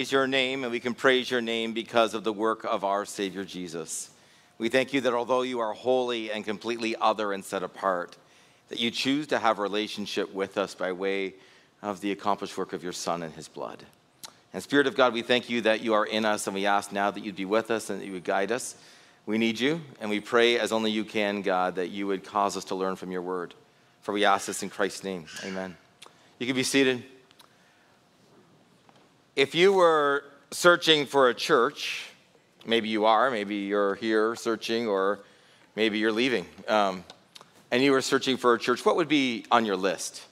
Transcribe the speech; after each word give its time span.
praise 0.00 0.12
your 0.12 0.26
name, 0.26 0.64
and 0.64 0.72
we 0.72 0.80
can 0.80 0.94
praise 0.94 1.30
your 1.30 1.42
name 1.42 1.74
because 1.74 2.14
of 2.14 2.24
the 2.24 2.32
work 2.32 2.64
of 2.64 2.84
our 2.84 3.04
Savior 3.04 3.44
Jesus. 3.44 4.08
We 4.56 4.70
thank 4.70 4.94
you 4.94 5.02
that 5.02 5.12
although 5.12 5.42
you 5.42 5.60
are 5.60 5.74
holy 5.74 6.32
and 6.32 6.42
completely 6.42 6.96
other 6.98 7.34
and 7.34 7.44
set 7.44 7.62
apart, 7.62 8.16
that 8.70 8.80
you 8.80 8.90
choose 8.90 9.26
to 9.26 9.38
have 9.38 9.58
a 9.58 9.62
relationship 9.62 10.32
with 10.32 10.56
us 10.56 10.74
by 10.74 10.92
way 10.92 11.34
of 11.82 12.00
the 12.00 12.12
accomplished 12.12 12.56
work 12.56 12.72
of 12.72 12.82
your 12.82 12.94
Son 12.94 13.22
and 13.22 13.34
his 13.34 13.46
blood. 13.46 13.84
And 14.54 14.62
Spirit 14.62 14.86
of 14.86 14.96
God, 14.96 15.12
we 15.12 15.20
thank 15.20 15.50
you 15.50 15.60
that 15.60 15.82
you 15.82 15.92
are 15.92 16.06
in 16.06 16.24
us, 16.24 16.46
and 16.46 16.54
we 16.54 16.64
ask 16.64 16.92
now 16.92 17.10
that 17.10 17.22
you'd 17.22 17.36
be 17.36 17.44
with 17.44 17.70
us 17.70 17.90
and 17.90 18.00
that 18.00 18.06
you 18.06 18.12
would 18.12 18.24
guide 18.24 18.50
us. 18.50 18.76
We 19.26 19.36
need 19.36 19.60
you, 19.60 19.82
and 20.00 20.08
we 20.08 20.20
pray 20.20 20.58
as 20.58 20.72
only 20.72 20.92
you 20.92 21.04
can, 21.04 21.42
God, 21.42 21.74
that 21.74 21.90
you 21.90 22.06
would 22.06 22.24
cause 22.24 22.56
us 22.56 22.64
to 22.64 22.74
learn 22.74 22.96
from 22.96 23.12
your 23.12 23.20
word. 23.20 23.52
For 24.00 24.12
we 24.12 24.24
ask 24.24 24.46
this 24.46 24.62
in 24.62 24.70
Christ's 24.70 25.04
name. 25.04 25.26
Amen. 25.44 25.76
You 26.38 26.46
can 26.46 26.56
be 26.56 26.62
seated. 26.62 27.04
If 29.36 29.54
you 29.54 29.72
were 29.72 30.24
searching 30.50 31.06
for 31.06 31.28
a 31.28 31.34
church, 31.34 32.10
maybe 32.66 32.88
you 32.88 33.04
are, 33.04 33.30
maybe 33.30 33.54
you're 33.54 33.94
here 33.94 34.34
searching, 34.34 34.88
or 34.88 35.20
maybe 35.76 35.98
you're 36.00 36.10
leaving, 36.10 36.46
um, 36.66 37.04
and 37.70 37.80
you 37.80 37.92
were 37.92 38.02
searching 38.02 38.36
for 38.36 38.54
a 38.54 38.58
church, 38.58 38.84
what 38.84 38.96
would 38.96 39.06
be 39.06 39.44
on 39.52 39.64
your 39.64 39.76
list? 39.76 40.26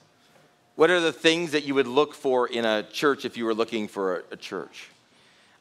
What 0.75 0.91
are 0.91 0.99
the 0.99 1.13
things 1.13 1.53
that 1.53 1.63
you 1.63 1.77
would 1.77 1.87
look 1.87 2.13
for 2.13 2.49
in 2.49 2.65
a 2.65 2.83
church 2.83 3.25
if 3.25 3.37
you 3.37 3.45
were 3.45 3.55
looking 3.55 3.87
for 3.87 4.17
a, 4.17 4.23
a 4.33 4.37
church? 4.37 4.89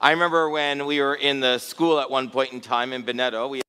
I 0.02 0.12
remember 0.12 0.50
when 0.50 0.88
we 0.88 1.00
were 1.00 1.16
in 1.16 1.40
the 1.40 1.60
school 1.60 2.00
at 2.00 2.10
one 2.10 2.32
point 2.32 2.54
in 2.54 2.60
time 2.60 2.92
in 2.92 3.04
Beneto, 3.04 3.48
we 3.48 3.60
were 3.60 3.64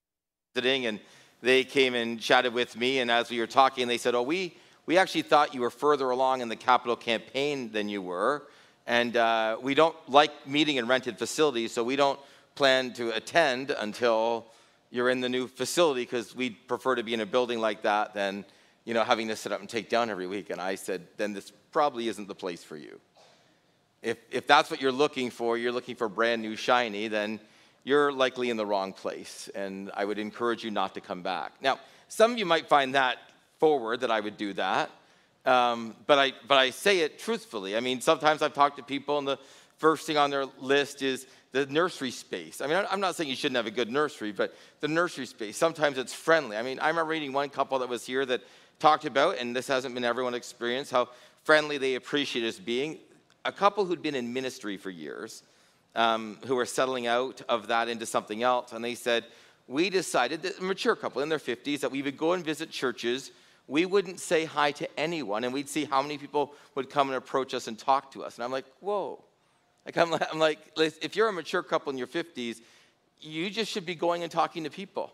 visiting, 0.54 0.86
and 0.86 0.98
they 1.42 1.62
came 1.62 1.94
and 1.94 2.18
chatted 2.18 2.54
with 2.54 2.74
me, 2.74 3.00
and 3.00 3.10
as 3.10 3.28
we 3.28 3.38
were 3.38 3.46
talking, 3.46 3.86
they 3.86 3.98
said, 3.98 4.14
"Oh, 4.14 4.22
we 4.22 4.56
we 4.86 4.96
actually 4.96 5.22
thought 5.22 5.54
you 5.54 5.60
were 5.60 5.70
further 5.70 6.08
along 6.08 6.40
in 6.40 6.48
the 6.48 6.56
capital 6.56 6.96
campaign 6.96 7.70
than 7.70 7.90
you 7.90 8.00
were." 8.00 8.44
And 8.88 9.18
uh, 9.18 9.58
we 9.60 9.74
don't 9.74 9.94
like 10.08 10.46
meeting 10.46 10.76
in 10.76 10.86
rented 10.86 11.18
facilities, 11.18 11.72
so 11.72 11.84
we 11.84 11.94
don't 11.94 12.18
plan 12.54 12.94
to 12.94 13.14
attend 13.14 13.70
until 13.70 14.46
you're 14.90 15.10
in 15.10 15.20
the 15.20 15.28
new 15.28 15.46
facility 15.46 16.00
because 16.00 16.34
we 16.34 16.48
prefer 16.48 16.94
to 16.94 17.02
be 17.02 17.12
in 17.12 17.20
a 17.20 17.26
building 17.26 17.60
like 17.60 17.82
that 17.82 18.14
than 18.14 18.46
you 18.86 18.94
know 18.94 19.04
having 19.04 19.28
to 19.28 19.36
sit 19.36 19.52
up 19.52 19.60
and 19.60 19.68
take 19.68 19.90
down 19.90 20.08
every 20.08 20.26
week. 20.26 20.48
And 20.48 20.58
I 20.58 20.74
said, 20.74 21.06
then 21.18 21.34
this 21.34 21.52
probably 21.70 22.08
isn't 22.08 22.28
the 22.28 22.34
place 22.34 22.64
for 22.64 22.78
you. 22.78 22.98
If, 24.00 24.16
if 24.30 24.46
that's 24.46 24.70
what 24.70 24.80
you're 24.80 24.90
looking 24.90 25.28
for, 25.28 25.58
you're 25.58 25.70
looking 25.72 25.94
for 25.94 26.08
brand 26.08 26.40
new 26.40 26.56
shiny, 26.56 27.08
then 27.08 27.40
you're 27.84 28.10
likely 28.10 28.48
in 28.48 28.56
the 28.56 28.64
wrong 28.64 28.94
place. 28.94 29.50
And 29.54 29.90
I 29.92 30.06
would 30.06 30.18
encourage 30.18 30.64
you 30.64 30.70
not 30.70 30.94
to 30.94 31.02
come 31.02 31.20
back. 31.20 31.52
Now, 31.60 31.78
some 32.08 32.32
of 32.32 32.38
you 32.38 32.46
might 32.46 32.70
find 32.70 32.94
that 32.94 33.18
forward 33.58 34.00
that 34.00 34.10
I 34.10 34.20
would 34.20 34.38
do 34.38 34.54
that. 34.54 34.90
Um, 35.44 35.94
but, 36.06 36.18
I, 36.18 36.32
but 36.46 36.58
I 36.58 36.70
say 36.70 37.00
it 37.00 37.18
truthfully. 37.18 37.76
I 37.76 37.80
mean, 37.80 38.00
sometimes 38.00 38.42
I've 38.42 38.54
talked 38.54 38.76
to 38.76 38.82
people, 38.82 39.18
and 39.18 39.26
the 39.26 39.38
first 39.78 40.06
thing 40.06 40.16
on 40.16 40.30
their 40.30 40.46
list 40.58 41.02
is 41.02 41.26
the 41.52 41.66
nursery 41.66 42.10
space. 42.10 42.60
I 42.60 42.66
mean, 42.66 42.84
I'm 42.90 43.00
not 43.00 43.14
saying 43.14 43.30
you 43.30 43.36
shouldn't 43.36 43.56
have 43.56 43.66
a 43.66 43.70
good 43.70 43.90
nursery, 43.90 44.32
but 44.32 44.54
the 44.80 44.88
nursery 44.88 45.26
space, 45.26 45.56
sometimes 45.56 45.96
it's 45.96 46.12
friendly. 46.12 46.56
I 46.56 46.62
mean, 46.62 46.78
I 46.78 46.88
remember 46.88 47.10
reading 47.10 47.32
one 47.32 47.48
couple 47.48 47.78
that 47.78 47.88
was 47.88 48.04
here 48.04 48.26
that 48.26 48.42
talked 48.78 49.04
about, 49.04 49.38
and 49.38 49.56
this 49.56 49.66
hasn't 49.68 49.94
been 49.94 50.04
everyone's 50.04 50.36
experience, 50.36 50.90
how 50.90 51.08
friendly 51.44 51.78
they 51.78 51.94
appreciate 51.94 52.46
us 52.46 52.58
being. 52.58 52.98
A 53.44 53.52
couple 53.52 53.84
who'd 53.84 54.02
been 54.02 54.14
in 54.14 54.32
ministry 54.32 54.76
for 54.76 54.90
years, 54.90 55.42
um, 55.94 56.38
who 56.46 56.54
were 56.54 56.66
settling 56.66 57.06
out 57.06 57.40
of 57.48 57.68
that 57.68 57.88
into 57.88 58.04
something 58.04 58.42
else, 58.42 58.72
and 58.72 58.84
they 58.84 58.94
said, 58.94 59.24
we 59.66 59.90
decided, 59.90 60.42
that 60.42 60.58
a 60.58 60.62
mature 60.62 60.96
couple 60.96 61.22
in 61.22 61.28
their 61.28 61.38
50s, 61.38 61.80
that 61.80 61.90
we 61.90 62.02
would 62.02 62.16
go 62.16 62.32
and 62.32 62.44
visit 62.44 62.70
churches 62.70 63.30
we 63.68 63.84
wouldn't 63.84 64.18
say 64.18 64.46
hi 64.46 64.72
to 64.72 64.88
anyone 64.98 65.44
and 65.44 65.52
we'd 65.52 65.68
see 65.68 65.84
how 65.84 66.00
many 66.00 66.16
people 66.16 66.54
would 66.74 66.88
come 66.88 67.08
and 67.08 67.16
approach 67.16 67.52
us 67.52 67.68
and 67.68 67.78
talk 67.78 68.10
to 68.12 68.24
us. 68.24 68.36
And 68.36 68.44
I'm 68.44 68.50
like, 68.50 68.64
whoa. 68.80 69.22
Like, 69.84 69.96
I'm 69.96 70.38
like, 70.38 70.58
if 70.76 71.14
you're 71.14 71.28
a 71.28 71.32
mature 71.32 71.62
couple 71.62 71.92
in 71.92 71.98
your 71.98 72.06
50s, 72.06 72.60
you 73.20 73.50
just 73.50 73.70
should 73.70 73.86
be 73.86 73.94
going 73.94 74.22
and 74.22 74.32
talking 74.32 74.64
to 74.64 74.70
people. 74.70 75.12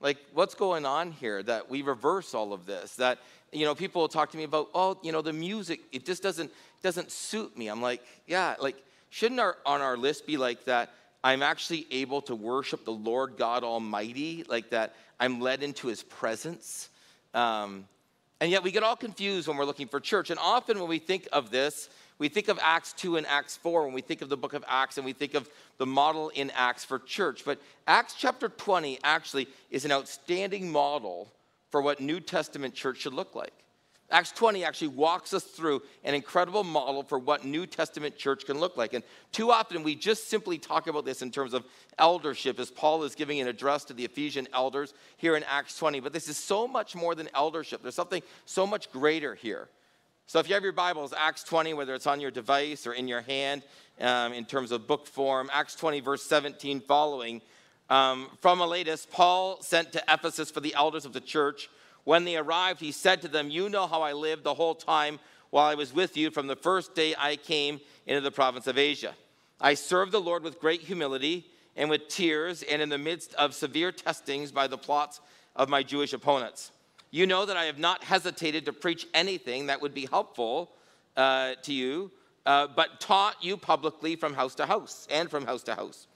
Like, 0.00 0.18
what's 0.32 0.54
going 0.54 0.86
on 0.86 1.12
here 1.12 1.42
that 1.42 1.68
we 1.68 1.82
reverse 1.82 2.34
all 2.34 2.52
of 2.52 2.66
this? 2.66 2.96
That, 2.96 3.18
you 3.52 3.64
know, 3.64 3.74
people 3.74 4.02
will 4.02 4.08
talk 4.08 4.30
to 4.30 4.36
me 4.36 4.44
about, 4.44 4.68
oh, 4.74 4.98
you 5.02 5.10
know, 5.10 5.22
the 5.22 5.32
music, 5.32 5.80
it 5.90 6.06
just 6.06 6.22
doesn't, 6.22 6.52
doesn't 6.82 7.10
suit 7.10 7.56
me. 7.56 7.68
I'm 7.68 7.82
like, 7.82 8.02
yeah, 8.26 8.54
like, 8.60 8.76
shouldn't 9.10 9.40
our, 9.40 9.56
on 9.66 9.80
our 9.80 9.96
list 9.96 10.26
be 10.26 10.36
like 10.36 10.64
that? 10.66 10.90
I'm 11.24 11.42
actually 11.42 11.86
able 11.90 12.22
to 12.22 12.34
worship 12.34 12.84
the 12.84 12.92
Lord 12.92 13.36
God 13.36 13.64
Almighty, 13.64 14.44
like 14.48 14.70
that 14.70 14.94
I'm 15.18 15.40
led 15.40 15.62
into 15.62 15.88
his 15.88 16.02
presence 16.02 16.90
um, 17.34 17.86
and 18.40 18.50
yet 18.50 18.62
we 18.62 18.70
get 18.70 18.82
all 18.82 18.96
confused 18.96 19.48
when 19.48 19.56
we're 19.56 19.64
looking 19.64 19.88
for 19.88 19.98
church. 19.98 20.30
And 20.30 20.38
often 20.38 20.78
when 20.78 20.88
we 20.88 20.98
think 20.98 21.28
of 21.32 21.50
this, 21.50 21.88
we 22.18 22.28
think 22.28 22.48
of 22.48 22.58
Acts 22.62 22.92
2 22.94 23.16
and 23.16 23.26
Acts 23.26 23.56
4 23.56 23.84
when 23.84 23.94
we 23.94 24.00
think 24.00 24.22
of 24.22 24.28
the 24.28 24.36
book 24.36 24.52
of 24.52 24.64
Acts 24.68 24.96
and 24.96 25.04
we 25.04 25.12
think 25.12 25.34
of 25.34 25.48
the 25.78 25.86
model 25.86 26.30
in 26.30 26.50
Acts 26.54 26.84
for 26.84 26.98
church. 26.98 27.44
But 27.44 27.60
Acts 27.86 28.14
chapter 28.14 28.48
20 28.48 28.98
actually 29.04 29.48
is 29.70 29.84
an 29.84 29.92
outstanding 29.92 30.70
model 30.70 31.28
for 31.70 31.82
what 31.82 32.00
New 32.00 32.20
Testament 32.20 32.74
church 32.74 32.98
should 32.98 33.12
look 33.12 33.34
like. 33.34 33.52
Acts 34.10 34.32
20 34.32 34.64
actually 34.64 34.88
walks 34.88 35.34
us 35.34 35.44
through 35.44 35.82
an 36.02 36.14
incredible 36.14 36.64
model 36.64 37.02
for 37.02 37.18
what 37.18 37.44
New 37.44 37.66
Testament 37.66 38.16
church 38.16 38.46
can 38.46 38.58
look 38.58 38.76
like. 38.78 38.94
And 38.94 39.04
too 39.32 39.50
often 39.50 39.82
we 39.82 39.94
just 39.94 40.30
simply 40.30 40.56
talk 40.56 40.86
about 40.86 41.04
this 41.04 41.20
in 41.20 41.30
terms 41.30 41.52
of 41.52 41.64
eldership, 41.98 42.58
as 42.58 42.70
Paul 42.70 43.02
is 43.02 43.14
giving 43.14 43.38
an 43.40 43.48
address 43.48 43.84
to 43.84 43.92
the 43.92 44.06
Ephesian 44.06 44.48
elders 44.54 44.94
here 45.18 45.36
in 45.36 45.44
Acts 45.44 45.76
20. 45.76 46.00
But 46.00 46.14
this 46.14 46.28
is 46.28 46.38
so 46.38 46.66
much 46.66 46.96
more 46.96 47.14
than 47.14 47.28
eldership, 47.34 47.82
there's 47.82 47.94
something 47.94 48.22
so 48.46 48.66
much 48.66 48.90
greater 48.90 49.34
here. 49.34 49.68
So 50.26 50.38
if 50.38 50.48
you 50.48 50.54
have 50.54 50.62
your 50.62 50.72
Bibles, 50.72 51.14
Acts 51.16 51.42
20, 51.44 51.74
whether 51.74 51.94
it's 51.94 52.06
on 52.06 52.20
your 52.20 52.30
device 52.30 52.86
or 52.86 52.92
in 52.92 53.08
your 53.08 53.22
hand 53.22 53.62
um, 54.00 54.32
in 54.32 54.44
terms 54.44 54.72
of 54.72 54.86
book 54.86 55.06
form, 55.06 55.50
Acts 55.52 55.74
20, 55.74 56.00
verse 56.00 56.22
17 56.22 56.80
following. 56.80 57.42
Um, 57.90 58.28
from 58.40 58.58
Miletus, 58.58 59.06
Paul 59.10 59.62
sent 59.62 59.92
to 59.92 60.04
Ephesus 60.06 60.50
for 60.50 60.60
the 60.60 60.74
elders 60.74 61.06
of 61.06 61.14
the 61.14 61.20
church 61.20 61.70
when 62.08 62.24
they 62.24 62.38
arrived, 62.38 62.80
he 62.80 62.90
said 62.90 63.20
to 63.20 63.28
them, 63.28 63.50
You 63.50 63.68
know 63.68 63.86
how 63.86 64.00
I 64.00 64.14
lived 64.14 64.42
the 64.42 64.54
whole 64.54 64.74
time 64.74 65.18
while 65.50 65.66
I 65.66 65.74
was 65.74 65.92
with 65.92 66.16
you 66.16 66.30
from 66.30 66.46
the 66.46 66.56
first 66.56 66.94
day 66.94 67.14
I 67.18 67.36
came 67.36 67.82
into 68.06 68.22
the 68.22 68.30
province 68.30 68.66
of 68.66 68.78
Asia. 68.78 69.14
I 69.60 69.74
served 69.74 70.12
the 70.12 70.18
Lord 70.18 70.42
with 70.42 70.58
great 70.58 70.80
humility 70.80 71.44
and 71.76 71.90
with 71.90 72.08
tears, 72.08 72.62
and 72.62 72.80
in 72.80 72.88
the 72.88 72.96
midst 72.96 73.34
of 73.34 73.52
severe 73.52 73.92
testings 73.92 74.50
by 74.50 74.66
the 74.66 74.78
plots 74.78 75.20
of 75.54 75.68
my 75.68 75.82
Jewish 75.82 76.14
opponents. 76.14 76.72
You 77.10 77.26
know 77.26 77.44
that 77.44 77.58
I 77.58 77.64
have 77.64 77.78
not 77.78 78.02
hesitated 78.02 78.64
to 78.64 78.72
preach 78.72 79.06
anything 79.12 79.66
that 79.66 79.82
would 79.82 79.92
be 79.92 80.06
helpful 80.06 80.70
uh, 81.14 81.56
to 81.64 81.74
you, 81.74 82.10
uh, 82.46 82.68
but 82.74 83.00
taught 83.00 83.36
you 83.44 83.58
publicly 83.58 84.16
from 84.16 84.32
house 84.32 84.54
to 84.54 84.64
house 84.64 85.06
and 85.10 85.30
from 85.30 85.44
house 85.44 85.62
to 85.64 85.74
house. 85.74 86.06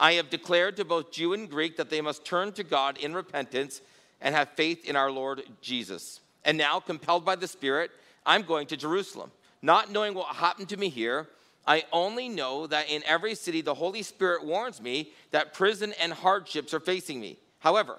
I 0.00 0.14
have 0.14 0.30
declared 0.30 0.78
to 0.78 0.86
both 0.86 1.12
Jew 1.12 1.34
and 1.34 1.50
Greek 1.50 1.76
that 1.76 1.90
they 1.90 2.00
must 2.00 2.24
turn 2.24 2.52
to 2.52 2.64
God 2.64 2.96
in 2.96 3.12
repentance 3.12 3.82
and 4.22 4.34
have 4.34 4.50
faith 4.50 4.84
in 4.84 4.96
our 4.96 5.10
Lord 5.10 5.42
Jesus. 5.60 6.20
And 6.44 6.56
now, 6.56 6.80
compelled 6.80 7.24
by 7.24 7.36
the 7.36 7.46
Spirit, 7.46 7.90
I'm 8.24 8.42
going 8.42 8.66
to 8.68 8.76
Jerusalem. 8.76 9.30
Not 9.60 9.92
knowing 9.92 10.14
what 10.14 10.34
happened 10.36 10.68
to 10.70 10.76
me 10.76 10.88
here, 10.88 11.28
I 11.66 11.84
only 11.92 12.28
know 12.28 12.66
that 12.66 12.90
in 12.90 13.02
every 13.04 13.34
city 13.34 13.60
the 13.60 13.74
Holy 13.74 14.02
Spirit 14.02 14.44
warns 14.44 14.80
me 14.80 15.12
that 15.30 15.54
prison 15.54 15.94
and 16.00 16.12
hardships 16.12 16.74
are 16.74 16.80
facing 16.80 17.20
me. 17.20 17.38
However, 17.60 17.98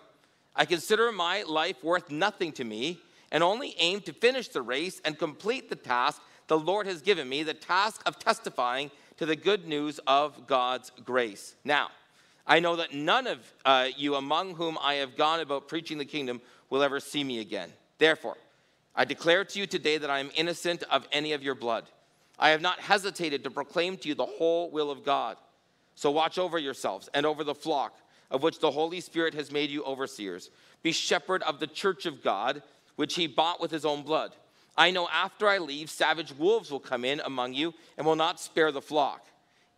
I 0.56 0.66
consider 0.66 1.12
my 1.12 1.44
life 1.44 1.84
worth 1.84 2.12
nothing 2.12 2.52
to 2.54 2.64
me 2.64 3.00
and 3.32 3.44
only 3.44 3.76
aim 3.80 4.02
to 4.02 4.14
finish 4.14 4.50
the 4.50 4.62
race 4.62 5.02
and 5.06 5.18
complete 5.18 5.70
the 5.70 5.76
task 5.76 6.22
the 6.48 6.60
Lord 6.60 6.88
has 6.88 7.02
given 7.02 7.30
me 7.30 7.44
the 7.44 7.54
task 7.54 8.02
of 8.06 8.20
testifying 8.20 8.92
to 9.18 9.26
the 9.26 9.36
good 9.36 9.66
news 9.66 10.00
of 10.06 10.46
God's 10.46 10.92
grace. 11.06 11.56
Now, 11.64 11.90
I 12.46 12.60
know 12.60 12.76
that 12.76 12.94
none 12.94 13.28
of 13.28 13.40
uh, 13.64 13.88
you 13.96 14.16
among 14.16 14.56
whom 14.56 14.78
I 14.82 14.96
have 14.96 15.16
gone 15.16 15.40
about 15.40 15.68
preaching 15.68 15.98
the 15.98 16.06
kingdom 16.06 16.42
will 16.70 16.84
ever 16.84 17.00
see 17.00 17.24
me 17.24 17.40
again. 17.40 17.72
Therefore, 17.98 18.38
I 18.96 19.06
declare 19.06 19.46
to 19.46 19.60
you 19.60 19.66
today 19.66 19.98
that 19.98 20.10
I 20.10 20.20
am 20.20 20.30
innocent 20.36 20.84
of 20.92 21.08
any 21.12 21.34
of 21.34 21.42
your 21.42 21.56
blood. 21.56 21.86
I 22.38 22.50
have 22.50 22.62
not 22.62 22.80
hesitated 22.80 23.44
to 23.44 23.52
proclaim 23.52 23.98
to 23.98 24.10
you 24.10 24.16
the 24.16 24.26
whole 24.26 24.70
will 24.70 24.92
of 24.92 25.06
God. 25.06 25.38
So 25.96 26.12
watch 26.12 26.38
over 26.38 26.58
yourselves 26.58 27.10
and 27.14 27.26
over 27.26 27.44
the 27.44 27.56
flock 27.56 27.96
of 28.30 28.44
which 28.44 28.60
the 28.60 28.72
Holy 28.72 29.00
Spirit 29.00 29.34
has 29.36 29.52
made 29.52 29.70
you 29.70 29.84
overseers. 29.84 30.50
Be 30.82 30.92
shepherd 30.92 31.44
of 31.44 31.60
the 31.60 31.68
church 31.68 32.06
of 32.06 32.24
God, 32.24 32.62
which 32.96 33.16
he 33.16 33.28
bought 33.28 33.62
with 33.62 33.72
his 33.72 33.86
own 33.86 34.04
blood. 34.04 34.36
I 34.76 34.92
know 34.92 35.08
after 35.08 35.48
I 35.48 35.60
leave, 35.60 35.90
savage 35.90 36.34
wolves 36.34 36.72
will 36.72 36.80
come 36.80 37.06
in 37.06 37.22
among 37.24 37.54
you 37.54 37.74
and 37.98 38.06
will 38.06 38.16
not 38.16 38.40
spare 38.40 38.72
the 38.72 38.82
flock 38.82 39.26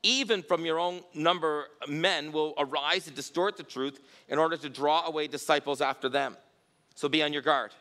even 0.06 0.44
from 0.44 0.66
your 0.66 0.80
own 0.80 1.02
number 1.16 1.66
men 1.88 2.32
will 2.32 2.54
arise 2.60 3.06
to 3.06 3.12
distort 3.12 3.58
the 3.58 3.64
truth 3.64 4.00
in 4.30 4.38
order 4.38 4.56
to 4.56 4.70
draw 4.70 5.06
away 5.08 5.28
disciples 5.28 5.82
after 5.82 6.08
them. 6.08 6.38
So 6.94 7.10
be 7.10 7.24
on 7.24 7.34
your 7.34 7.42
guard. 7.42 7.72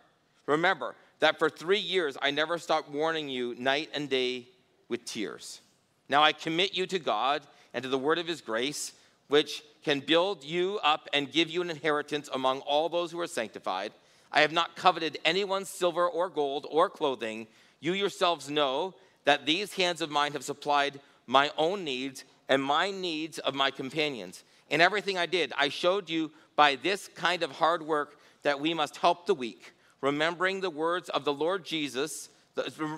Remember 0.46 0.94
that 1.20 1.38
for 1.38 1.50
three 1.50 1.78
years 1.78 2.16
I 2.20 2.30
never 2.30 2.56
stopped 2.58 2.90
warning 2.90 3.28
you 3.28 3.54
night 3.56 3.90
and 3.92 4.08
day 4.08 4.48
with 4.88 5.04
tears. 5.04 5.60
Now 6.08 6.22
I 6.22 6.32
commit 6.32 6.74
you 6.74 6.86
to 6.86 6.98
God 6.98 7.42
and 7.74 7.82
to 7.82 7.90
the 7.90 7.98
word 7.98 8.18
of 8.18 8.26
his 8.26 8.40
grace, 8.40 8.92
which 9.28 9.62
can 9.82 10.00
build 10.00 10.42
you 10.42 10.80
up 10.82 11.08
and 11.12 11.30
give 11.30 11.50
you 11.50 11.60
an 11.60 11.68
inheritance 11.68 12.30
among 12.32 12.60
all 12.60 12.88
those 12.88 13.12
who 13.12 13.20
are 13.20 13.26
sanctified. 13.26 13.92
I 14.32 14.40
have 14.40 14.52
not 14.52 14.76
coveted 14.76 15.18
anyone's 15.26 15.68
silver 15.68 16.08
or 16.08 16.30
gold 16.30 16.66
or 16.70 16.88
clothing. 16.88 17.48
You 17.80 17.92
yourselves 17.92 18.48
know 18.48 18.94
that 19.24 19.44
these 19.44 19.74
hands 19.74 20.00
of 20.00 20.10
mine 20.10 20.32
have 20.32 20.44
supplied 20.44 21.00
my 21.26 21.50
own 21.56 21.84
needs 21.84 22.24
and 22.48 22.62
my 22.62 22.90
needs 22.90 23.38
of 23.38 23.54
my 23.54 23.70
companions. 23.70 24.44
In 24.70 24.80
everything 24.80 25.18
I 25.18 25.26
did, 25.26 25.52
I 25.56 25.68
showed 25.68 26.08
you 26.10 26.30
by 26.56 26.76
this 26.76 27.08
kind 27.08 27.42
of 27.42 27.52
hard 27.52 27.82
work 27.82 28.18
that 28.42 28.60
we 28.60 28.74
must 28.74 28.96
help 28.96 29.26
the 29.26 29.34
weak, 29.34 29.72
remembering 30.00 30.60
the 30.60 30.70
words 30.70 31.08
of 31.08 31.24
the 31.24 31.32
Lord 31.32 31.64
Jesus, 31.64 32.28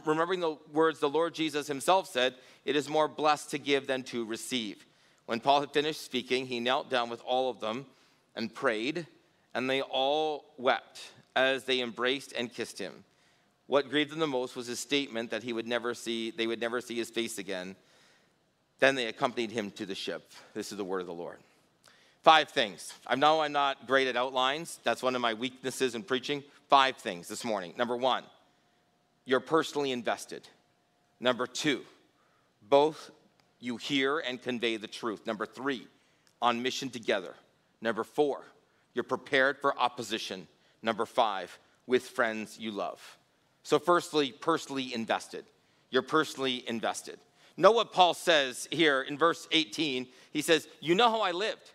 remembering 0.05 0.41
the 0.41 0.57
words 0.73 0.99
the 0.99 1.09
Lord 1.09 1.35
Jesus 1.35 1.67
himself 1.67 2.09
said, 2.09 2.35
it 2.65 2.77
is 2.77 2.89
more 2.89 3.09
blessed 3.09 3.51
to 3.53 3.59
give 3.59 3.87
than 3.87 4.03
to 4.05 4.25
receive. 4.25 4.85
When 5.27 5.41
Paul 5.41 5.61
had 5.61 5.73
finished 5.73 6.05
speaking, 6.05 6.47
he 6.47 6.61
knelt 6.61 6.91
down 6.91 7.09
with 7.09 7.23
all 7.25 7.51
of 7.51 7.61
them 7.61 7.87
and 8.35 8.53
prayed, 8.53 9.07
and 9.55 9.71
they 9.71 9.83
all 9.83 10.45
wept 10.59 11.01
as 11.35 11.65
they 11.65 11.81
embraced 11.81 12.33
and 12.33 12.53
kissed 12.53 12.79
him. 12.79 13.05
What 13.67 13.91
grieved 13.91 14.13
them 14.13 14.19
the 14.21 14.27
most 14.27 14.55
was 14.57 14.67
his 14.67 14.79
statement 14.79 15.31
that 15.31 15.43
he 15.43 15.53
would 15.53 15.67
never 15.67 15.95
see, 15.95 16.31
they 16.31 16.47
would 16.47 16.61
never 16.61 16.81
see 16.81 16.97
his 16.97 17.11
face 17.11 17.39
again. 17.39 17.77
Then 18.79 18.95
they 18.95 19.07
accompanied 19.07 19.51
him 19.51 19.71
to 19.73 19.87
the 19.87 19.95
ship. 19.95 20.31
This 20.55 20.71
is 20.71 20.79
the 20.79 20.85
word 20.85 21.01
of 21.01 21.07
the 21.07 21.15
Lord. 21.15 21.39
Five 22.23 22.51
things. 22.51 22.93
I 23.07 23.15
know 23.15 23.41
I'm 23.41 23.53
not 23.53 23.87
great 23.87 24.09
at 24.09 24.17
outlines. 24.17 24.81
That's 24.83 25.03
one 25.03 25.15
of 25.15 25.21
my 25.21 25.35
weaknesses 25.35 25.95
in 25.95 26.03
preaching. 26.03 26.43
Five 26.69 26.97
things 26.97 27.29
this 27.29 27.45
morning. 27.45 27.73
Number 27.77 27.97
one, 27.97 28.25
you're 29.25 29.41
personally 29.41 29.93
invested. 29.93 30.47
Number 31.21 31.47
two, 31.47 31.83
both 32.69 33.11
you 33.61 33.77
hear 33.77 34.19
and 34.19 34.43
convey 34.43 34.77
the 34.77 34.89
truth. 34.89 35.27
Number 35.27 35.47
three, 35.47 35.87
on 36.43 36.63
mission 36.63 36.91
together. 36.91 37.35
Number 37.81 38.05
four, 38.05 38.43
you're 38.95 39.05
prepared 39.05 39.59
for 39.61 39.79
opposition. 39.79 40.49
Number 40.83 41.07
five, 41.07 41.59
with 41.87 42.03
friends 42.09 42.59
you 42.59 42.71
love. 42.73 43.01
So, 43.63 43.79
firstly, 43.79 44.33
personally 44.33 44.95
invested. 44.95 45.45
You're 45.91 46.03
personally 46.03 46.65
invested. 46.69 47.19
Know 47.57 47.71
what 47.71 47.93
Paul 47.93 48.15
says 48.15 48.69
here 48.71 49.03
in 49.03 49.17
verse 49.17 49.49
18. 49.51 50.07
He 50.33 50.43
says, 50.43 50.69
You 50.81 50.95
know 50.95 51.11
how 51.11 51.21
I 51.21 51.33
lived. 51.33 51.71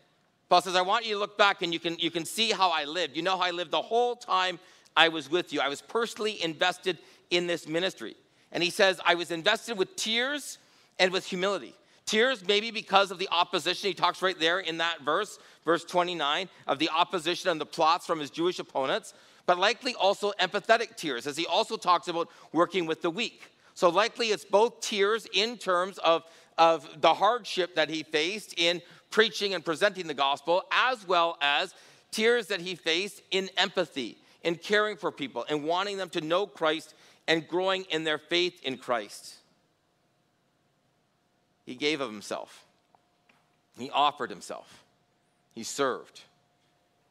Paul 0.49 0.61
says, 0.61 0.75
I 0.75 0.81
want 0.81 1.05
you 1.05 1.13
to 1.13 1.19
look 1.19 1.37
back 1.37 1.61
and 1.61 1.73
you 1.73 1.79
can, 1.79 1.97
you 1.97 2.11
can 2.11 2.25
see 2.25 2.51
how 2.51 2.71
I 2.71 2.83
lived. 2.83 3.15
You 3.15 3.23
know 3.23 3.37
how 3.37 3.45
I 3.45 3.51
lived 3.51 3.71
the 3.71 3.81
whole 3.81 4.15
time 4.15 4.59
I 4.95 5.07
was 5.07 5.31
with 5.31 5.53
you. 5.53 5.61
I 5.61 5.69
was 5.69 5.81
personally 5.81 6.43
invested 6.43 6.97
in 7.29 7.47
this 7.47 7.67
ministry. 7.67 8.15
And 8.51 8.61
he 8.61 8.69
says, 8.69 8.99
I 9.05 9.15
was 9.15 9.31
invested 9.31 9.77
with 9.77 9.95
tears 9.95 10.57
and 10.99 11.11
with 11.11 11.25
humility. 11.25 11.73
Tears, 12.05 12.45
maybe 12.45 12.71
because 12.71 13.11
of 13.11 13.17
the 13.17 13.29
opposition. 13.31 13.87
He 13.87 13.93
talks 13.93 14.21
right 14.21 14.37
there 14.37 14.59
in 14.59 14.79
that 14.79 15.01
verse, 15.01 15.39
verse 15.63 15.85
29, 15.85 16.49
of 16.67 16.79
the 16.79 16.89
opposition 16.89 17.49
and 17.49 17.61
the 17.61 17.65
plots 17.65 18.05
from 18.05 18.19
his 18.19 18.29
Jewish 18.29 18.59
opponents, 18.59 19.13
but 19.45 19.57
likely 19.57 19.95
also 19.95 20.33
empathetic 20.39 20.97
tears, 20.97 21.27
as 21.27 21.37
he 21.37 21.45
also 21.45 21.77
talks 21.77 22.09
about 22.09 22.27
working 22.51 22.85
with 22.85 23.01
the 23.01 23.09
weak. 23.09 23.50
So 23.73 23.89
likely 23.89 24.27
it's 24.27 24.45
both 24.45 24.81
tears 24.81 25.27
in 25.33 25.57
terms 25.57 25.97
of, 25.99 26.23
of 26.57 26.87
the 27.01 27.13
hardship 27.13 27.75
that 27.75 27.89
he 27.89 28.03
faced 28.03 28.53
in 28.57 28.81
preaching 29.09 29.53
and 29.53 29.63
presenting 29.63 30.07
the 30.07 30.13
gospel, 30.13 30.63
as 30.71 31.07
well 31.07 31.37
as 31.41 31.73
tears 32.11 32.47
that 32.47 32.61
he 32.61 32.75
faced 32.75 33.21
in 33.31 33.49
empathy, 33.57 34.17
in 34.43 34.55
caring 34.55 34.97
for 34.97 35.11
people, 35.11 35.45
and 35.49 35.63
wanting 35.63 35.97
them 35.97 36.09
to 36.09 36.21
know 36.21 36.45
Christ 36.47 36.93
and 37.27 37.47
growing 37.47 37.85
in 37.89 38.03
their 38.03 38.17
faith 38.17 38.61
in 38.63 38.77
Christ. 38.77 39.35
He 41.65 41.75
gave 41.75 42.01
of 42.01 42.11
himself. 42.11 42.65
He 43.77 43.89
offered 43.89 44.29
himself. 44.29 44.83
He 45.53 45.63
served. 45.63 46.21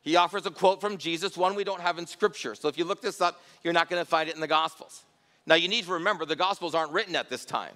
He 0.02 0.16
offers 0.16 0.46
a 0.46 0.50
quote 0.50 0.80
from 0.80 0.96
Jesus, 0.96 1.36
one 1.36 1.54
we 1.54 1.64
don't 1.64 1.80
have 1.80 1.98
in 1.98 2.06
Scripture. 2.06 2.54
So 2.54 2.68
if 2.68 2.78
you 2.78 2.84
look 2.84 3.02
this 3.02 3.20
up, 3.20 3.40
you're 3.62 3.72
not 3.72 3.90
going 3.90 4.02
to 4.02 4.08
find 4.08 4.28
it 4.28 4.34
in 4.34 4.40
the 4.40 4.46
Gospels. 4.46 5.02
Now, 5.46 5.54
you 5.54 5.68
need 5.68 5.84
to 5.84 5.92
remember 5.92 6.24
the 6.24 6.36
Gospels 6.36 6.74
aren't 6.74 6.92
written 6.92 7.16
at 7.16 7.30
this 7.30 7.44
time, 7.44 7.74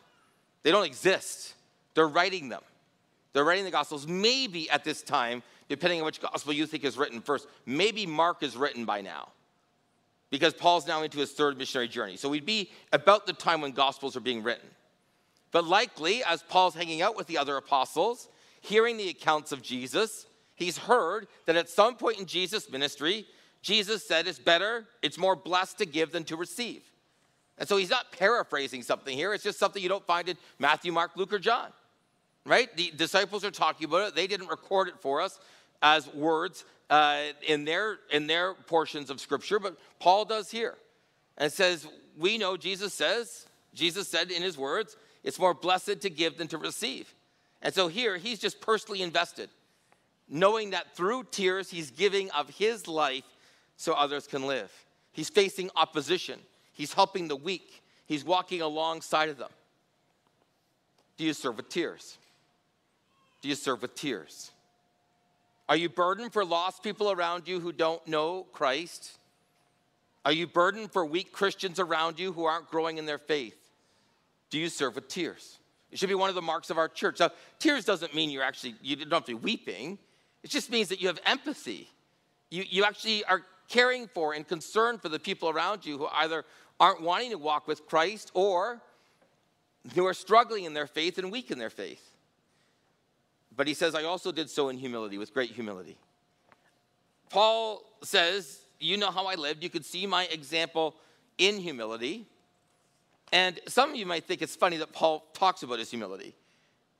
they 0.62 0.70
don't 0.70 0.86
exist. 0.86 1.54
They're 1.94 2.08
writing 2.08 2.48
them. 2.48 2.62
They're 3.32 3.44
writing 3.44 3.64
the 3.64 3.70
Gospels. 3.70 4.06
Maybe 4.06 4.68
at 4.68 4.82
this 4.82 5.00
time, 5.00 5.42
depending 5.68 6.00
on 6.00 6.06
which 6.06 6.20
Gospel 6.20 6.52
you 6.52 6.66
think 6.66 6.84
is 6.84 6.96
written 6.98 7.20
first, 7.20 7.46
maybe 7.66 8.06
Mark 8.06 8.42
is 8.42 8.56
written 8.56 8.84
by 8.84 9.00
now 9.00 9.28
because 10.30 10.52
Paul's 10.52 10.86
now 10.86 11.02
into 11.02 11.18
his 11.18 11.32
third 11.32 11.56
missionary 11.56 11.88
journey. 11.88 12.16
So 12.16 12.28
we'd 12.28 12.46
be 12.46 12.70
about 12.92 13.26
the 13.26 13.32
time 13.32 13.60
when 13.60 13.72
Gospels 13.72 14.16
are 14.16 14.20
being 14.20 14.42
written. 14.42 14.68
But 15.52 15.64
likely, 15.64 16.24
as 16.24 16.42
Paul's 16.42 16.74
hanging 16.74 17.02
out 17.02 17.16
with 17.16 17.28
the 17.28 17.38
other 17.38 17.56
apostles, 17.56 18.28
hearing 18.60 18.96
the 18.96 19.08
accounts 19.08 19.52
of 19.52 19.62
Jesus, 19.62 20.26
he's 20.56 20.76
heard 20.76 21.28
that 21.46 21.54
at 21.54 21.68
some 21.68 21.94
point 21.94 22.18
in 22.18 22.26
Jesus' 22.26 22.68
ministry, 22.70 23.26
Jesus 23.62 24.04
said 24.04 24.26
it's 24.26 24.40
better, 24.40 24.86
it's 25.02 25.18
more 25.18 25.36
blessed 25.36 25.78
to 25.78 25.86
give 25.86 26.10
than 26.10 26.24
to 26.24 26.36
receive. 26.36 26.82
And 27.58 27.68
so 27.68 27.76
he's 27.76 27.90
not 27.90 28.10
paraphrasing 28.12 28.82
something 28.82 29.16
here, 29.16 29.32
it's 29.32 29.44
just 29.44 29.58
something 29.58 29.82
you 29.82 29.88
don't 29.88 30.06
find 30.06 30.28
in 30.28 30.36
Matthew, 30.58 30.92
Mark, 30.92 31.12
Luke, 31.16 31.32
or 31.32 31.38
John. 31.38 31.68
Right? 32.46 32.74
The 32.76 32.92
disciples 32.94 33.44
are 33.44 33.50
talking 33.50 33.86
about 33.86 34.08
it. 34.08 34.14
They 34.14 34.26
didn't 34.26 34.48
record 34.48 34.88
it 34.88 35.00
for 35.00 35.20
us 35.22 35.40
as 35.80 36.12
words 36.12 36.64
uh, 36.90 37.22
in, 37.46 37.64
their, 37.64 37.98
in 38.10 38.26
their 38.26 38.54
portions 38.54 39.08
of 39.08 39.20
Scripture, 39.20 39.58
but 39.58 39.78
Paul 39.98 40.24
does 40.24 40.50
here. 40.50 40.74
And 41.36 41.50
says, 41.50 41.86
We 42.16 42.38
know 42.38 42.56
Jesus 42.56 42.92
says, 42.92 43.46
Jesus 43.74 44.08
said 44.08 44.30
in 44.30 44.42
his 44.42 44.56
words, 44.56 44.96
it's 45.24 45.38
more 45.38 45.54
blessed 45.54 46.00
to 46.02 46.10
give 46.10 46.36
than 46.36 46.48
to 46.48 46.58
receive. 46.58 47.12
And 47.62 47.74
so 47.74 47.88
here, 47.88 48.18
he's 48.18 48.38
just 48.38 48.60
personally 48.60 49.02
invested, 49.02 49.48
knowing 50.28 50.70
that 50.70 50.94
through 50.94 51.24
tears, 51.30 51.70
he's 51.70 51.90
giving 51.90 52.30
of 52.32 52.50
his 52.50 52.86
life 52.86 53.24
so 53.76 53.94
others 53.94 54.26
can 54.26 54.46
live. 54.46 54.70
He's 55.12 55.30
facing 55.30 55.70
opposition, 55.74 56.38
he's 56.74 56.92
helping 56.92 57.28
the 57.28 57.36
weak, 57.36 57.82
he's 58.06 58.24
walking 58.24 58.60
alongside 58.60 59.30
of 59.30 59.38
them. 59.38 59.50
Do 61.16 61.24
you 61.24 61.32
serve 61.32 61.56
with 61.56 61.68
tears? 61.68 62.18
Do 63.40 63.48
you 63.48 63.54
serve 63.54 63.82
with 63.82 63.94
tears? 63.94 64.50
Are 65.68 65.76
you 65.76 65.88
burdened 65.88 66.32
for 66.32 66.44
lost 66.44 66.82
people 66.82 67.10
around 67.10 67.48
you 67.48 67.60
who 67.60 67.72
don't 67.72 68.06
know 68.06 68.46
Christ? 68.52 69.12
Are 70.24 70.32
you 70.32 70.46
burdened 70.46 70.92
for 70.92 71.04
weak 71.04 71.32
Christians 71.32 71.78
around 71.78 72.18
you 72.18 72.32
who 72.32 72.44
aren't 72.44 72.70
growing 72.70 72.98
in 72.98 73.06
their 73.06 73.18
faith? 73.18 73.56
Do 74.50 74.58
you 74.58 74.68
serve 74.68 74.94
with 74.94 75.08
tears? 75.08 75.58
It 75.90 75.98
should 75.98 76.08
be 76.08 76.14
one 76.14 76.28
of 76.28 76.34
the 76.34 76.42
marks 76.42 76.70
of 76.70 76.78
our 76.78 76.88
church. 76.88 77.20
Now, 77.20 77.30
tears 77.58 77.84
doesn't 77.84 78.14
mean 78.14 78.30
you're 78.30 78.42
actually, 78.42 78.74
you 78.82 78.96
don't 78.96 79.12
have 79.12 79.24
to 79.26 79.32
be 79.32 79.34
weeping. 79.34 79.98
It 80.42 80.50
just 80.50 80.70
means 80.70 80.88
that 80.88 81.00
you 81.00 81.08
have 81.08 81.20
empathy. 81.24 81.88
You, 82.50 82.64
you 82.68 82.84
actually 82.84 83.24
are 83.24 83.42
caring 83.68 84.08
for 84.08 84.34
and 84.34 84.46
concerned 84.46 85.00
for 85.00 85.08
the 85.08 85.18
people 85.18 85.48
around 85.48 85.86
you 85.86 85.98
who 85.98 86.06
either 86.06 86.44
aren't 86.80 87.02
wanting 87.02 87.30
to 87.30 87.38
walk 87.38 87.66
with 87.66 87.86
Christ 87.86 88.30
or 88.34 88.80
who 89.94 90.06
are 90.06 90.14
struggling 90.14 90.64
in 90.64 90.74
their 90.74 90.86
faith 90.86 91.18
and 91.18 91.30
weak 91.30 91.50
in 91.50 91.58
their 91.58 91.70
faith. 91.70 92.02
But 93.56 93.68
he 93.68 93.74
says, 93.74 93.94
I 93.94 94.04
also 94.04 94.32
did 94.32 94.50
so 94.50 94.68
in 94.68 94.78
humility, 94.78 95.18
with 95.18 95.32
great 95.32 95.50
humility. 95.50 95.96
Paul 97.30 97.82
says, 98.02 98.60
You 98.80 98.96
know 98.96 99.10
how 99.10 99.26
I 99.26 99.34
lived. 99.34 99.62
You 99.62 99.70
could 99.70 99.84
see 99.84 100.06
my 100.06 100.24
example 100.26 100.96
in 101.38 101.58
humility. 101.58 102.26
And 103.32 103.58
some 103.66 103.90
of 103.90 103.96
you 103.96 104.06
might 104.06 104.24
think 104.24 104.42
it's 104.42 104.56
funny 104.56 104.76
that 104.78 104.92
Paul 104.92 105.24
talks 105.34 105.62
about 105.62 105.78
his 105.78 105.90
humility, 105.90 106.34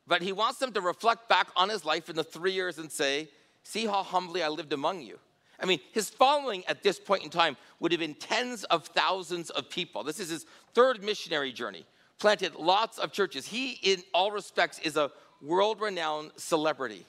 but 0.07 0.23
he 0.23 0.33
wants 0.33 0.59
them 0.59 0.73
to 0.73 0.81
reflect 0.81 1.29
back 1.29 1.49
on 1.57 1.69
his 1.69 1.85
life 1.85 2.09
in 2.09 2.17
the 2.17 2.25
three 2.25 2.53
years 2.53 2.79
and 2.79 2.91
say, 2.91 3.29
See 3.63 3.87
how 3.87 4.03
humbly 4.03 4.43
I 4.43 4.49
lived 4.49 4.73
among 4.73 5.01
you. 5.01 5.19
I 5.65 5.67
mean, 5.67 5.81
his 5.93 6.11
following 6.11 6.63
at 6.67 6.83
this 6.83 7.01
point 7.01 7.25
in 7.25 7.31
time 7.31 7.57
would 7.81 7.91
have 7.91 7.99
been 7.99 8.13
tens 8.13 8.65
of 8.65 8.85
thousands 8.89 9.49
of 9.49 9.71
people. 9.71 10.05
This 10.05 10.21
is 10.21 10.29
his 10.29 10.45
third 10.75 11.03
missionary 11.03 11.53
journey, 11.53 11.87
planted 12.19 12.55
lots 12.55 12.99
of 12.99 13.13
churches. 13.13 13.47
He, 13.47 13.79
in 13.83 14.03
all 14.13 14.31
respects, 14.31 14.79
is 14.81 14.99
a 14.99 15.11
world 15.41 15.81
renowned 15.81 16.33
celebrity. 16.37 17.07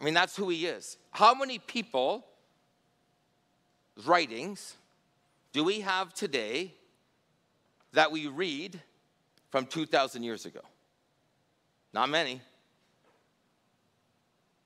I 0.00 0.04
mean, 0.04 0.14
that's 0.14 0.34
who 0.34 0.48
he 0.48 0.66
is. 0.66 0.96
How 1.12 1.32
many 1.32 1.60
people, 1.60 2.26
writings, 4.04 4.74
do 5.52 5.62
we 5.62 5.82
have 5.82 6.12
today 6.12 6.74
that 7.92 8.10
we 8.10 8.26
read 8.26 8.80
from 9.50 9.66
2,000 9.66 10.24
years 10.24 10.44
ago? 10.44 10.62
Not 11.94 12.08
many, 12.08 12.40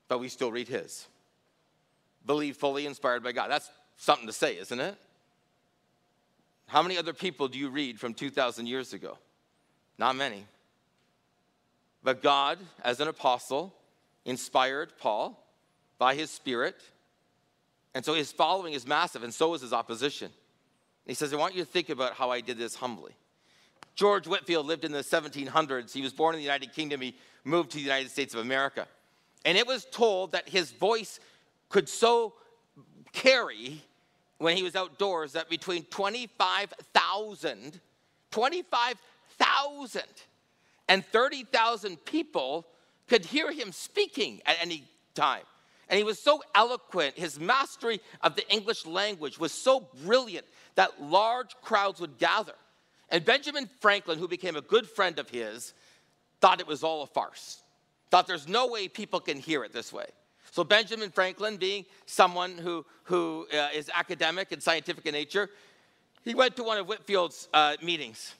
but 0.07 0.19
we 0.19 0.27
still 0.27 0.51
read 0.51 0.67
his. 0.67 1.07
Believe 2.25 2.57
fully 2.57 2.85
inspired 2.85 3.23
by 3.23 3.31
God. 3.31 3.49
That's 3.49 3.69
something 3.97 4.27
to 4.27 4.33
say, 4.33 4.57
isn't 4.57 4.79
it? 4.79 4.95
How 6.67 6.81
many 6.81 6.97
other 6.97 7.13
people 7.13 7.47
do 7.47 7.59
you 7.59 7.69
read 7.69 7.99
from 7.99 8.13
2,000 8.13 8.67
years 8.67 8.93
ago? 8.93 9.17
Not 9.97 10.15
many. 10.15 10.45
But 12.03 12.21
God, 12.21 12.57
as 12.83 12.99
an 12.99 13.07
apostle, 13.07 13.73
inspired 14.25 14.97
Paul 14.97 15.39
by 15.97 16.15
his 16.15 16.29
spirit. 16.29 16.75
And 17.93 18.03
so 18.03 18.13
his 18.13 18.31
following 18.31 18.73
is 18.73 18.87
massive, 18.87 19.23
and 19.23 19.33
so 19.33 19.53
is 19.53 19.61
his 19.61 19.73
opposition. 19.73 20.31
He 21.05 21.13
says, 21.13 21.33
I 21.33 21.37
want 21.37 21.55
you 21.55 21.63
to 21.63 21.69
think 21.69 21.89
about 21.89 22.13
how 22.13 22.31
I 22.31 22.41
did 22.41 22.57
this 22.57 22.75
humbly. 22.75 23.13
George 23.95 24.27
Whitefield 24.27 24.65
lived 24.65 24.85
in 24.85 24.91
the 24.91 24.99
1700s. 24.99 25.93
He 25.93 26.01
was 26.01 26.13
born 26.13 26.33
in 26.33 26.39
the 26.39 26.43
United 26.43 26.73
Kingdom. 26.73 27.01
He 27.01 27.15
moved 27.43 27.71
to 27.71 27.77
the 27.77 27.83
United 27.83 28.09
States 28.09 28.33
of 28.33 28.39
America. 28.39 28.87
And 29.45 29.57
it 29.57 29.67
was 29.67 29.85
told 29.85 30.31
that 30.31 30.49
his 30.49 30.71
voice 30.71 31.19
could 31.73 31.89
so 31.89 32.33
carry 33.11 33.81
when 34.37 34.55
he 34.55 34.63
was 34.63 34.75
outdoors 34.75 35.33
that 35.33 35.49
between 35.49 35.83
25,000, 35.85 37.81
25,000 38.29 40.03
and 40.87 41.03
30,000 41.05 42.05
people 42.05 42.67
could 43.07 43.25
hear 43.25 43.51
him 43.51 43.71
speaking 43.71 44.39
at 44.45 44.57
any 44.61 44.83
time. 45.15 45.41
And 45.89 45.97
he 45.97 46.03
was 46.03 46.19
so 46.19 46.43
eloquent, 46.53 47.17
his 47.17 47.39
mastery 47.39 47.99
of 48.21 48.35
the 48.35 48.47
English 48.53 48.85
language 48.85 49.39
was 49.39 49.51
so 49.51 49.87
brilliant 50.03 50.45
that 50.75 51.01
large 51.01 51.55
crowds 51.61 51.99
would 51.99 52.19
gather. 52.19 52.53
And 53.09 53.25
Benjamin 53.25 53.67
Franklin, 53.81 54.19
who 54.19 54.27
became 54.27 54.55
a 54.55 54.61
good 54.61 54.87
friend 54.87 55.17
of 55.17 55.27
his, 55.29 55.73
thought 56.39 56.59
it 56.59 56.67
was 56.67 56.83
all 56.83 57.01
a 57.01 57.07
farce, 57.07 57.63
thought 58.11 58.27
there's 58.27 58.47
no 58.47 58.67
way 58.67 58.87
people 58.87 59.19
can 59.19 59.39
hear 59.39 59.63
it 59.63 59.73
this 59.73 59.91
way. 59.91 60.05
So, 60.53 60.63
Benjamin 60.63 61.09
Franklin, 61.09 61.57
being 61.57 61.83
someone 62.05 62.59
who, 62.59 62.85
who 63.05 63.47
uh, 63.51 63.69
is 63.73 63.89
academic 63.91 64.51
and 64.51 64.61
scientific 64.61 65.03
in 65.07 65.13
nature, 65.13 65.49
he 66.23 66.35
went 66.35 66.55
to 66.57 66.63
one 66.63 66.77
of 66.77 66.85
Whitefield's 66.85 67.49
uh, 67.55 67.75
meetings 67.81 68.35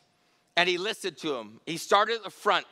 and 0.56 0.70
he 0.70 0.78
listened 0.78 1.18
to 1.18 1.34
him. 1.34 1.60
He 1.66 1.78
started 1.78 2.18
at 2.18 2.24
the 2.24 2.30
front 2.30 2.68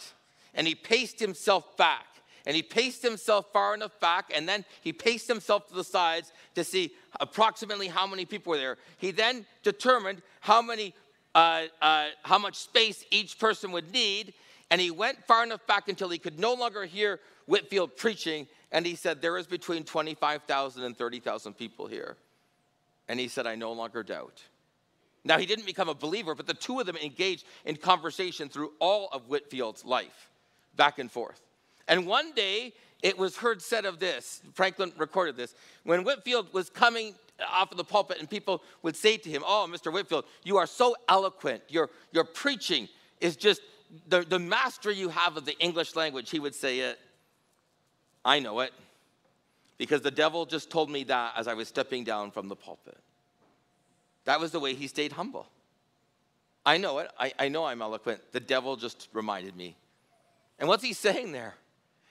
and 0.53 0.67
he 0.67 0.75
paced 0.75 1.19
himself 1.19 1.75
back 1.75 2.05
and 2.45 2.55
he 2.55 2.62
paced 2.62 3.01
himself 3.01 3.51
far 3.51 3.74
enough 3.74 4.00
back 4.00 4.31
and 4.31 4.48
then 4.48 4.63
he 4.83 4.93
paced 4.93 5.27
himself 5.27 5.67
to 5.69 5.74
the 5.74 5.83
sides 5.83 6.31
to 6.53 6.63
see 6.63 6.91
approximately 7.19 7.88
how 7.88 8.05
many 8.05 8.25
people 8.25 8.51
were 8.51 8.60
there. 8.60 8.77
He 9.00 9.10
then 9.10 9.48
determined 9.63 10.21
how 10.41 10.62
many 10.62 10.93
uh, 11.33 11.63
uh, 11.81 12.10
how 12.21 12.38
much 12.38 12.57
space 12.57 13.05
each 13.10 13.39
person 13.39 13.71
would 13.71 13.91
need, 13.91 14.36
and 14.69 14.79
he 14.79 14.91
went 14.91 15.24
far 15.24 15.43
enough 15.43 15.65
back 15.65 15.88
until 15.88 16.10
he 16.10 16.19
could 16.19 16.38
no 16.38 16.53
longer 16.53 16.86
hear 16.86 17.19
Whitefield 17.51 17.98
preaching, 17.98 18.48
and 18.72 18.86
he 18.86 18.96
said, 18.96 19.22
There 19.22 19.38
is 19.38 19.46
between 19.46 19.84
25,000 19.84 20.84
and 20.84 20.98
30,000 20.98 21.53
people 21.53 21.86
here. 21.86 22.15
And 23.10 23.20
he 23.20 23.27
said, 23.27 23.46
I 23.46 23.55
no 23.55 23.74
longer 23.74 24.03
doubt. 24.03 24.41
Now, 25.25 25.38
he 25.38 25.46
didn't 25.46 25.65
become 25.65 25.89
a 25.89 25.93
believer, 25.93 26.34
but 26.34 26.48
the 26.48 26.53
two 26.53 26.79
of 26.79 26.86
them 26.86 26.96
engaged 26.96 27.43
in 27.65 27.75
conversation 27.75 28.48
through 28.48 28.72
all 28.79 29.10
of 29.12 29.24
Whitefield's 29.27 29.84
life, 29.84 30.29
back 30.77 30.98
and 30.98 31.12
forth. 31.12 31.41
And 31.89 32.08
one 32.08 32.31
day, 32.31 32.72
it 33.03 33.17
was 33.17 33.36
heard 33.36 33.62
said 33.62 33.84
of 33.84 34.00
this, 34.00 34.41
Franklin 34.53 34.93
recorded 34.98 35.36
this, 35.36 35.53
when 35.84 36.05
Whitefield 36.05 36.53
was 36.53 36.70
coming 36.70 37.15
off 37.51 37.70
of 37.72 37.77
the 37.77 37.84
pulpit 37.84 38.20
and 38.20 38.29
people 38.29 38.63
would 38.81 38.96
say 38.96 39.17
to 39.17 39.29
him, 39.29 39.43
Oh, 39.46 39.67
Mr. 39.70 39.91
Whitfield, 39.91 40.24
you 40.43 40.55
are 40.55 40.67
so 40.67 40.96
eloquent. 41.10 41.63
Your, 41.67 41.89
your 42.13 42.24
preaching 42.24 42.88
is 43.20 43.36
just 43.36 43.62
the, 44.08 44.22
the 44.22 44.39
mastery 44.39 44.96
you 44.96 45.10
have 45.10 45.36
of 45.36 45.43
the 45.43 45.60
English 45.60 45.98
language. 45.98 46.29
He 46.29 46.39
would 46.39 46.55
say 46.55 46.79
it, 46.79 46.98
I 48.24 48.40
know 48.40 48.60
it, 48.60 48.72
because 49.78 50.01
the 50.01 50.12
devil 50.12 50.46
just 50.46 50.70
told 50.70 50.90
me 50.90 51.04
that 51.06 51.34
as 51.36 51.48
I 51.48 51.54
was 51.54 51.68
stepping 51.68 52.04
down 52.04 52.32
from 52.32 52.48
the 52.48 52.56
pulpit. 52.56 52.98
That 54.25 54.40
was 54.40 54.51
the 54.51 54.60
way 54.60 54.75
he 54.75 54.88
stayed 54.88 55.13
humble. 55.13 55.48
I 56.66 56.78
know 56.78 57.00
it. 57.00 57.10
I, 57.20 57.34
I 57.40 57.48
know 57.48 57.66
I'm 57.66 57.82
eloquent. 57.82 58.22
The 58.32 58.40
devil 58.40 58.75
just 58.75 59.10
reminded 59.13 59.56
me. 59.56 59.75
And 60.60 60.68
what's 60.68 60.84
he 60.84 60.94
saying 60.94 61.32
there? 61.32 61.56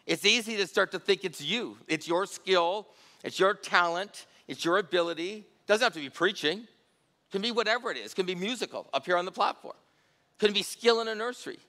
It's 0.07 0.25
easy 0.25 0.57
to 0.57 0.67
start 0.67 0.91
to 0.93 0.99
think 0.99 1.25
it's 1.25 1.41
you, 1.41 1.77
it's 1.87 2.09
your 2.09 2.27
skill, 2.27 2.89
it's 3.23 3.39
your 3.39 3.55
talent, 3.55 4.27
it's 4.49 4.65
your 4.65 4.79
ability. 4.79 5.33
It 5.35 5.67
doesn't 5.69 5.85
have 5.85 5.93
to 5.93 6.01
be 6.01 6.11
preaching. 6.11 6.59
It 6.59 7.31
can 7.31 7.43
be 7.43 7.53
whatever 7.53 7.93
it 7.93 7.97
is. 7.97 8.11
It 8.11 8.17
can 8.17 8.27
be 8.27 8.35
musical 8.35 8.89
up 8.93 9.07
here 9.07 9.17
on 9.17 9.25
the 9.25 9.31
platform. 9.31 9.77
It 10.41 10.45
can 10.45 10.53
be 10.53 10.65
skill 10.65 11.01
in 11.01 11.07
a 11.07 11.15
nursery. 11.15 11.61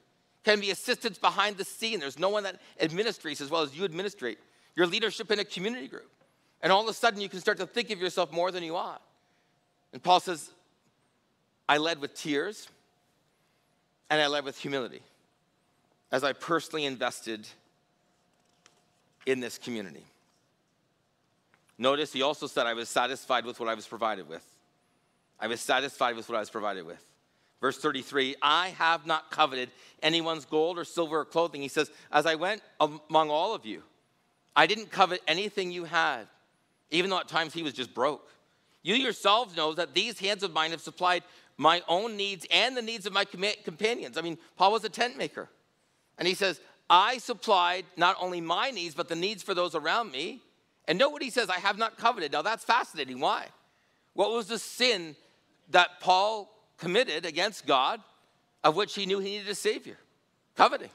Can 0.43 0.59
be 0.59 0.71
assistance 0.71 1.17
behind 1.17 1.57
the 1.57 1.63
scene. 1.63 1.99
There's 1.99 2.17
no 2.17 2.29
one 2.29 2.43
that 2.43 2.59
administrates 2.79 3.41
as 3.41 3.49
well 3.49 3.61
as 3.61 3.75
you 3.75 3.85
administrate. 3.85 4.39
Your 4.75 4.87
leadership 4.87 5.29
in 5.31 5.39
a 5.39 5.45
community 5.45 5.87
group. 5.87 6.09
And 6.61 6.71
all 6.71 6.81
of 6.81 6.87
a 6.87 6.93
sudden 6.93 7.21
you 7.21 7.29
can 7.29 7.39
start 7.39 7.57
to 7.59 7.65
think 7.65 7.89
of 7.91 7.99
yourself 7.99 8.31
more 8.31 8.51
than 8.51 8.63
you 8.63 8.75
ought. 8.75 9.01
And 9.93 10.01
Paul 10.01 10.19
says, 10.19 10.49
I 11.67 11.77
led 11.77 11.99
with 11.99 12.15
tears 12.15 12.67
and 14.09 14.21
I 14.21 14.27
led 14.27 14.43
with 14.43 14.57
humility 14.57 15.01
as 16.11 16.23
I 16.23 16.33
personally 16.33 16.85
invested 16.85 17.47
in 19.25 19.39
this 19.39 19.57
community. 19.57 20.05
Notice 21.77 22.13
he 22.13 22.21
also 22.21 22.47
said, 22.47 22.67
I 22.67 22.73
was 22.73 22.89
satisfied 22.89 23.45
with 23.45 23.59
what 23.59 23.69
I 23.69 23.73
was 23.73 23.87
provided 23.87 24.27
with. 24.27 24.45
I 25.39 25.47
was 25.47 25.61
satisfied 25.61 26.15
with 26.15 26.29
what 26.29 26.35
I 26.35 26.39
was 26.39 26.49
provided 26.49 26.85
with. 26.85 27.03
Verse 27.61 27.77
33 27.77 28.35
I 28.41 28.69
have 28.69 29.05
not 29.05 29.31
coveted 29.31 29.69
anyone's 30.01 30.45
gold 30.45 30.77
or 30.77 30.83
silver 30.83 31.19
or 31.19 31.25
clothing. 31.25 31.61
He 31.61 31.67
says, 31.67 31.89
As 32.11 32.25
I 32.25 32.35
went 32.35 32.61
among 32.79 33.29
all 33.29 33.53
of 33.53 33.65
you, 33.65 33.83
I 34.55 34.67
didn't 34.67 34.91
covet 34.91 35.21
anything 35.27 35.71
you 35.71 35.85
had, 35.85 36.27
even 36.89 37.09
though 37.09 37.19
at 37.19 37.27
times 37.27 37.53
he 37.53 37.63
was 37.63 37.73
just 37.73 37.93
broke. 37.93 38.27
You 38.83 38.95
yourselves 38.95 39.55
know 39.55 39.73
that 39.75 39.93
these 39.93 40.19
hands 40.19 40.43
of 40.43 40.51
mine 40.51 40.71
have 40.71 40.81
supplied 40.81 41.23
my 41.55 41.83
own 41.87 42.17
needs 42.17 42.47
and 42.51 42.75
the 42.75 42.81
needs 42.81 43.05
of 43.05 43.13
my 43.13 43.25
companions. 43.25 44.17
I 44.17 44.21
mean, 44.21 44.39
Paul 44.57 44.71
was 44.71 44.83
a 44.83 44.89
tent 44.89 45.15
maker. 45.15 45.47
And 46.17 46.27
he 46.27 46.33
says, 46.33 46.59
I 46.89 47.19
supplied 47.19 47.85
not 47.95 48.17
only 48.19 48.41
my 48.41 48.71
needs, 48.71 48.95
but 48.95 49.07
the 49.07 49.15
needs 49.15 49.43
for 49.43 49.53
those 49.53 49.75
around 49.75 50.11
me. 50.11 50.41
And 50.87 50.97
note 50.97 51.11
what 51.11 51.21
he 51.21 51.29
says 51.29 51.49
I 51.49 51.59
have 51.59 51.77
not 51.77 51.97
coveted. 51.97 52.31
Now 52.31 52.41
that's 52.41 52.63
fascinating. 52.63 53.19
Why? 53.19 53.47
What 54.13 54.31
was 54.31 54.47
the 54.47 54.59
sin 54.59 55.15
that 55.69 56.01
Paul 56.01 56.51
committed 56.81 57.25
against 57.25 57.65
God 57.65 58.01
of 58.63 58.75
which 58.75 58.95
he 58.95 59.05
knew 59.05 59.19
he 59.19 59.37
needed 59.37 59.47
a 59.47 59.55
Savior? 59.55 59.97
Coveting. 60.57 60.89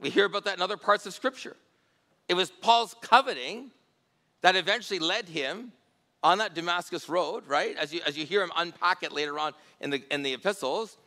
We 0.00 0.10
hear 0.10 0.26
about 0.26 0.44
that 0.44 0.56
in 0.56 0.62
other 0.62 0.76
parts 0.76 1.06
of 1.06 1.14
Scripture. 1.14 1.56
It 2.28 2.34
was 2.34 2.50
Paul's 2.50 2.94
coveting 3.00 3.72
that 4.42 4.54
eventually 4.54 5.00
led 5.00 5.28
him 5.28 5.72
on 6.22 6.38
that 6.38 6.54
Damascus 6.54 7.08
road, 7.08 7.46
right? 7.48 7.74
As 7.76 7.92
you, 7.92 8.00
as 8.06 8.16
you 8.16 8.26
hear 8.26 8.42
him 8.42 8.52
unpack 8.56 9.02
it 9.02 9.10
later 9.10 9.38
on 9.38 9.54
in 9.80 9.90
the, 9.90 10.02
in 10.12 10.22
the 10.22 10.34
epistles, 10.34 10.98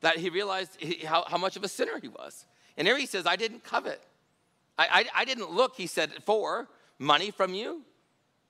that 0.00 0.16
he 0.16 0.30
realized 0.30 0.80
he, 0.80 1.04
how, 1.04 1.24
how 1.28 1.36
much 1.36 1.56
of 1.56 1.62
a 1.62 1.68
sinner 1.68 2.00
he 2.00 2.08
was. 2.08 2.46
And 2.76 2.86
there 2.86 2.98
he 2.98 3.06
says, 3.06 3.26
I 3.26 3.36
didn't 3.36 3.62
covet. 3.62 4.02
I, 4.78 5.06
I, 5.14 5.20
I 5.20 5.24
didn't 5.24 5.50
look, 5.50 5.76
he 5.76 5.86
said, 5.86 6.10
for 6.24 6.68
money 6.98 7.30
from 7.30 7.54
you. 7.54 7.82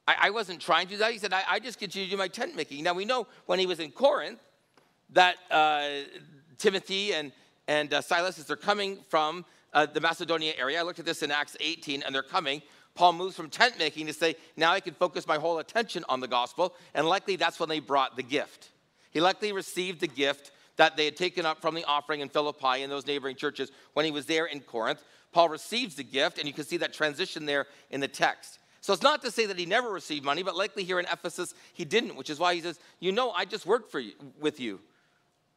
I, 0.06 0.14
I 0.22 0.30
wasn't 0.30 0.60
trying 0.60 0.86
to 0.86 0.92
do 0.92 0.98
that. 0.98 1.12
He 1.12 1.18
said, 1.18 1.32
I, 1.32 1.42
I 1.48 1.58
just 1.58 1.80
you 1.82 1.88
to 1.88 2.06
do 2.08 2.16
my 2.16 2.28
tent 2.28 2.54
making. 2.54 2.84
Now 2.84 2.94
we 2.94 3.04
know 3.04 3.26
when 3.46 3.58
he 3.58 3.66
was 3.66 3.80
in 3.80 3.90
Corinth 3.90 4.38
that 5.12 5.36
uh, 5.50 5.88
Timothy 6.58 7.14
and, 7.14 7.32
and 7.68 7.92
uh, 7.92 8.00
Silas, 8.00 8.38
as 8.38 8.46
they're 8.46 8.56
coming 8.56 8.98
from 9.08 9.44
uh, 9.72 9.86
the 9.86 10.00
Macedonia 10.00 10.52
area, 10.58 10.80
I 10.80 10.82
looked 10.82 10.98
at 10.98 11.04
this 11.04 11.22
in 11.22 11.30
Acts 11.30 11.56
18, 11.60 12.02
and 12.02 12.14
they're 12.14 12.22
coming. 12.22 12.62
Paul 12.94 13.14
moves 13.14 13.36
from 13.36 13.48
tent 13.48 13.78
making 13.78 14.06
to 14.06 14.12
say, 14.12 14.36
now 14.56 14.72
I 14.72 14.80
can 14.80 14.94
focus 14.94 15.26
my 15.26 15.36
whole 15.36 15.58
attention 15.58 16.04
on 16.08 16.20
the 16.20 16.28
gospel, 16.28 16.74
and 16.94 17.06
likely 17.06 17.36
that's 17.36 17.58
when 17.58 17.68
they 17.68 17.80
brought 17.80 18.16
the 18.16 18.22
gift. 18.22 18.68
He 19.10 19.20
likely 19.20 19.52
received 19.52 20.00
the 20.00 20.08
gift 20.08 20.50
that 20.76 20.96
they 20.96 21.04
had 21.04 21.16
taken 21.16 21.46
up 21.46 21.60
from 21.60 21.74
the 21.74 21.84
offering 21.84 22.20
in 22.20 22.28
Philippi 22.28 22.82
and 22.82 22.90
those 22.90 23.06
neighboring 23.06 23.36
churches 23.36 23.70
when 23.92 24.04
he 24.04 24.10
was 24.10 24.26
there 24.26 24.46
in 24.46 24.60
Corinth. 24.60 25.02
Paul 25.32 25.48
receives 25.48 25.94
the 25.94 26.04
gift, 26.04 26.38
and 26.38 26.46
you 26.46 26.54
can 26.54 26.64
see 26.64 26.78
that 26.78 26.92
transition 26.92 27.46
there 27.46 27.66
in 27.90 28.00
the 28.00 28.08
text. 28.08 28.58
So 28.80 28.92
it's 28.92 29.02
not 29.02 29.22
to 29.22 29.30
say 29.30 29.46
that 29.46 29.58
he 29.58 29.64
never 29.64 29.90
received 29.90 30.24
money, 30.24 30.42
but 30.42 30.56
likely 30.56 30.84
here 30.84 30.98
in 30.98 31.06
Ephesus 31.06 31.54
he 31.72 31.84
didn't, 31.84 32.16
which 32.16 32.30
is 32.30 32.38
why 32.38 32.54
he 32.54 32.60
says, 32.60 32.80
You 33.00 33.12
know, 33.12 33.30
I 33.30 33.44
just 33.44 33.64
worked 33.64 33.90
for 33.90 34.00
you, 34.00 34.12
with 34.40 34.60
you. 34.60 34.80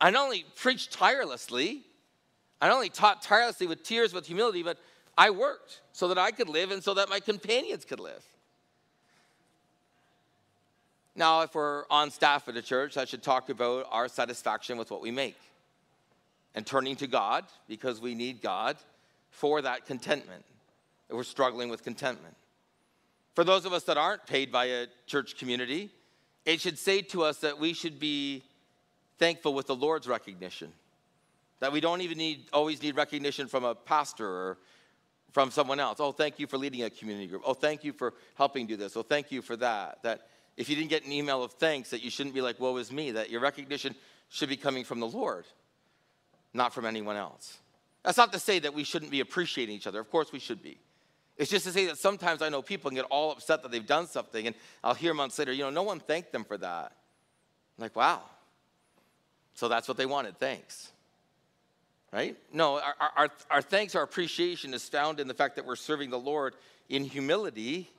I 0.06 0.12
not 0.12 0.26
only 0.26 0.46
preached 0.56 0.92
tirelessly, 0.92 1.82
I 2.62 2.68
not 2.68 2.76
only 2.76 2.90
taught 2.90 3.24
tirelessly 3.24 3.66
with 3.66 3.82
tears, 3.82 4.14
with 4.14 4.28
humility, 4.28 4.62
but 4.62 4.78
I 5.18 5.32
worked 5.32 5.82
so 5.94 6.10
that 6.10 6.20
I 6.20 6.30
could 6.30 6.48
live 6.48 6.70
and 6.70 6.84
so 6.84 6.94
that 6.94 7.10
my 7.10 7.20
companions 7.20 7.86
could 7.86 8.00
live. 8.00 8.24
Now, 11.16 11.42
if 11.42 11.56
we're 11.56 11.86
on 11.90 12.12
staff 12.12 12.48
at 12.48 12.56
a 12.56 12.62
church, 12.62 12.98
I 12.98 13.06
should 13.06 13.24
talk 13.24 13.50
about 13.50 13.88
our 13.90 14.08
satisfaction 14.08 14.78
with 14.78 14.92
what 14.92 15.02
we 15.02 15.10
make 15.10 15.40
and 16.54 16.68
turning 16.68 16.96
to 16.98 17.08
God 17.08 17.46
because 17.68 18.00
we 18.00 18.14
need 18.14 18.44
God 18.44 18.78
for 19.32 19.60
that 19.64 19.88
contentment. 19.88 20.46
If 21.10 21.16
We're 21.16 21.24
struggling 21.24 21.70
with 21.70 21.84
contentment. 21.84 22.36
For 23.34 23.44
those 23.44 23.66
of 23.66 23.74
us 23.74 23.86
that 23.86 23.98
aren't 23.98 24.28
paid 24.28 24.52
by 24.52 24.66
a 24.66 24.86
church 25.08 25.36
community, 25.36 25.90
it 26.46 26.62
should 26.62 26.78
say 26.78 27.02
to 27.02 27.24
us 27.24 27.38
that 27.38 27.58
we 27.58 27.74
should 27.74 28.00
be 28.00 28.44
thankful 29.18 29.54
with 29.54 29.68
the 29.68 29.76
Lord's 29.76 30.08
recognition. 30.08 30.72
That 31.60 31.72
we 31.72 31.80
don't 31.80 32.02
even 32.02 32.18
need 32.18 32.46
always 32.52 32.82
need 32.82 32.96
recognition 32.96 33.48
from 33.48 33.64
a 33.64 33.74
pastor 33.76 34.28
or 34.28 34.58
from 35.32 35.52
someone 35.52 35.80
else. 35.80 36.00
Oh, 36.00 36.12
thank 36.12 36.40
you 36.40 36.48
for 36.48 36.58
leading 36.58 36.84
a 36.84 36.90
community 36.90 37.28
group. 37.28 37.42
Oh, 37.46 37.54
thank 37.54 37.84
you 37.84 37.94
for 37.94 38.14
helping 38.36 38.68
do 38.68 38.78
this. 38.78 38.96
Oh, 38.96 39.04
thank 39.04 39.32
you 39.32 39.42
for 39.42 39.56
that. 39.58 40.02
That 40.04 40.28
if 40.58 40.70
you 40.70 40.76
didn't 40.76 40.90
get 40.90 41.06
an 41.06 41.12
email 41.12 41.44
of 41.44 41.54
thanks, 41.54 41.90
that 41.90 42.04
you 42.04 42.10
shouldn't 42.10 42.36
be 42.36 42.42
like, 42.42 42.60
woe 42.60 42.78
is 42.78 42.92
me, 42.92 43.12
that 43.12 43.30
your 43.30 43.42
recognition 43.42 43.96
should 44.30 44.50
be 44.50 44.58
coming 44.58 44.84
from 44.84 45.00
the 45.00 45.08
Lord, 45.08 45.46
not 46.54 46.74
from 46.74 46.86
anyone 46.86 47.16
else. 47.16 47.58
That's 48.04 48.18
not 48.18 48.32
to 48.34 48.40
say 48.40 48.60
that 48.60 48.74
we 48.74 48.84
shouldn't 48.84 49.12
be 49.12 49.20
appreciating 49.20 49.76
each 49.76 49.88
other. 49.88 50.00
Of 50.00 50.10
course, 50.10 50.32
we 50.32 50.40
should 50.40 50.62
be. 50.62 50.78
It's 51.38 51.52
just 51.52 51.66
to 51.66 51.72
say 51.72 51.88
that 51.88 51.98
sometimes 51.98 52.42
I 52.42 52.50
know 52.50 52.62
people 52.62 52.90
can 52.90 52.96
get 52.96 53.06
all 53.06 53.32
upset 53.32 53.62
that 53.64 53.72
they've 53.72 53.86
done 53.86 54.08
something, 54.08 54.48
and 54.48 54.56
I'll 54.84 54.94
hear 54.94 55.14
months 55.14 55.38
later, 55.38 55.52
you 55.52 55.64
know, 55.64 55.70
no 55.70 55.84
one 55.84 56.00
thanked 56.00 56.32
them 56.32 56.46
for 56.46 56.58
that. 56.58 56.94
I'm 57.78 57.82
like, 57.82 57.96
wow. 57.96 58.22
So 59.56 59.68
that's 59.68 59.88
what 59.88 59.98
they 59.98 60.06
wanted, 60.06 60.38
thanks. 60.38 60.92
Right? 62.12 62.38
No, 62.54 62.76
our, 62.76 63.12
our, 63.18 63.30
our 63.50 63.62
thanks, 63.62 63.96
our 63.96 64.04
appreciation 64.04 64.74
is 64.74 64.88
found 64.88 65.20
in 65.20 65.28
the 65.28 65.34
fact 65.34 65.56
that 65.56 65.66
we're 65.66 65.76
serving 65.76 66.10
the 66.10 66.20
Lord 66.20 66.56
in 66.88 67.04
humility 67.04 67.90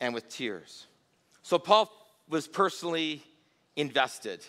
and 0.00 0.14
with 0.14 0.28
tears. 0.28 0.86
So 1.42 1.58
Paul 1.58 1.90
was 2.28 2.46
personally 2.46 3.22
invested, 3.76 4.44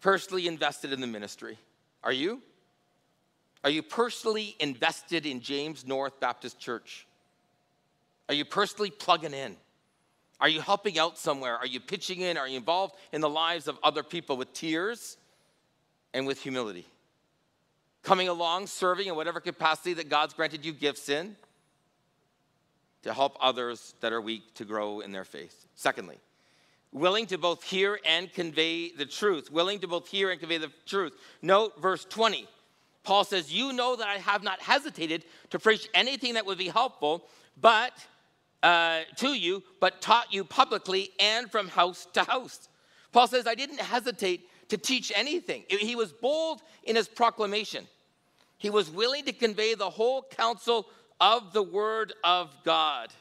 personally 0.00 0.46
invested 0.46 0.92
in 0.92 1.00
the 1.00 1.06
ministry. 1.06 1.58
Are 2.02 2.12
you? 2.12 2.40
Are 3.62 3.70
you 3.70 3.82
personally 3.82 4.54
invested 4.60 5.24
in 5.24 5.40
James 5.40 5.86
North 5.86 6.20
Baptist 6.20 6.58
Church? 6.58 7.06
Are 8.28 8.34
you 8.34 8.44
personally 8.44 8.90
plugging 8.90 9.32
in? 9.32 9.56
Are 10.40 10.48
you 10.48 10.60
helping 10.60 10.98
out 10.98 11.18
somewhere? 11.18 11.56
Are 11.56 11.66
you 11.66 11.80
pitching 11.80 12.20
in? 12.20 12.36
Are 12.36 12.48
you 12.48 12.56
involved 12.56 12.96
in 13.12 13.20
the 13.20 13.28
lives 13.28 13.68
of 13.68 13.78
other 13.82 14.02
people 14.02 14.36
with 14.36 14.52
tears 14.52 15.16
and 16.12 16.26
with 16.26 16.42
humility? 16.42 16.86
Coming 18.02 18.28
along, 18.28 18.66
serving 18.66 19.08
in 19.08 19.16
whatever 19.16 19.40
capacity 19.40 19.94
that 19.94 20.08
God's 20.08 20.34
granted 20.34 20.64
you 20.64 20.72
gifts 20.72 21.08
in 21.08 21.36
to 23.02 23.14
help 23.14 23.36
others 23.40 23.94
that 24.00 24.12
are 24.12 24.20
weak 24.20 24.54
to 24.54 24.64
grow 24.64 25.00
in 25.00 25.12
their 25.12 25.24
faith. 25.24 25.66
Secondly, 25.74 26.18
willing 26.92 27.26
to 27.26 27.38
both 27.38 27.62
hear 27.62 27.98
and 28.04 28.32
convey 28.32 28.90
the 28.90 29.06
truth. 29.06 29.50
Willing 29.50 29.78
to 29.80 29.88
both 29.88 30.08
hear 30.08 30.30
and 30.30 30.40
convey 30.40 30.58
the 30.58 30.70
truth. 30.86 31.14
Note 31.42 31.80
verse 31.80 32.04
20. 32.04 32.48
Paul 33.02 33.24
says, 33.24 33.52
You 33.52 33.72
know 33.72 33.96
that 33.96 34.08
I 34.08 34.16
have 34.18 34.42
not 34.42 34.60
hesitated 34.60 35.24
to 35.50 35.58
preach 35.58 35.88
anything 35.94 36.34
that 36.34 36.46
would 36.46 36.58
be 36.58 36.68
helpful, 36.68 37.24
but 37.60 37.92
uh, 38.64 39.02
to 39.16 39.34
you, 39.34 39.62
but 39.78 40.00
taught 40.00 40.32
you 40.32 40.42
publicly 40.42 41.10
and 41.20 41.50
from 41.50 41.68
house 41.68 42.08
to 42.14 42.24
house. 42.24 42.68
Paul 43.12 43.28
says, 43.28 43.46
I 43.46 43.54
didn't 43.54 43.80
hesitate 43.80 44.48
to 44.70 44.78
teach 44.78 45.12
anything. 45.14 45.64
He 45.68 45.94
was 45.94 46.12
bold 46.12 46.62
in 46.82 46.96
his 46.96 47.06
proclamation. 47.06 47.86
He 48.56 48.70
was 48.70 48.90
willing 48.90 49.26
to 49.26 49.32
convey 49.32 49.74
the 49.74 49.90
whole 49.90 50.22
counsel 50.22 50.86
of 51.20 51.52
the 51.52 51.62
Word 51.62 52.14
of 52.24 52.56
God. 52.64 53.12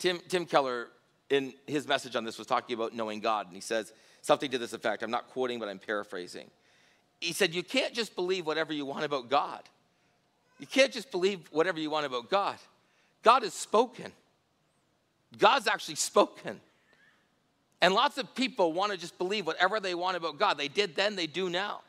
Tim, 0.00 0.18
Tim 0.28 0.44
Keller, 0.44 0.88
in 1.30 1.54
his 1.68 1.86
message 1.86 2.16
on 2.16 2.24
this, 2.24 2.36
was 2.36 2.48
talking 2.48 2.74
about 2.74 2.94
knowing 2.94 3.20
God, 3.20 3.46
and 3.46 3.54
he 3.54 3.60
says 3.60 3.92
something 4.22 4.50
to 4.50 4.58
this 4.58 4.72
effect. 4.72 5.04
I'm 5.04 5.10
not 5.10 5.28
quoting, 5.28 5.60
but 5.60 5.68
I'm 5.68 5.78
paraphrasing. 5.78 6.50
He 7.20 7.32
said, 7.32 7.54
You 7.54 7.62
can't 7.62 7.94
just 7.94 8.16
believe 8.16 8.44
whatever 8.44 8.72
you 8.72 8.84
want 8.84 9.04
about 9.04 9.28
God. 9.28 9.62
You 10.58 10.66
can't 10.66 10.92
just 10.92 11.10
believe 11.10 11.48
whatever 11.52 11.78
you 11.78 11.90
want 11.90 12.06
about 12.06 12.28
God. 12.28 12.56
God 13.22 13.42
has 13.42 13.54
spoken. 13.54 14.12
God's 15.38 15.68
actually 15.68 15.96
spoken. 15.96 16.60
And 17.80 17.94
lots 17.94 18.18
of 18.18 18.34
people 18.34 18.72
want 18.72 18.92
to 18.92 18.98
just 18.98 19.16
believe 19.18 19.46
whatever 19.46 19.80
they 19.80 19.94
want 19.94 20.16
about 20.16 20.38
God. 20.38 20.58
They 20.58 20.68
did 20.68 20.94
then, 20.96 21.16
they 21.16 21.26
do 21.26 21.48
now. 21.48 21.80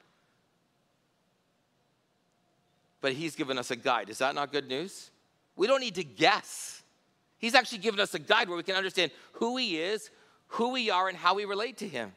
But 3.01 3.13
He's 3.13 3.35
given 3.35 3.57
us 3.57 3.71
a 3.71 3.75
guide. 3.75 4.09
Is 4.09 4.19
that 4.19 4.35
not 4.35 4.51
good 4.51 4.67
news? 4.67 5.09
We 5.55 5.67
don't 5.67 5.81
need 5.81 5.95
to 5.95 6.03
guess. 6.03 6.83
He's 7.39 7.55
actually 7.55 7.79
given 7.79 7.99
us 7.99 8.13
a 8.13 8.19
guide 8.19 8.47
where 8.47 8.57
we 8.57 8.63
can 8.63 8.75
understand 8.75 9.11
who 9.33 9.57
He 9.57 9.77
is, 9.77 10.11
who 10.47 10.69
we 10.69 10.89
are, 10.89 11.09
and 11.09 11.17
how 11.17 11.33
we 11.33 11.45
relate 11.45 11.77
to 11.77 11.87
Him. 11.87 12.13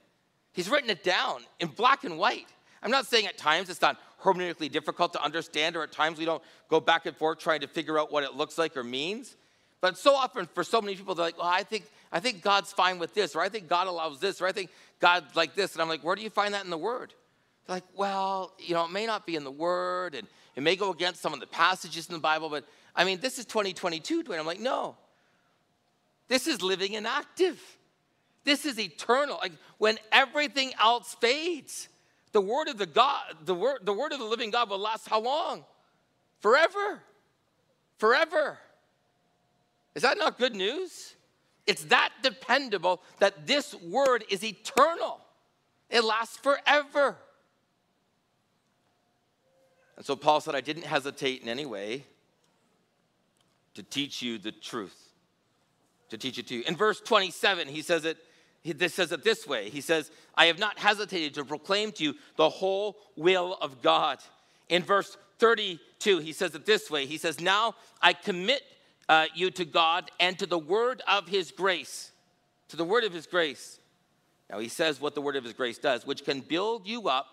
He's 0.52 0.68
written 0.68 0.90
it 0.90 1.02
down 1.02 1.40
in 1.58 1.68
black 1.68 2.04
and 2.04 2.18
white. 2.18 2.46
I'm 2.82 2.90
not 2.90 3.06
saying 3.06 3.26
at 3.26 3.38
times 3.38 3.70
it's 3.70 3.80
not 3.80 3.98
hermeneutically 4.24 4.72
difficult 4.72 5.12
to 5.12 5.22
understand, 5.22 5.76
or 5.76 5.82
at 5.82 5.92
times 5.92 6.18
we 6.18 6.24
don't 6.24 6.42
go 6.68 6.80
back 6.80 7.06
and 7.06 7.16
forth 7.16 7.38
trying 7.38 7.60
to 7.60 7.68
figure 7.68 7.98
out 7.98 8.10
what 8.10 8.24
it 8.24 8.34
looks 8.34 8.58
like 8.58 8.76
or 8.76 8.82
means. 8.82 9.36
But 9.80 9.98
so 9.98 10.14
often, 10.14 10.48
for 10.54 10.64
so 10.64 10.80
many 10.80 10.96
people, 10.96 11.14
they're 11.14 11.26
like, 11.26 11.38
well, 11.38 11.46
I 11.46 11.62
think, 11.62 11.84
I 12.10 12.18
think 12.18 12.42
God's 12.42 12.72
fine 12.72 12.98
with 12.98 13.14
this, 13.14 13.36
or 13.36 13.42
I 13.42 13.50
think 13.50 13.68
God 13.68 13.86
allows 13.86 14.18
this, 14.18 14.40
or 14.40 14.46
I 14.46 14.52
think 14.52 14.70
God's 14.98 15.36
like 15.36 15.54
this. 15.54 15.74
And 15.74 15.82
I'm 15.82 15.88
like, 15.88 16.02
where 16.02 16.16
do 16.16 16.22
you 16.22 16.30
find 16.30 16.54
that 16.54 16.64
in 16.64 16.70
the 16.70 16.78
Word? 16.78 17.12
They're 17.66 17.76
like, 17.76 17.84
well, 17.94 18.54
you 18.58 18.74
know, 18.74 18.86
it 18.86 18.90
may 18.90 19.04
not 19.04 19.26
be 19.26 19.36
in 19.36 19.44
the 19.44 19.50
Word, 19.50 20.14
and 20.14 20.26
it 20.56 20.62
may 20.62 20.74
go 20.74 20.90
against 20.90 21.20
some 21.20 21.34
of 21.34 21.40
the 21.40 21.46
passages 21.46 22.08
in 22.08 22.14
the 22.14 22.20
Bible, 22.20 22.48
but 22.48 22.64
I 22.96 23.04
mean, 23.04 23.20
this 23.20 23.38
is 23.38 23.44
2022, 23.44 24.24
Dwayne. 24.24 24.38
I'm 24.38 24.46
like, 24.46 24.60
no. 24.60 24.96
This 26.28 26.46
is 26.46 26.62
living 26.62 26.96
and 26.96 27.06
active. 27.06 27.60
This 28.44 28.64
is 28.64 28.78
eternal. 28.78 29.38
Like 29.40 29.52
when 29.78 29.98
everything 30.12 30.72
else 30.80 31.16
fades, 31.20 31.88
the 32.34 32.40
word 32.40 32.68
of 32.68 32.76
the 32.76 32.84
God, 32.84 33.22
the 33.44 33.54
word, 33.54 33.78
the 33.84 33.92
word 33.92 34.12
of 34.12 34.18
the 34.18 34.24
living 34.24 34.50
God 34.50 34.68
will 34.68 34.78
last 34.78 35.08
how 35.08 35.20
long? 35.20 35.64
Forever. 36.40 37.00
Forever. 37.96 38.58
Is 39.94 40.02
that 40.02 40.18
not 40.18 40.36
good 40.36 40.54
news? 40.54 41.14
It's 41.64 41.84
that 41.84 42.10
dependable 42.22 43.00
that 43.20 43.46
this 43.46 43.72
word 43.74 44.24
is 44.28 44.44
eternal. 44.44 45.20
It 45.88 46.02
lasts 46.02 46.36
forever. 46.36 47.16
And 49.96 50.04
so 50.04 50.16
Paul 50.16 50.40
said, 50.40 50.56
I 50.56 50.60
didn't 50.60 50.86
hesitate 50.86 51.40
in 51.40 51.48
any 51.48 51.64
way 51.64 52.04
to 53.74 53.84
teach 53.84 54.22
you 54.22 54.38
the 54.38 54.50
truth, 54.50 55.12
to 56.10 56.18
teach 56.18 56.36
it 56.36 56.48
to 56.48 56.56
you. 56.56 56.64
In 56.66 56.74
verse 56.74 57.00
27, 57.00 57.68
he 57.68 57.80
says 57.80 58.04
it 58.04 58.18
this 58.72 58.94
says 58.94 59.12
it 59.12 59.22
this 59.22 59.46
way 59.46 59.70
He 59.70 59.80
says, 59.80 60.10
I 60.34 60.46
have 60.46 60.58
not 60.58 60.78
hesitated 60.78 61.34
to 61.34 61.44
proclaim 61.44 61.92
to 61.92 62.04
you 62.04 62.14
the 62.36 62.48
whole 62.48 62.96
will 63.16 63.56
of 63.60 63.82
God. 63.82 64.18
In 64.68 64.82
verse 64.82 65.16
32, 65.38 66.18
he 66.18 66.32
says 66.32 66.54
it 66.54 66.66
this 66.66 66.90
way 66.90 67.06
He 67.06 67.18
says, 67.18 67.40
Now 67.40 67.74
I 68.00 68.12
commit 68.12 68.62
uh, 69.08 69.26
you 69.34 69.50
to 69.52 69.64
God 69.64 70.10
and 70.18 70.38
to 70.38 70.46
the 70.46 70.58
word 70.58 71.02
of 71.06 71.28
his 71.28 71.50
grace. 71.50 72.10
To 72.68 72.76
the 72.76 72.84
word 72.84 73.04
of 73.04 73.12
his 73.12 73.26
grace. 73.26 73.78
Now 74.50 74.58
he 74.58 74.68
says 74.68 75.00
what 75.00 75.14
the 75.14 75.20
word 75.20 75.36
of 75.36 75.44
his 75.44 75.52
grace 75.52 75.78
does, 75.78 76.06
which 76.06 76.24
can 76.24 76.40
build 76.40 76.86
you 76.86 77.08
up 77.08 77.26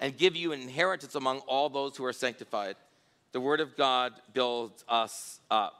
and 0.00 0.16
give 0.16 0.34
you 0.34 0.52
an 0.52 0.60
inheritance 0.60 1.14
among 1.14 1.38
all 1.40 1.68
those 1.68 1.96
who 1.96 2.04
are 2.04 2.12
sanctified. 2.12 2.76
The 3.32 3.40
word 3.40 3.60
of 3.60 3.76
God 3.76 4.12
builds 4.32 4.84
us 4.88 5.40
up. 5.50 5.74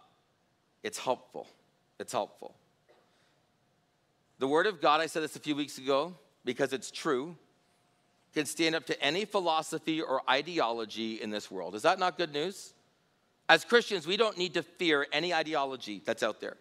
It's 0.82 0.98
helpful. 0.98 1.48
It's 1.98 2.12
helpful. 2.12 2.54
The 4.38 4.48
Word 4.48 4.66
of 4.66 4.80
God, 4.80 5.00
I 5.00 5.06
said 5.06 5.22
this 5.22 5.36
a 5.36 5.40
few 5.40 5.54
weeks 5.54 5.78
ago 5.78 6.14
because 6.44 6.72
it's 6.72 6.90
true, 6.90 7.36
can 8.34 8.46
stand 8.46 8.74
up 8.74 8.84
to 8.86 9.00
any 9.00 9.24
philosophy 9.24 10.00
or 10.00 10.22
ideology 10.28 11.20
in 11.22 11.30
this 11.30 11.50
world. 11.50 11.74
Is 11.74 11.82
that 11.82 11.98
not 11.98 12.18
good 12.18 12.32
news? 12.32 12.74
As 13.48 13.64
Christians, 13.64 14.06
we 14.06 14.16
don't 14.16 14.36
need 14.36 14.54
to 14.54 14.62
fear 14.62 15.06
any 15.12 15.32
ideology 15.32 16.02
that's 16.04 16.22
out 16.22 16.40
there. 16.40 16.56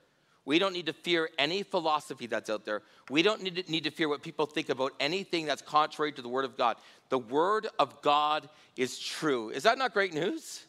We 0.46 0.60
don't 0.60 0.74
need 0.74 0.88
to 0.88 0.94
fear 0.94 1.30
any 1.40 1.64
philosophy 1.64 2.28
that's 2.28 2.50
out 2.50 2.66
there. 2.66 2.82
We 3.10 3.22
don't 3.22 3.42
need 3.42 3.56
to, 3.56 3.72
need 3.72 3.86
to 3.86 3.92
fear 3.92 4.10
what 4.10 4.22
people 4.22 4.46
think 4.46 4.70
about 4.70 4.92
anything 5.00 5.46
that's 5.46 5.62
contrary 5.62 6.12
to 6.12 6.22
the 6.22 6.28
Word 6.28 6.44
of 6.44 6.58
God. 6.58 6.76
The 7.10 7.18
Word 7.18 7.68
of 7.80 8.02
God 8.02 8.50
is 8.76 9.00
true. 9.00 9.50
Is 9.50 9.64
that 9.64 9.78
not 9.78 9.94
great 9.94 10.14
news? 10.14 10.66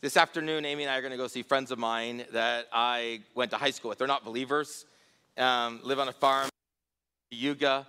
This 0.00 0.16
afternoon, 0.16 0.64
Amy 0.64 0.82
and 0.82 0.90
I 0.90 0.98
are 0.98 1.00
going 1.00 1.12
to 1.12 1.16
go 1.16 1.28
see 1.28 1.42
friends 1.42 1.70
of 1.70 1.78
mine 1.78 2.24
that 2.32 2.66
I 2.72 3.20
went 3.34 3.52
to 3.52 3.56
high 3.56 3.70
school 3.70 3.88
with. 3.88 3.98
They're 3.98 4.06
not 4.08 4.24
believers, 4.24 4.84
um, 5.38 5.80
live 5.82 5.98
on 5.98 6.08
a 6.08 6.12
farm, 6.12 6.48
Yuga. 7.30 7.86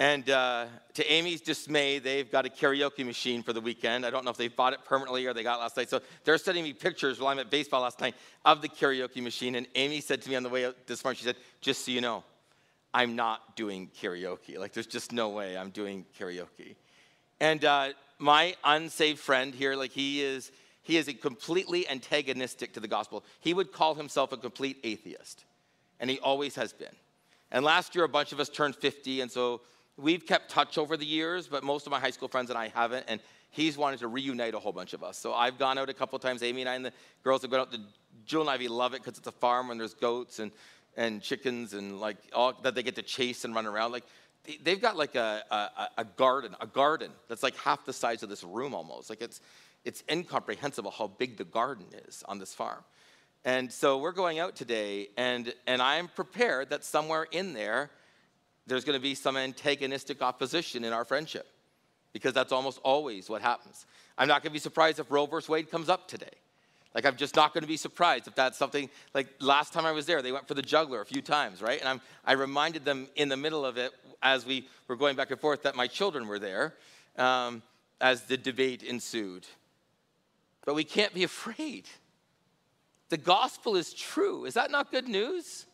And 0.00 0.28
uh, 0.28 0.66
to 0.94 1.12
Amy's 1.12 1.40
dismay, 1.40 2.00
they've 2.00 2.30
got 2.30 2.46
a 2.46 2.48
karaoke 2.48 3.06
machine 3.06 3.44
for 3.44 3.52
the 3.52 3.60
weekend. 3.60 4.04
I 4.04 4.10
don't 4.10 4.24
know 4.24 4.32
if 4.32 4.36
they 4.36 4.48
bought 4.48 4.72
it 4.72 4.84
permanently 4.84 5.24
or 5.26 5.32
they 5.32 5.44
got 5.44 5.60
last 5.60 5.76
night. 5.76 5.88
So 5.88 6.00
they're 6.24 6.38
sending 6.38 6.64
me 6.64 6.72
pictures 6.72 7.20
while 7.20 7.28
I'm 7.28 7.38
at 7.38 7.48
baseball 7.48 7.82
last 7.82 8.00
night 8.00 8.16
of 8.44 8.60
the 8.60 8.68
karaoke 8.68 9.22
machine. 9.22 9.54
And 9.54 9.68
Amy 9.76 10.00
said 10.00 10.20
to 10.22 10.28
me 10.28 10.34
on 10.34 10.42
the 10.42 10.48
way 10.48 10.66
out 10.66 10.86
this 10.86 11.04
morning, 11.04 11.18
she 11.18 11.24
said, 11.24 11.36
just 11.60 11.84
so 11.84 11.92
you 11.92 12.00
know, 12.00 12.24
I'm 12.92 13.14
not 13.14 13.56
doing 13.56 13.88
karaoke. 14.00 14.58
Like, 14.58 14.72
there's 14.72 14.86
just 14.86 15.12
no 15.12 15.28
way 15.28 15.56
I'm 15.56 15.70
doing 15.70 16.06
karaoke. 16.18 16.74
And 17.40 17.64
uh, 17.64 17.88
my 18.18 18.56
unsaved 18.64 19.20
friend 19.20 19.54
here, 19.54 19.76
like, 19.76 19.92
he 19.92 20.22
is, 20.22 20.50
he 20.82 20.96
is 20.96 21.12
completely 21.20 21.88
antagonistic 21.88 22.72
to 22.74 22.80
the 22.80 22.88
gospel. 22.88 23.24
He 23.40 23.54
would 23.54 23.72
call 23.72 23.94
himself 23.94 24.32
a 24.32 24.36
complete 24.36 24.78
atheist 24.82 25.44
and 26.00 26.10
he 26.10 26.18
always 26.20 26.54
has 26.56 26.72
been. 26.72 26.94
And 27.50 27.64
last 27.64 27.94
year, 27.94 28.04
a 28.04 28.08
bunch 28.08 28.32
of 28.32 28.40
us 28.40 28.48
turned 28.48 28.76
50, 28.76 29.20
and 29.20 29.30
so 29.30 29.60
we've 29.96 30.26
kept 30.26 30.50
touch 30.50 30.78
over 30.78 30.96
the 30.96 31.06
years, 31.06 31.46
but 31.46 31.62
most 31.62 31.86
of 31.86 31.90
my 31.90 32.00
high 32.00 32.10
school 32.10 32.28
friends 32.28 32.50
and 32.50 32.58
I 32.58 32.68
haven't. 32.68 33.04
And 33.08 33.20
he's 33.50 33.78
wanted 33.78 34.00
to 34.00 34.08
reunite 34.08 34.54
a 34.54 34.58
whole 34.58 34.72
bunch 34.72 34.92
of 34.92 35.04
us. 35.04 35.18
So 35.18 35.32
I've 35.32 35.58
gone 35.58 35.78
out 35.78 35.88
a 35.88 35.94
couple 35.94 36.18
times. 36.18 36.42
Amy 36.42 36.62
and 36.62 36.68
I 36.68 36.74
and 36.74 36.84
the 36.84 36.92
girls 37.22 37.42
have 37.42 37.50
gone 37.50 37.60
out. 37.60 37.70
The 37.70 37.80
Jewel 38.26 38.42
and 38.42 38.50
Ivy 38.50 38.68
love 38.68 38.94
it 38.94 39.02
because 39.02 39.18
it's 39.18 39.28
a 39.28 39.32
farm 39.32 39.70
and 39.70 39.78
there's 39.78 39.94
goats 39.94 40.38
and, 40.38 40.50
and 40.96 41.22
chickens 41.22 41.74
and 41.74 42.00
like 42.00 42.16
all 42.32 42.54
that 42.62 42.74
they 42.74 42.82
get 42.82 42.96
to 42.96 43.02
chase 43.02 43.44
and 43.44 43.54
run 43.54 43.66
around. 43.66 43.92
Like 43.92 44.04
they've 44.62 44.80
got 44.80 44.96
like 44.96 45.14
a, 45.14 45.42
a, 45.50 45.88
a 45.98 46.04
garden, 46.04 46.56
a 46.60 46.66
garden 46.66 47.12
that's 47.28 47.42
like 47.42 47.56
half 47.56 47.84
the 47.84 47.92
size 47.92 48.22
of 48.22 48.28
this 48.28 48.42
room 48.42 48.74
almost. 48.74 49.10
Like 49.10 49.22
it's, 49.22 49.40
it's 49.84 50.02
incomprehensible 50.10 50.90
how 50.90 51.06
big 51.06 51.36
the 51.36 51.44
garden 51.44 51.86
is 52.08 52.24
on 52.26 52.38
this 52.38 52.52
farm. 52.52 52.82
And 53.44 53.70
so 53.70 53.98
we're 53.98 54.12
going 54.12 54.38
out 54.38 54.56
today, 54.56 55.08
and, 55.18 55.52
and 55.66 55.82
I'm 55.82 56.08
prepared 56.08 56.70
that 56.70 56.82
somewhere 56.82 57.26
in 57.30 57.52
there, 57.52 57.90
there's 58.66 58.84
going 58.84 58.98
to 58.98 59.02
be 59.02 59.14
some 59.14 59.36
antagonistic 59.36 60.22
opposition 60.22 60.82
in 60.82 60.94
our 60.94 61.04
friendship, 61.04 61.46
because 62.14 62.32
that's 62.32 62.52
almost 62.52 62.80
always 62.82 63.28
what 63.28 63.42
happens. 63.42 63.84
I'm 64.16 64.28
not 64.28 64.42
going 64.42 64.50
to 64.50 64.54
be 64.54 64.60
surprised 64.60 64.98
if 64.98 65.10
Roe 65.10 65.26
versus 65.26 65.50
Wade 65.50 65.70
comes 65.70 65.90
up 65.90 66.08
today. 66.08 66.30
Like, 66.94 67.04
I'm 67.04 67.16
just 67.16 67.36
not 67.36 67.52
going 67.52 67.62
to 67.62 67.68
be 67.68 67.76
surprised 67.76 68.28
if 68.28 68.34
that's 68.34 68.56
something, 68.56 68.88
like 69.12 69.26
last 69.40 69.72
time 69.74 69.84
I 69.84 69.92
was 69.92 70.06
there, 70.06 70.22
they 70.22 70.32
went 70.32 70.48
for 70.48 70.54
the 70.54 70.62
juggler 70.62 71.02
a 71.02 71.06
few 71.06 71.20
times, 71.20 71.60
right? 71.60 71.80
And 71.80 71.88
I'm, 71.88 72.00
I 72.24 72.32
reminded 72.32 72.84
them 72.84 73.08
in 73.16 73.28
the 73.28 73.36
middle 73.36 73.66
of 73.66 73.76
it, 73.76 73.92
as 74.22 74.46
we 74.46 74.68
were 74.88 74.96
going 74.96 75.16
back 75.16 75.30
and 75.30 75.40
forth, 75.40 75.64
that 75.64 75.76
my 75.76 75.86
children 75.86 76.28
were 76.28 76.38
there 76.38 76.74
um, 77.18 77.62
as 78.00 78.22
the 78.22 78.38
debate 78.38 78.82
ensued. 78.82 79.46
But 80.64 80.74
we 80.74 80.84
can't 80.84 81.12
be 81.12 81.24
afraid. 81.24 81.88
The 83.14 83.18
gospel 83.18 83.76
is 83.76 83.92
true. 83.92 84.44
Is 84.44 84.54
that 84.54 84.72
not 84.72 84.90
good 84.90 85.06
news? 85.06 85.66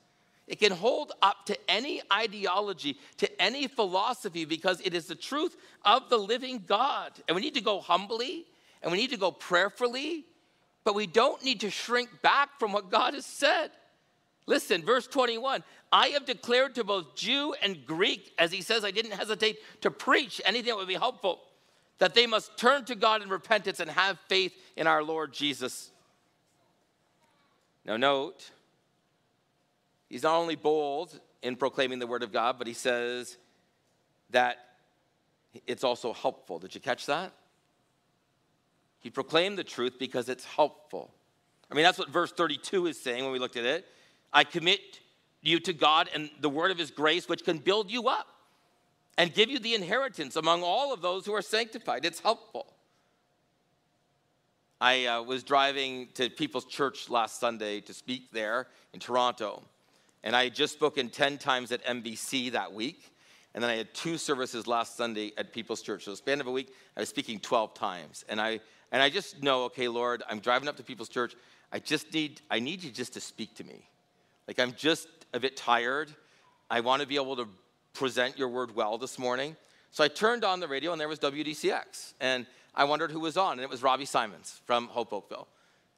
It 0.46 0.60
can 0.60 0.72
hold 0.72 1.12
up 1.22 1.46
to 1.46 1.56
any 1.70 2.02
ideology, 2.12 2.98
to 3.16 3.40
any 3.40 3.66
philosophy, 3.66 4.44
because 4.44 4.78
it 4.84 4.92
is 4.92 5.06
the 5.06 5.14
truth 5.14 5.56
of 5.82 6.10
the 6.10 6.18
living 6.18 6.62
God. 6.66 7.12
And 7.26 7.34
we 7.34 7.40
need 7.40 7.54
to 7.54 7.62
go 7.62 7.80
humbly 7.80 8.44
and 8.82 8.92
we 8.92 8.98
need 8.98 9.08
to 9.12 9.16
go 9.16 9.30
prayerfully, 9.32 10.26
but 10.84 10.94
we 10.94 11.06
don't 11.06 11.42
need 11.42 11.60
to 11.60 11.70
shrink 11.70 12.10
back 12.20 12.58
from 12.58 12.72
what 12.72 12.90
God 12.90 13.14
has 13.14 13.24
said. 13.24 13.70
Listen, 14.44 14.84
verse 14.84 15.06
21 15.06 15.64
I 15.90 16.08
have 16.08 16.26
declared 16.26 16.74
to 16.74 16.84
both 16.84 17.16
Jew 17.16 17.54
and 17.62 17.86
Greek, 17.86 18.34
as 18.38 18.52
he 18.52 18.60
says, 18.60 18.84
I 18.84 18.90
didn't 18.90 19.12
hesitate 19.12 19.56
to 19.80 19.90
preach 19.90 20.42
anything 20.44 20.68
that 20.72 20.76
would 20.76 20.88
be 20.88 20.92
helpful, 20.92 21.40
that 22.00 22.12
they 22.12 22.26
must 22.26 22.58
turn 22.58 22.84
to 22.84 22.94
God 22.94 23.22
in 23.22 23.30
repentance 23.30 23.80
and 23.80 23.90
have 23.90 24.18
faith 24.28 24.52
in 24.76 24.86
our 24.86 25.02
Lord 25.02 25.32
Jesus. 25.32 25.90
Now, 27.84 27.96
note, 27.96 28.50
he's 30.08 30.22
not 30.22 30.36
only 30.36 30.56
bold 30.56 31.18
in 31.42 31.56
proclaiming 31.56 31.98
the 31.98 32.06
word 32.06 32.22
of 32.22 32.32
God, 32.32 32.56
but 32.58 32.66
he 32.66 32.74
says 32.74 33.36
that 34.30 34.58
it's 35.66 35.84
also 35.84 36.12
helpful. 36.12 36.58
Did 36.58 36.74
you 36.74 36.80
catch 36.80 37.06
that? 37.06 37.32
He 39.00 39.10
proclaimed 39.10 39.58
the 39.58 39.64
truth 39.64 39.98
because 39.98 40.28
it's 40.28 40.44
helpful. 40.44 41.10
I 41.70 41.74
mean, 41.74 41.84
that's 41.84 41.98
what 41.98 42.10
verse 42.10 42.32
32 42.32 42.86
is 42.86 43.00
saying 43.00 43.24
when 43.24 43.32
we 43.32 43.38
looked 43.38 43.56
at 43.56 43.64
it. 43.64 43.86
I 44.32 44.44
commit 44.44 45.00
you 45.40 45.58
to 45.60 45.72
God 45.72 46.10
and 46.14 46.30
the 46.40 46.50
word 46.50 46.70
of 46.70 46.78
his 46.78 46.90
grace, 46.90 47.28
which 47.28 47.44
can 47.44 47.58
build 47.58 47.90
you 47.90 48.08
up 48.08 48.26
and 49.16 49.32
give 49.32 49.50
you 49.50 49.58
the 49.58 49.74
inheritance 49.74 50.36
among 50.36 50.62
all 50.62 50.92
of 50.92 51.00
those 51.00 51.24
who 51.24 51.34
are 51.34 51.42
sanctified. 51.42 52.04
It's 52.04 52.20
helpful. 52.20 52.74
I 54.82 55.04
uh, 55.04 55.22
was 55.22 55.42
driving 55.42 56.08
to 56.14 56.30
People's 56.30 56.64
Church 56.64 57.10
last 57.10 57.38
Sunday 57.38 57.82
to 57.82 57.92
speak 57.92 58.32
there 58.32 58.66
in 58.94 59.00
Toronto, 59.00 59.62
and 60.24 60.34
I 60.34 60.44
had 60.44 60.54
just 60.54 60.72
spoken 60.72 61.10
10 61.10 61.36
times 61.36 61.70
at 61.70 61.84
MBC 61.84 62.52
that 62.52 62.72
week. 62.72 63.12
And 63.52 63.62
then 63.62 63.70
I 63.70 63.74
had 63.74 63.92
two 63.92 64.16
services 64.16 64.66
last 64.66 64.96
Sunday 64.96 65.32
at 65.36 65.52
People's 65.52 65.82
Church. 65.82 66.04
So, 66.04 66.12
the 66.12 66.16
span 66.16 66.40
of 66.40 66.46
a 66.46 66.50
week, 66.50 66.72
I 66.96 67.00
was 67.00 67.08
speaking 67.08 67.40
12 67.40 67.74
times. 67.74 68.24
And 68.28 68.40
I, 68.40 68.60
and 68.92 69.02
I 69.02 69.10
just 69.10 69.42
know, 69.42 69.64
okay, 69.64 69.88
Lord, 69.88 70.22
I'm 70.30 70.38
driving 70.38 70.68
up 70.68 70.76
to 70.76 70.84
People's 70.84 71.08
Church. 71.08 71.34
I 71.72 71.78
just 71.80 72.14
need, 72.14 72.40
I 72.50 72.60
need 72.60 72.82
you 72.82 72.90
just 72.90 73.12
to 73.14 73.20
speak 73.20 73.56
to 73.56 73.64
me. 73.64 73.86
Like, 74.48 74.60
I'm 74.60 74.72
just 74.72 75.08
a 75.34 75.40
bit 75.40 75.56
tired. 75.56 76.10
I 76.70 76.80
want 76.80 77.02
to 77.02 77.08
be 77.08 77.16
able 77.16 77.36
to 77.36 77.48
present 77.92 78.38
your 78.38 78.48
word 78.48 78.74
well 78.74 78.96
this 78.96 79.18
morning. 79.18 79.56
So 79.90 80.04
I 80.04 80.08
turned 80.08 80.44
on 80.44 80.60
the 80.60 80.68
radio 80.68 80.92
and 80.92 81.00
there 81.00 81.08
was 81.08 81.18
WDCX. 81.18 82.14
And 82.20 82.46
I 82.74 82.84
wondered 82.84 83.10
who 83.10 83.20
was 83.20 83.36
on, 83.36 83.52
and 83.52 83.62
it 83.62 83.70
was 83.70 83.82
Robbie 83.82 84.04
Symons 84.04 84.60
from 84.64 84.86
Hope 84.88 85.12
Oakville. 85.12 85.48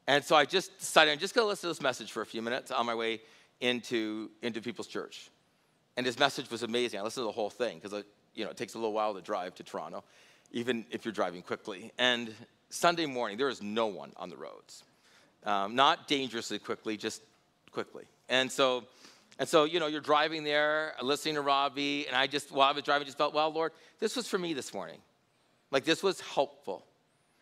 And 0.06 0.24
so 0.24 0.34
I 0.34 0.44
just 0.44 0.78
decided 0.78 1.12
I'm 1.12 1.18
just 1.18 1.34
going 1.34 1.44
to 1.44 1.48
listen 1.48 1.68
to 1.68 1.74
this 1.74 1.82
message 1.82 2.10
for 2.12 2.22
a 2.22 2.26
few 2.26 2.42
minutes 2.42 2.70
on 2.70 2.86
my 2.86 2.94
way 2.94 3.20
into, 3.60 4.30
into 4.42 4.60
People's 4.60 4.88
Church. 4.88 5.30
And 5.96 6.04
his 6.04 6.18
message 6.18 6.50
was 6.50 6.62
amazing. 6.62 6.98
I 6.98 7.02
listened 7.02 7.22
to 7.22 7.26
the 7.26 7.32
whole 7.32 7.50
thing 7.50 7.78
because 7.80 8.04
you 8.34 8.44
know, 8.44 8.50
it 8.50 8.56
takes 8.56 8.74
a 8.74 8.78
little 8.78 8.92
while 8.92 9.14
to 9.14 9.20
drive 9.20 9.54
to 9.56 9.62
Toronto, 9.62 10.02
even 10.50 10.84
if 10.90 11.04
you're 11.04 11.12
driving 11.12 11.42
quickly. 11.42 11.92
And 11.98 12.34
Sunday 12.70 13.06
morning, 13.06 13.36
there 13.36 13.48
is 13.48 13.62
no 13.62 13.86
one 13.86 14.12
on 14.16 14.30
the 14.30 14.36
roads. 14.36 14.82
Um, 15.44 15.74
not 15.74 16.08
dangerously 16.08 16.58
quickly, 16.58 16.96
just 16.96 17.22
quickly. 17.70 18.04
And 18.28 18.50
so, 18.50 18.84
and 19.38 19.48
so, 19.48 19.64
you 19.64 19.80
know, 19.80 19.86
you're 19.86 20.00
driving 20.00 20.44
there, 20.44 20.94
listening 21.02 21.34
to 21.34 21.42
Robbie, 21.42 22.06
and 22.06 22.16
I 22.16 22.26
just, 22.26 22.50
while 22.50 22.68
I 22.68 22.72
was 22.72 22.84
driving, 22.84 23.06
just 23.06 23.18
felt, 23.18 23.34
well, 23.34 23.50
Lord, 23.50 23.72
this 23.98 24.16
was 24.16 24.28
for 24.28 24.38
me 24.38 24.54
this 24.54 24.72
morning. 24.72 24.98
Like, 25.72 25.84
this 25.84 26.02
was 26.02 26.20
helpful. 26.20 26.86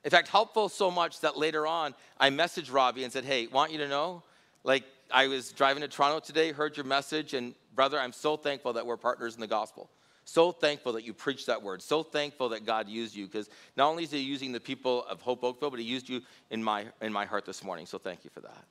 In 0.04 0.10
fact, 0.10 0.28
helpful 0.28 0.70
so 0.70 0.90
much 0.90 1.20
that 1.20 1.36
later 1.36 1.66
on, 1.66 1.94
I 2.18 2.30
messaged 2.30 2.72
Robbie 2.72 3.04
and 3.04 3.12
said, 3.12 3.24
hey, 3.24 3.46
want 3.48 3.72
you 3.72 3.78
to 3.78 3.88
know, 3.88 4.22
like, 4.64 4.84
I 5.10 5.26
was 5.26 5.52
driving 5.52 5.82
to 5.82 5.88
Toronto 5.88 6.20
today, 6.20 6.52
heard 6.52 6.76
your 6.76 6.86
message, 6.86 7.34
and 7.34 7.54
brother, 7.74 7.98
I'm 7.98 8.12
so 8.12 8.38
thankful 8.38 8.72
that 8.72 8.86
we're 8.86 8.96
partners 8.96 9.34
in 9.34 9.40
the 9.40 9.46
gospel. 9.46 9.90
So 10.24 10.52
thankful 10.52 10.92
that 10.92 11.04
you 11.04 11.12
preached 11.12 11.46
that 11.48 11.60
word. 11.60 11.82
So 11.82 12.02
thankful 12.02 12.50
that 12.50 12.64
God 12.64 12.88
used 12.88 13.14
you 13.14 13.26
because 13.26 13.50
not 13.76 13.88
only 13.88 14.04
is 14.04 14.12
He 14.12 14.20
using 14.20 14.52
the 14.52 14.60
people 14.60 15.04
of 15.04 15.20
Hope 15.20 15.44
Oakville, 15.44 15.70
but 15.70 15.80
He 15.80 15.84
used 15.84 16.08
you 16.08 16.22
in 16.50 16.62
my, 16.62 16.86
in 17.02 17.12
my 17.12 17.26
heart 17.26 17.44
this 17.44 17.64
morning. 17.64 17.84
So 17.84 17.98
thank 17.98 18.24
you 18.24 18.30
for 18.32 18.40
that 18.40 18.64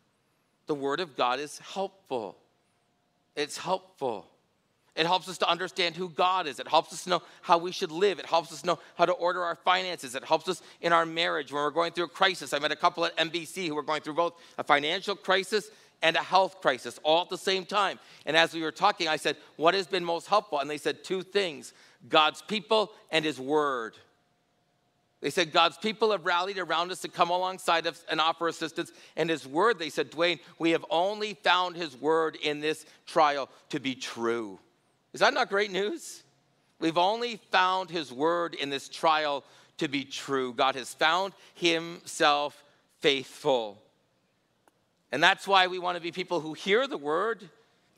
the 0.69 0.75
Word 0.75 0.99
of 0.99 1.17
God 1.17 1.39
is 1.39 1.57
helpful. 1.57 2.37
It's 3.35 3.57
helpful. 3.57 4.27
It 4.99 5.05
helps 5.05 5.29
us 5.29 5.37
to 5.37 5.49
understand 5.49 5.95
who 5.95 6.09
God 6.09 6.45
is. 6.45 6.59
It 6.59 6.67
helps 6.67 6.91
us 6.91 7.07
know 7.07 7.21
how 7.41 7.57
we 7.57 7.71
should 7.71 7.89
live. 7.89 8.19
It 8.19 8.25
helps 8.25 8.51
us 8.51 8.65
know 8.65 8.79
how 8.95 9.05
to 9.05 9.13
order 9.13 9.41
our 9.41 9.55
finances. 9.55 10.13
It 10.13 10.25
helps 10.25 10.49
us 10.49 10.61
in 10.81 10.91
our 10.91 11.05
marriage 11.05 11.53
when 11.53 11.63
we're 11.63 11.71
going 11.71 11.93
through 11.93 12.03
a 12.03 12.09
crisis. 12.09 12.51
I 12.51 12.59
met 12.59 12.73
a 12.73 12.75
couple 12.75 13.05
at 13.05 13.15
MBC 13.15 13.69
who 13.69 13.75
were 13.75 13.81
going 13.81 14.01
through 14.01 14.15
both 14.15 14.33
a 14.57 14.63
financial 14.65 15.15
crisis 15.15 15.71
and 16.01 16.17
a 16.17 16.21
health 16.21 16.59
crisis 16.59 16.99
all 17.01 17.21
at 17.21 17.29
the 17.29 17.37
same 17.37 17.65
time. 17.65 17.97
And 18.25 18.35
as 18.35 18.53
we 18.53 18.61
were 18.61 18.73
talking, 18.73 19.07
I 19.07 19.15
said, 19.15 19.37
What 19.55 19.73
has 19.73 19.87
been 19.87 20.03
most 20.03 20.27
helpful? 20.27 20.59
And 20.59 20.69
they 20.69 20.77
said 20.77 21.01
two 21.01 21.23
things 21.23 21.71
God's 22.09 22.41
people 22.41 22.91
and 23.09 23.23
His 23.23 23.39
Word. 23.39 23.95
They 25.21 25.29
said, 25.29 25.53
God's 25.53 25.77
people 25.77 26.11
have 26.11 26.25
rallied 26.25 26.57
around 26.57 26.91
us 26.91 26.99
to 27.01 27.07
come 27.07 27.29
alongside 27.29 27.87
us 27.87 28.03
and 28.11 28.19
offer 28.19 28.49
assistance. 28.49 28.91
And 29.15 29.29
His 29.29 29.47
word, 29.47 29.79
they 29.79 29.89
said, 29.89 30.11
Dwayne, 30.11 30.39
we 30.59 30.71
have 30.71 30.85
only 30.89 31.35
found 31.35 31.77
His 31.77 31.95
word 31.95 32.37
in 32.41 32.59
this 32.59 32.85
trial 33.05 33.49
to 33.69 33.79
be 33.79 33.95
true. 33.95 34.59
Is 35.13 35.19
that 35.21 35.33
not 35.33 35.49
great 35.49 35.71
news? 35.71 36.23
We've 36.79 36.97
only 36.97 37.37
found 37.51 37.89
His 37.89 38.11
word 38.11 38.53
in 38.55 38.69
this 38.69 38.87
trial 38.87 39.43
to 39.77 39.87
be 39.87 40.03
true. 40.03 40.53
God 40.53 40.75
has 40.75 40.93
found 40.93 41.33
Himself 41.55 42.63
faithful. 42.99 43.81
And 45.11 45.23
that's 45.23 45.47
why 45.47 45.67
we 45.67 45.79
want 45.79 45.97
to 45.97 46.01
be 46.01 46.11
people 46.11 46.39
who 46.39 46.53
hear 46.53 46.87
the 46.87 46.97
word 46.97 47.49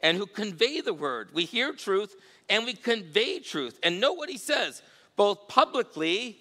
and 0.02 0.18
who 0.18 0.26
convey 0.26 0.82
the 0.82 0.94
word. 0.94 1.30
We 1.34 1.46
hear 1.46 1.74
truth 1.74 2.16
and 2.50 2.66
we 2.66 2.74
convey 2.74 3.40
truth. 3.40 3.80
And 3.84 4.00
know 4.00 4.14
what 4.14 4.30
He 4.30 4.38
says, 4.38 4.82
both 5.16 5.48
publicly 5.48 6.38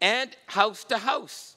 and 0.00 0.36
house 0.46 0.84
to 0.84 0.98
house. 0.98 1.56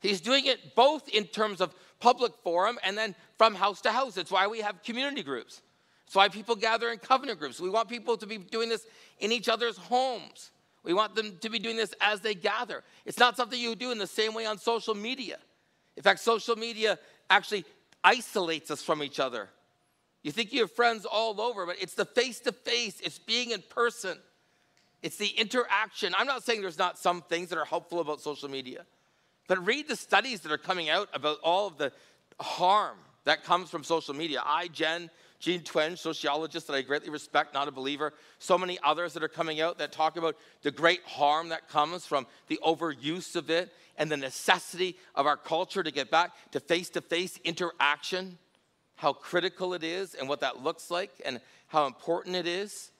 He's 0.00 0.20
doing 0.20 0.46
it 0.46 0.74
both 0.74 1.08
in 1.08 1.24
terms 1.24 1.60
of 1.60 1.74
public 1.98 2.32
forum 2.44 2.78
and 2.84 2.96
then 2.96 3.14
from 3.36 3.54
house 3.54 3.80
to 3.82 3.92
house. 3.92 4.14
That's 4.14 4.30
why 4.30 4.46
we 4.46 4.60
have 4.60 4.82
community 4.82 5.22
groups. 5.22 5.62
It's 6.08 6.14
why 6.14 6.30
people 6.30 6.56
gather 6.56 6.88
in 6.88 7.00
covenant 7.00 7.38
groups. 7.38 7.60
We 7.60 7.68
want 7.68 7.90
people 7.90 8.16
to 8.16 8.26
be 8.26 8.38
doing 8.38 8.70
this 8.70 8.86
in 9.20 9.30
each 9.30 9.46
other's 9.46 9.76
homes. 9.76 10.52
We 10.82 10.94
want 10.94 11.14
them 11.14 11.36
to 11.42 11.50
be 11.50 11.58
doing 11.58 11.76
this 11.76 11.92
as 12.00 12.22
they 12.22 12.34
gather. 12.34 12.82
It's 13.04 13.18
not 13.18 13.36
something 13.36 13.60
you 13.60 13.74
do 13.74 13.90
in 13.90 13.98
the 13.98 14.06
same 14.06 14.32
way 14.32 14.46
on 14.46 14.56
social 14.56 14.94
media. 14.94 15.36
In 15.98 16.02
fact, 16.02 16.20
social 16.20 16.56
media 16.56 16.98
actually 17.28 17.66
isolates 18.02 18.70
us 18.70 18.82
from 18.82 19.02
each 19.02 19.20
other. 19.20 19.50
You 20.22 20.32
think 20.32 20.50
you 20.50 20.62
have 20.62 20.72
friends 20.72 21.04
all 21.04 21.38
over, 21.42 21.66
but 21.66 21.76
it's 21.78 21.92
the 21.92 22.06
face 22.06 22.40
to 22.40 22.52
face, 22.52 23.00
it's 23.02 23.18
being 23.18 23.50
in 23.50 23.62
person. 23.68 24.16
It's 25.02 25.18
the 25.18 25.28
interaction. 25.28 26.14
I'm 26.16 26.26
not 26.26 26.42
saying 26.42 26.62
there's 26.62 26.78
not 26.78 26.98
some 26.98 27.20
things 27.20 27.50
that 27.50 27.58
are 27.58 27.66
helpful 27.66 28.00
about 28.00 28.22
social 28.22 28.48
media, 28.48 28.86
but 29.46 29.62
read 29.66 29.88
the 29.88 29.94
studies 29.94 30.40
that 30.40 30.52
are 30.52 30.56
coming 30.56 30.88
out 30.88 31.10
about 31.12 31.36
all 31.44 31.66
of 31.66 31.76
the 31.76 31.92
harm 32.40 32.96
that 33.26 33.44
comes 33.44 33.68
from 33.68 33.84
social 33.84 34.14
media. 34.14 34.40
I, 34.42 34.68
Jen, 34.68 35.10
Jean 35.38 35.60
Twenge, 35.60 35.98
sociologist 35.98 36.66
that 36.66 36.74
I 36.74 36.82
greatly 36.82 37.10
respect, 37.10 37.54
not 37.54 37.68
a 37.68 37.72
believer, 37.72 38.12
so 38.38 38.58
many 38.58 38.78
others 38.82 39.12
that 39.12 39.22
are 39.22 39.28
coming 39.28 39.60
out 39.60 39.78
that 39.78 39.92
talk 39.92 40.16
about 40.16 40.36
the 40.62 40.70
great 40.70 41.02
harm 41.04 41.50
that 41.50 41.68
comes 41.68 42.04
from 42.04 42.26
the 42.48 42.58
overuse 42.64 43.36
of 43.36 43.48
it 43.48 43.72
and 43.96 44.10
the 44.10 44.16
necessity 44.16 44.96
of 45.14 45.26
our 45.26 45.36
culture 45.36 45.82
to 45.82 45.90
get 45.92 46.10
back 46.10 46.32
to 46.52 46.60
face 46.60 46.90
to 46.90 47.00
face 47.00 47.38
interaction, 47.44 48.36
how 48.96 49.12
critical 49.12 49.74
it 49.74 49.84
is 49.84 50.14
and 50.14 50.28
what 50.28 50.40
that 50.40 50.62
looks 50.62 50.90
like 50.90 51.10
and 51.24 51.40
how 51.68 51.86
important 51.86 52.34
it 52.34 52.46
is. 52.46 52.90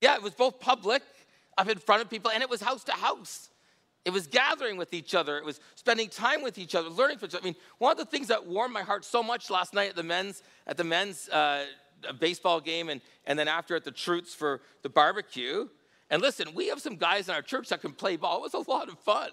Yeah, 0.00 0.14
it 0.14 0.22
was 0.22 0.34
both 0.34 0.58
public, 0.58 1.02
up 1.58 1.68
in 1.68 1.78
front 1.78 2.02
of 2.02 2.10
people, 2.10 2.30
and 2.30 2.42
it 2.42 2.48
was 2.48 2.60
house 2.60 2.84
to 2.84 2.92
house. 2.92 3.50
It 4.04 4.12
was 4.12 4.26
gathering 4.26 4.76
with 4.76 4.92
each 4.92 5.14
other. 5.14 5.38
It 5.38 5.44
was 5.44 5.60
spending 5.76 6.08
time 6.08 6.42
with 6.42 6.58
each 6.58 6.74
other, 6.74 6.90
learning 6.90 7.18
from 7.18 7.28
each 7.28 7.34
other. 7.34 7.42
I 7.42 7.46
mean, 7.46 7.56
one 7.78 7.92
of 7.92 7.98
the 7.98 8.04
things 8.04 8.28
that 8.28 8.46
warmed 8.46 8.74
my 8.74 8.82
heart 8.82 9.04
so 9.04 9.22
much 9.22 9.48
last 9.48 9.72
night 9.72 9.90
at 9.90 9.96
the 9.96 10.02
men's 10.02 10.42
at 10.66 10.76
the 10.76 10.84
men's 10.84 11.28
uh, 11.30 11.64
baseball 12.20 12.60
game, 12.60 12.90
and 12.90 13.00
and 13.26 13.38
then 13.38 13.48
after 13.48 13.76
at 13.76 13.84
the 13.84 13.90
Troots 13.90 14.34
for 14.34 14.60
the 14.82 14.88
barbecue. 14.88 15.68
And 16.10 16.20
listen, 16.20 16.48
we 16.54 16.68
have 16.68 16.80
some 16.80 16.96
guys 16.96 17.28
in 17.28 17.34
our 17.34 17.42
church 17.42 17.70
that 17.70 17.80
can 17.80 17.92
play 17.92 18.16
ball. 18.16 18.38
It 18.38 18.42
was 18.52 18.54
a 18.54 18.70
lot 18.70 18.88
of 18.88 18.98
fun. 18.98 19.30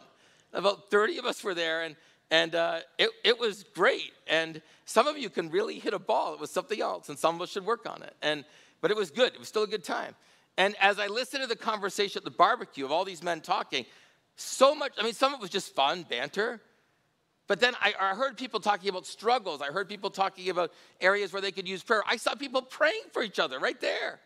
About 0.54 0.90
30 0.90 1.18
of 1.20 1.26
us 1.26 1.44
were 1.44 1.54
there, 1.54 1.82
and 1.84 1.96
and 2.30 2.56
uh, 2.56 2.80
it, 2.98 3.10
it 3.26 3.40
was 3.40 3.66
great. 3.76 4.14
And 4.26 4.62
some 4.86 5.06
of 5.06 5.18
you 5.18 5.30
can 5.30 5.50
really 5.50 5.80
hit 5.80 5.94
a 5.94 6.00
ball. 6.00 6.34
It 6.34 6.40
was 6.40 6.50
something 6.50 6.82
else, 6.82 7.10
and 7.10 7.20
some 7.20 7.36
of 7.36 7.42
us 7.42 7.50
should 7.50 7.66
work 7.66 7.88
on 7.90 8.02
it. 8.04 8.16
And 8.22 8.46
but 8.80 8.90
it 8.90 8.98
was 8.98 9.12
good. 9.12 9.34
It 9.34 9.40
was 9.40 9.50
still 9.50 9.64
a 9.64 9.68
good 9.68 9.84
time. 9.84 10.16
And 10.58 10.76
as 10.80 10.98
I 11.00 11.08
listened 11.08 11.44
to 11.44 11.48
the 11.48 11.56
conversation 11.56 12.20
at 12.20 12.24
the 12.24 12.32
barbecue 12.32 12.84
of 12.86 12.92
all 12.92 13.06
these 13.06 13.24
men 13.24 13.42
talking, 13.42 13.86
so 14.42 14.76
much, 14.76 14.94
I 15.00 15.04
mean, 15.04 15.14
some 15.14 15.34
of 15.34 15.40
it 15.40 15.42
was 15.42 15.50
just 15.50 15.76
fun, 15.76 16.04
banter. 16.10 16.62
But 17.48 17.60
then 17.60 17.74
I, 17.82 17.94
I, 18.00 18.16
heard 18.16 18.38
people 18.38 18.60
talking 18.60 18.90
about 18.90 19.06
struggles. 19.06 19.62
I 19.62 19.68
heard 19.68 19.90
people 19.90 20.10
talking 20.10 20.50
about 20.50 20.72
areas 21.02 21.34
where 21.34 21.42
they 21.42 21.52
could 21.52 21.68
use 21.68 21.84
prayer. 21.84 22.02
I 22.08 22.16
saw 22.16 22.34
people 22.34 22.62
praying 22.62 23.04
for 23.12 23.24
each 23.24 23.40
other 23.40 23.60
right 23.60 23.80
there. 23.82 24.20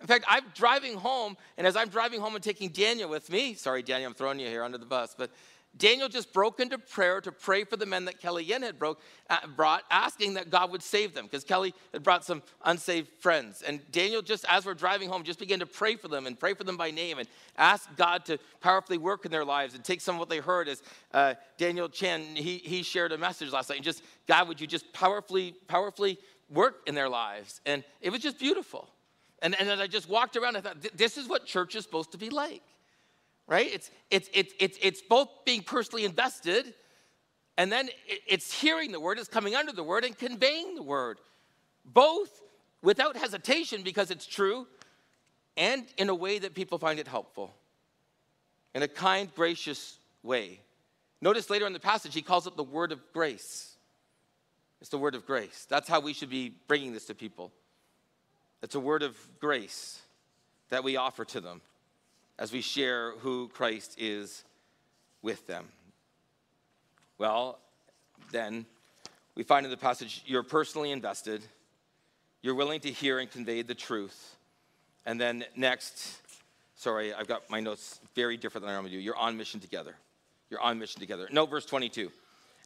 In 0.00 0.06
fact, 0.06 0.24
I'm 0.28 0.44
driving 0.54 0.94
home, 0.94 1.36
and 1.56 1.66
as 1.66 1.76
I'm 1.76 1.88
driving 1.88 2.20
home 2.20 2.34
and 2.34 2.44
taking 2.44 2.68
Daniel 2.68 3.08
with 3.08 3.30
me, 3.30 3.54
sorry, 3.54 3.82
Daniel, 3.82 4.08
I'm 4.08 4.14
throwing 4.14 4.38
you 4.38 4.46
here 4.46 4.62
under 4.62 4.78
the 4.78 4.86
bus, 4.86 5.14
but 5.16 5.30
Daniel 5.76 6.08
just 6.08 6.32
broke 6.32 6.60
into 6.60 6.78
prayer 6.78 7.20
to 7.20 7.30
pray 7.30 7.62
for 7.62 7.76
the 7.76 7.86
men 7.86 8.06
that 8.06 8.18
Kelly 8.18 8.42
Yen 8.42 8.62
had 8.62 8.78
broke, 8.78 9.00
uh, 9.30 9.46
brought, 9.54 9.84
asking 9.90 10.34
that 10.34 10.50
God 10.50 10.72
would 10.72 10.82
save 10.82 11.14
them 11.14 11.26
because 11.26 11.44
Kelly 11.44 11.74
had 11.92 12.02
brought 12.02 12.24
some 12.24 12.42
unsaved 12.64 13.08
friends. 13.20 13.62
And 13.62 13.80
Daniel, 13.92 14.22
just 14.22 14.44
as 14.48 14.66
we're 14.66 14.74
driving 14.74 15.08
home, 15.08 15.22
just 15.22 15.38
began 15.38 15.60
to 15.60 15.66
pray 15.66 15.94
for 15.94 16.08
them 16.08 16.26
and 16.26 16.38
pray 16.38 16.54
for 16.54 16.64
them 16.64 16.76
by 16.76 16.90
name 16.90 17.18
and 17.18 17.28
ask 17.56 17.88
God 17.96 18.24
to 18.26 18.38
powerfully 18.60 18.98
work 18.98 19.24
in 19.24 19.30
their 19.30 19.44
lives 19.44 19.74
and 19.74 19.84
take 19.84 20.00
some 20.00 20.16
of 20.16 20.18
what 20.18 20.28
they 20.28 20.38
heard. 20.38 20.68
As 20.68 20.82
uh, 21.12 21.34
Daniel 21.58 21.88
Chen, 21.88 22.22
he, 22.34 22.58
he 22.58 22.82
shared 22.82 23.12
a 23.12 23.18
message 23.18 23.52
last 23.52 23.68
night. 23.68 23.76
And 23.76 23.84
just, 23.84 24.02
God, 24.26 24.48
would 24.48 24.60
you 24.60 24.66
just 24.66 24.92
powerfully, 24.92 25.54
powerfully 25.68 26.18
work 26.50 26.82
in 26.86 26.94
their 26.94 27.08
lives? 27.08 27.60
And 27.66 27.84
it 28.00 28.10
was 28.10 28.20
just 28.20 28.38
beautiful. 28.38 28.88
And, 29.42 29.54
and 29.60 29.68
as 29.68 29.78
I 29.78 29.86
just 29.86 30.08
walked 30.08 30.36
around, 30.36 30.56
I 30.56 30.60
thought, 30.60 30.84
this 30.96 31.16
is 31.16 31.28
what 31.28 31.46
church 31.46 31.76
is 31.76 31.84
supposed 31.84 32.10
to 32.12 32.18
be 32.18 32.30
like 32.30 32.62
right? 33.48 33.68
It's, 33.72 33.90
it's, 34.10 34.28
it's, 34.32 34.52
it's, 34.60 34.78
it's 34.80 35.02
both 35.02 35.28
being 35.44 35.62
personally 35.62 36.04
invested 36.04 36.74
and 37.56 37.72
then 37.72 37.88
it's 38.06 38.52
hearing 38.52 38.92
the 38.92 39.00
word, 39.00 39.18
it's 39.18 39.26
coming 39.26 39.56
under 39.56 39.72
the 39.72 39.82
word 39.82 40.04
and 40.04 40.16
conveying 40.16 40.76
the 40.76 40.82
word. 40.82 41.18
Both 41.84 42.30
without 42.82 43.16
hesitation 43.16 43.82
because 43.82 44.12
it's 44.12 44.26
true 44.26 44.68
and 45.56 45.84
in 45.96 46.08
a 46.08 46.14
way 46.14 46.38
that 46.38 46.54
people 46.54 46.78
find 46.78 47.00
it 47.00 47.08
helpful. 47.08 47.52
In 48.76 48.84
a 48.84 48.88
kind, 48.88 49.34
gracious 49.34 49.98
way. 50.22 50.60
Notice 51.20 51.50
later 51.50 51.66
in 51.66 51.72
the 51.72 51.80
passage, 51.80 52.14
he 52.14 52.22
calls 52.22 52.46
it 52.46 52.56
the 52.56 52.62
word 52.62 52.92
of 52.92 53.00
grace. 53.12 53.74
It's 54.80 54.90
the 54.90 54.98
word 54.98 55.16
of 55.16 55.26
grace. 55.26 55.66
That's 55.68 55.88
how 55.88 55.98
we 55.98 56.12
should 56.12 56.30
be 56.30 56.54
bringing 56.68 56.92
this 56.92 57.06
to 57.06 57.14
people. 57.14 57.50
It's 58.62 58.76
a 58.76 58.80
word 58.80 59.02
of 59.02 59.16
grace 59.40 60.00
that 60.68 60.84
we 60.84 60.96
offer 60.96 61.24
to 61.24 61.40
them 61.40 61.60
as 62.38 62.52
we 62.52 62.60
share 62.60 63.12
who 63.18 63.48
Christ 63.48 63.96
is 63.98 64.44
with 65.22 65.46
them. 65.46 65.66
Well, 67.18 67.58
then 68.30 68.66
we 69.34 69.42
find 69.42 69.66
in 69.66 69.70
the 69.70 69.76
passage 69.76 70.22
you're 70.26 70.42
personally 70.42 70.90
invested, 70.90 71.42
you're 72.42 72.54
willing 72.54 72.80
to 72.80 72.90
hear 72.90 73.18
and 73.18 73.30
convey 73.30 73.62
the 73.62 73.74
truth. 73.74 74.36
And 75.04 75.20
then 75.20 75.44
next, 75.56 76.20
sorry, 76.76 77.12
I've 77.12 77.26
got 77.26 77.48
my 77.50 77.60
notes 77.60 78.00
very 78.14 78.36
different 78.36 78.62
than 78.62 78.70
I 78.70 78.74
normally 78.74 78.92
do. 78.92 78.98
You're 78.98 79.16
on 79.16 79.36
mission 79.36 79.58
together. 79.58 79.94
You're 80.50 80.60
on 80.60 80.78
mission 80.78 81.00
together. 81.00 81.28
Note 81.32 81.50
verse 81.50 81.66
22. 81.66 82.10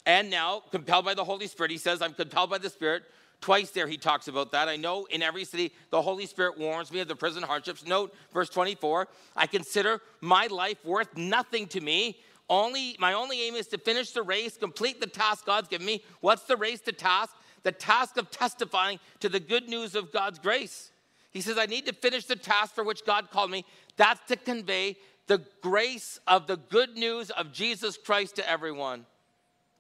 And 0.05 0.31
now, 0.31 0.63
compelled 0.71 1.05
by 1.05 1.15
the 1.15 1.25
Holy 1.25 1.47
Spirit, 1.47 1.71
he 1.71 1.79
says, 1.79 2.03
I'm 2.03 2.13
compelled 2.13 2.51
by 2.51 2.59
the 2.59 2.69
Spirit 2.69 3.05
Twice 3.43 3.71
there 3.71 3.89
he 3.89 3.99
talks 3.99 4.29
about 4.29 4.53
that. 4.53 4.69
I 4.69 4.77
know 4.77 5.05
in 5.07 5.21
every 5.21 5.45
city 5.45 5.73
the 5.91 6.01
Holy 6.01 6.27
Spirit 6.27 6.57
warns 6.57 6.93
me 6.93 7.01
of 7.01 7.09
the 7.09 7.17
prison 7.17 7.43
hardships. 7.43 7.85
Note 7.85 8.15
verse 8.33 8.49
24 8.49 9.09
I 9.37 9.47
consider 9.47 10.01
my 10.21 10.47
life 10.47 10.83
worth 10.85 11.15
nothing 11.17 11.67
to 11.69 11.81
me. 11.81 12.21
Only 12.49 12.97
my 13.01 13.13
only 13.15 13.43
aim 13.43 13.55
is 13.55 13.67
to 13.69 13.79
finish 13.79 14.13
the 14.13 14.23
race, 14.23 14.57
complete 14.57 15.01
the 15.01 15.09
task 15.09 15.45
God's 15.45 15.69
given 15.69 15.87
me. 15.87 16.05
What's 16.21 16.45
the 16.45 16.57
race 16.57 16.81
to 16.83 16.93
task? 16.93 17.35
The 17.65 17.73
task 17.73 18.17
of 18.17 18.31
testifying 18.31 19.01
to 19.21 19.29
the 19.29 19.41
good 19.41 19.69
news 19.69 19.97
of 19.97 20.13
God's 20.13 20.39
grace. 20.39 20.93
He 21.33 21.41
says, 21.41 21.59
I 21.59 21.67
need 21.67 21.87
to 21.87 21.93
finish 21.93 22.27
the 22.27 22.37
task 22.37 22.75
for 22.75 22.85
which 22.85 23.05
God 23.05 23.31
called 23.31 23.51
me. 23.51 23.65
That's 23.97 24.21
to 24.29 24.37
convey 24.37 24.97
the 25.27 25.43
grace 25.63 26.21
of 26.29 26.47
the 26.47 26.57
good 26.57 26.97
news 26.97 27.31
of 27.31 27.53
Jesus 27.53 27.97
Christ 27.97 28.37
to 28.37 28.49
everyone. 28.49 29.07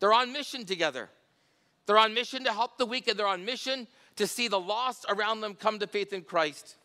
They're 0.01 0.12
on 0.12 0.33
mission 0.33 0.64
together. 0.64 1.11
They're 1.86 1.98
on 1.98 2.14
mission 2.14 2.44
to 2.44 2.52
help 2.52 2.78
the 2.78 2.86
weak, 2.86 3.08
and 3.08 3.18
they're 3.18 3.26
on 3.26 3.44
mission 3.44 3.86
to 4.16 4.26
see 4.26 4.48
the 4.48 4.60
lost 4.60 5.06
around 5.08 5.40
them 5.40 5.54
come 5.54 5.78
to 5.78 5.86
faith 5.86 6.12
in 6.12 6.22
Christ. 6.22 6.76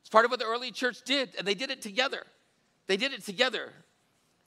It's 0.00 0.10
part 0.10 0.24
of 0.24 0.30
what 0.30 0.40
the 0.40 0.46
early 0.46 0.70
church 0.70 1.02
did, 1.04 1.30
and 1.36 1.46
they 1.46 1.54
did 1.54 1.70
it 1.70 1.82
together. 1.82 2.22
They 2.86 2.96
did 2.96 3.12
it 3.12 3.24
together. 3.24 3.72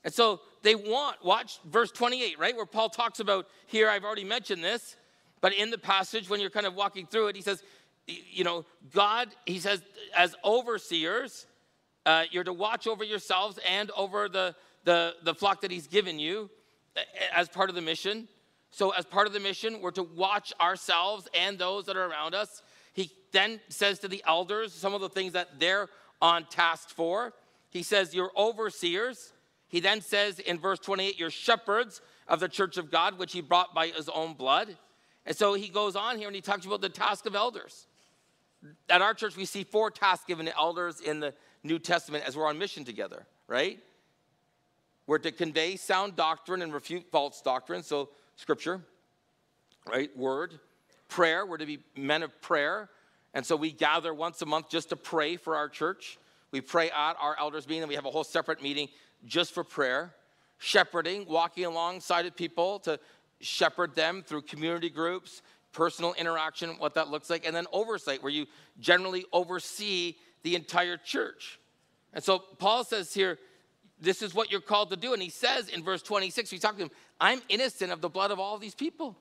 And 0.03 0.13
so 0.13 0.41
they 0.63 0.75
want, 0.75 1.23
watch 1.23 1.59
verse 1.65 1.91
28, 1.91 2.39
right? 2.39 2.55
Where 2.55 2.65
Paul 2.65 2.89
talks 2.89 3.19
about 3.19 3.47
here, 3.67 3.89
I've 3.89 4.03
already 4.03 4.23
mentioned 4.23 4.63
this, 4.63 4.95
but 5.41 5.53
in 5.53 5.69
the 5.69 5.77
passage, 5.77 6.29
when 6.29 6.39
you're 6.39 6.49
kind 6.49 6.65
of 6.65 6.75
walking 6.75 7.05
through 7.05 7.27
it, 7.27 7.35
he 7.35 7.41
says, 7.41 7.63
you 8.07 8.43
know, 8.43 8.65
God, 8.93 9.29
he 9.45 9.59
says, 9.59 9.81
as 10.15 10.35
overseers, 10.43 11.45
uh, 12.05 12.23
you're 12.31 12.43
to 12.43 12.53
watch 12.53 12.87
over 12.87 13.03
yourselves 13.03 13.59
and 13.69 13.91
over 13.91 14.27
the, 14.27 14.55
the, 14.83 15.15
the 15.23 15.35
flock 15.35 15.61
that 15.61 15.71
he's 15.71 15.87
given 15.87 16.19
you 16.19 16.49
as 17.33 17.47
part 17.47 17.69
of 17.69 17.75
the 17.75 17.81
mission. 17.81 18.27
So, 18.71 18.91
as 18.91 19.05
part 19.05 19.27
of 19.27 19.33
the 19.33 19.39
mission, 19.39 19.81
we're 19.81 19.91
to 19.91 20.03
watch 20.03 20.53
ourselves 20.59 21.27
and 21.37 21.59
those 21.59 21.85
that 21.85 21.97
are 21.97 22.05
around 22.05 22.33
us. 22.33 22.61
He 22.93 23.11
then 23.31 23.59
says 23.69 23.99
to 23.99 24.07
the 24.07 24.23
elders 24.25 24.73
some 24.73 24.93
of 24.93 25.01
the 25.01 25.09
things 25.09 25.33
that 25.33 25.59
they're 25.59 25.89
on 26.21 26.45
task 26.45 26.89
for. 26.89 27.33
He 27.69 27.83
says, 27.83 28.13
You're 28.13 28.31
overseers. 28.37 29.33
He 29.67 29.79
then 29.79 30.01
says 30.01 30.39
in 30.39 30.57
verse 30.57 30.79
28, 30.79 31.19
You're 31.19 31.29
shepherds 31.29 32.01
of 32.27 32.39
the 32.39 32.49
church 32.49 32.77
of 32.77 32.91
God, 32.91 33.17
which 33.19 33.33
he 33.33 33.41
brought 33.41 33.73
by 33.73 33.87
his 33.87 34.09
own 34.09 34.33
blood. 34.33 34.77
And 35.25 35.35
so 35.35 35.53
he 35.53 35.67
goes 35.67 35.95
on 35.95 36.17
here 36.17 36.27
and 36.27 36.35
he 36.35 36.41
talks 36.41 36.65
about 36.65 36.81
the 36.81 36.89
task 36.89 37.25
of 37.25 37.35
elders. 37.35 37.87
At 38.89 39.01
our 39.01 39.13
church, 39.13 39.35
we 39.35 39.45
see 39.45 39.63
four 39.63 39.91
tasks 39.91 40.25
given 40.25 40.45
to 40.45 40.57
elders 40.57 40.99
in 41.01 41.19
the 41.19 41.33
New 41.63 41.79
Testament 41.79 42.23
as 42.25 42.35
we're 42.35 42.47
on 42.47 42.57
mission 42.57 42.83
together, 42.83 43.25
right? 43.47 43.79
We're 45.07 45.19
to 45.19 45.31
convey 45.31 45.75
sound 45.75 46.15
doctrine 46.15 46.61
and 46.61 46.73
refute 46.73 47.05
false 47.11 47.41
doctrine. 47.41 47.83
So 47.83 48.09
scripture, 48.41 48.81
right? 49.87 50.15
Word. 50.17 50.59
Prayer, 51.07 51.45
we're 51.45 51.57
to 51.57 51.65
be 51.65 51.79
men 51.95 52.23
of 52.23 52.41
prayer. 52.41 52.89
And 53.33 53.45
so 53.45 53.55
we 53.55 53.71
gather 53.71 54.13
once 54.13 54.41
a 54.41 54.45
month 54.45 54.69
just 54.69 54.89
to 54.89 54.95
pray 54.95 55.37
for 55.37 55.55
our 55.55 55.69
church. 55.69 56.17
We 56.49 56.59
pray 56.59 56.89
at 56.89 57.15
our 57.21 57.37
elders 57.39 57.67
meeting, 57.67 57.83
and 57.83 57.89
we 57.89 57.95
have 57.95 58.05
a 58.05 58.09
whole 58.09 58.23
separate 58.23 58.61
meeting 58.61 58.89
just 59.25 59.53
for 59.53 59.63
prayer. 59.63 60.13
Shepherding, 60.57 61.27
walking 61.27 61.65
alongside 61.65 62.25
of 62.25 62.35
people 62.35 62.79
to 62.79 62.99
shepherd 63.39 63.95
them 63.95 64.23
through 64.25 64.41
community 64.41 64.89
groups, 64.89 65.43
personal 65.71 66.13
interaction, 66.13 66.71
what 66.79 66.95
that 66.95 67.09
looks 67.09 67.29
like, 67.29 67.45
and 67.45 67.55
then 67.55 67.67
oversight, 67.71 68.23
where 68.23 68.31
you 68.31 68.47
generally 68.79 69.25
oversee 69.31 70.15
the 70.43 70.55
entire 70.55 70.97
church. 70.97 71.59
And 72.13 72.23
so 72.23 72.39
Paul 72.39 72.83
says 72.83 73.13
here, 73.13 73.37
this 74.01 74.21
is 74.21 74.33
what 74.33 74.51
you're 74.51 74.59
called 74.59 74.89
to 74.89 74.97
do. 74.97 75.13
And 75.13 75.21
he 75.21 75.29
says 75.29 75.69
in 75.69 75.83
verse 75.83 76.01
26, 76.01 76.49
he's 76.49 76.59
talking 76.59 76.79
to 76.79 76.83
him, 76.85 76.91
I'm 77.19 77.41
innocent 77.47 77.91
of 77.91 78.01
the 78.01 78.09
blood 78.09 78.31
of 78.31 78.39
all 78.39 78.57
these 78.57 78.75
people 78.75 79.15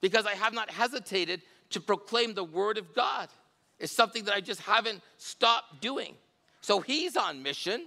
because 0.00 0.26
I 0.26 0.34
have 0.34 0.52
not 0.52 0.70
hesitated 0.70 1.40
to 1.70 1.80
proclaim 1.80 2.34
the 2.34 2.44
word 2.44 2.78
of 2.78 2.94
God. 2.94 3.28
It's 3.78 3.92
something 3.92 4.24
that 4.24 4.34
I 4.34 4.40
just 4.40 4.60
haven't 4.60 5.00
stopped 5.16 5.80
doing. 5.80 6.14
So 6.60 6.80
he's 6.80 7.16
on 7.16 7.42
mission 7.42 7.86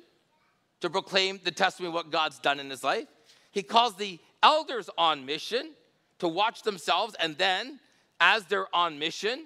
to 0.82 0.90
proclaim 0.90 1.40
the 1.44 1.52
testimony 1.52 1.90
of 1.90 1.94
what 1.94 2.12
God's 2.12 2.40
done 2.40 2.60
in 2.60 2.70
his 2.70 2.84
life. 2.84 3.08
He 3.52 3.62
calls 3.62 3.96
the 3.96 4.20
elders 4.42 4.90
on 4.98 5.26
mission 5.26 5.72
to 6.20 6.28
watch 6.28 6.64
themselves, 6.64 7.16
and 7.20 7.38
then, 7.38 7.80
as 8.20 8.46
they're 8.46 8.74
on 8.76 8.98
mission, 8.98 9.46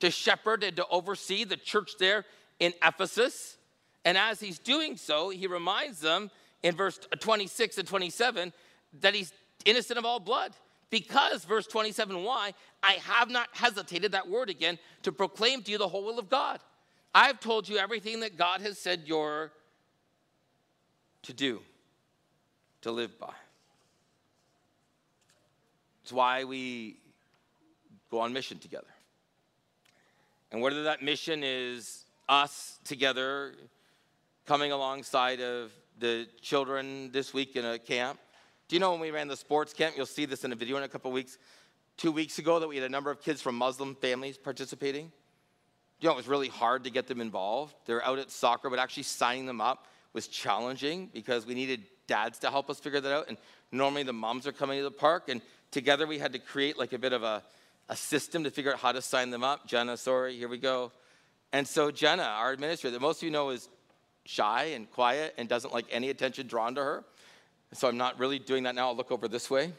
to 0.00 0.10
shepherd 0.10 0.62
and 0.62 0.76
to 0.76 0.86
oversee 0.88 1.44
the 1.44 1.56
church 1.56 1.92
there 1.98 2.24
in 2.60 2.72
Ephesus. 2.82 3.57
And 4.04 4.16
as 4.16 4.40
he's 4.40 4.58
doing 4.58 4.96
so, 4.96 5.30
he 5.30 5.46
reminds 5.46 6.00
them 6.00 6.30
in 6.62 6.74
verse 6.74 6.98
26 7.18 7.78
and 7.78 7.88
27 7.88 8.52
that 9.00 9.14
he's 9.14 9.32
innocent 9.64 9.98
of 9.98 10.04
all 10.04 10.20
blood. 10.20 10.52
Because, 10.90 11.44
verse 11.44 11.66
27, 11.66 12.24
why? 12.24 12.54
I 12.82 12.92
have 12.92 13.28
not 13.28 13.48
hesitated, 13.52 14.12
that 14.12 14.28
word 14.28 14.48
again, 14.48 14.78
to 15.02 15.12
proclaim 15.12 15.62
to 15.62 15.70
you 15.70 15.78
the 15.78 15.88
whole 15.88 16.04
will 16.04 16.18
of 16.18 16.30
God. 16.30 16.60
I've 17.14 17.40
told 17.40 17.68
you 17.68 17.76
everything 17.76 18.20
that 18.20 18.36
God 18.36 18.62
has 18.62 18.78
said 18.78 19.02
you're 19.04 19.52
to 21.22 21.32
do, 21.32 21.60
to 22.82 22.90
live 22.90 23.18
by. 23.18 23.34
It's 26.02 26.12
why 26.12 26.44
we 26.44 26.96
go 28.10 28.20
on 28.20 28.32
mission 28.32 28.58
together. 28.58 28.86
And 30.50 30.62
whether 30.62 30.84
that 30.84 31.02
mission 31.02 31.42
is 31.44 32.06
us 32.28 32.78
together 32.84 33.54
coming 34.48 34.72
alongside 34.72 35.42
of 35.42 35.70
the 35.98 36.26
children 36.40 37.10
this 37.12 37.34
week 37.34 37.54
in 37.54 37.66
a 37.66 37.78
camp. 37.78 38.18
Do 38.66 38.76
you 38.76 38.80
know 38.80 38.92
when 38.92 39.00
we 39.00 39.10
ran 39.10 39.28
the 39.28 39.36
sports 39.36 39.74
camp? 39.74 39.94
You'll 39.94 40.06
see 40.06 40.24
this 40.24 40.42
in 40.42 40.52
a 40.52 40.54
video 40.54 40.78
in 40.78 40.84
a 40.84 40.88
couple 40.88 41.12
weeks. 41.12 41.36
Two 41.98 42.10
weeks 42.10 42.38
ago, 42.38 42.58
that 42.58 42.66
we 42.66 42.76
had 42.76 42.86
a 42.86 42.88
number 42.88 43.10
of 43.10 43.20
kids 43.20 43.42
from 43.42 43.56
Muslim 43.56 43.94
families 43.94 44.38
participating. 44.38 45.08
Do 45.08 45.12
you 46.00 46.08
know 46.08 46.14
it 46.14 46.16
was 46.16 46.28
really 46.28 46.48
hard 46.48 46.84
to 46.84 46.90
get 46.90 47.08
them 47.08 47.20
involved? 47.20 47.74
They're 47.84 48.02
out 48.02 48.18
at 48.18 48.30
soccer, 48.30 48.70
but 48.70 48.78
actually 48.78 49.02
signing 49.02 49.44
them 49.44 49.60
up 49.60 49.84
was 50.14 50.28
challenging 50.28 51.10
because 51.12 51.44
we 51.44 51.52
needed 51.52 51.82
dads 52.06 52.38
to 52.38 52.48
help 52.48 52.70
us 52.70 52.80
figure 52.80 53.02
that 53.02 53.12
out. 53.12 53.28
And 53.28 53.36
normally 53.70 54.02
the 54.02 54.14
moms 54.14 54.46
are 54.46 54.52
coming 54.52 54.78
to 54.78 54.84
the 54.84 54.90
park, 54.90 55.28
and 55.28 55.42
together 55.72 56.06
we 56.06 56.18
had 56.18 56.32
to 56.32 56.38
create 56.38 56.78
like 56.78 56.94
a 56.94 56.98
bit 56.98 57.12
of 57.12 57.22
a, 57.22 57.42
a 57.90 57.96
system 57.96 58.44
to 58.44 58.50
figure 58.50 58.72
out 58.72 58.78
how 58.78 58.92
to 58.92 59.02
sign 59.02 59.28
them 59.28 59.44
up. 59.44 59.66
Jenna, 59.66 59.98
sorry, 59.98 60.38
here 60.38 60.48
we 60.48 60.56
go. 60.56 60.90
And 61.52 61.68
so 61.68 61.90
Jenna, 61.90 62.22
our 62.22 62.52
administrator, 62.52 62.92
that 62.92 63.02
most 63.02 63.18
of 63.18 63.24
you 63.24 63.30
know 63.30 63.50
is 63.50 63.68
shy 64.28 64.64
and 64.74 64.90
quiet 64.90 65.34
and 65.38 65.48
doesn't 65.48 65.72
like 65.72 65.86
any 65.90 66.10
attention 66.10 66.46
drawn 66.46 66.74
to 66.74 66.82
her. 66.82 67.04
So 67.72 67.88
I'm 67.88 67.96
not 67.96 68.18
really 68.18 68.38
doing 68.38 68.64
that 68.64 68.74
now. 68.74 68.88
I'll 68.88 68.96
look 68.96 69.10
over 69.10 69.26
this 69.26 69.48
way. 69.48 69.72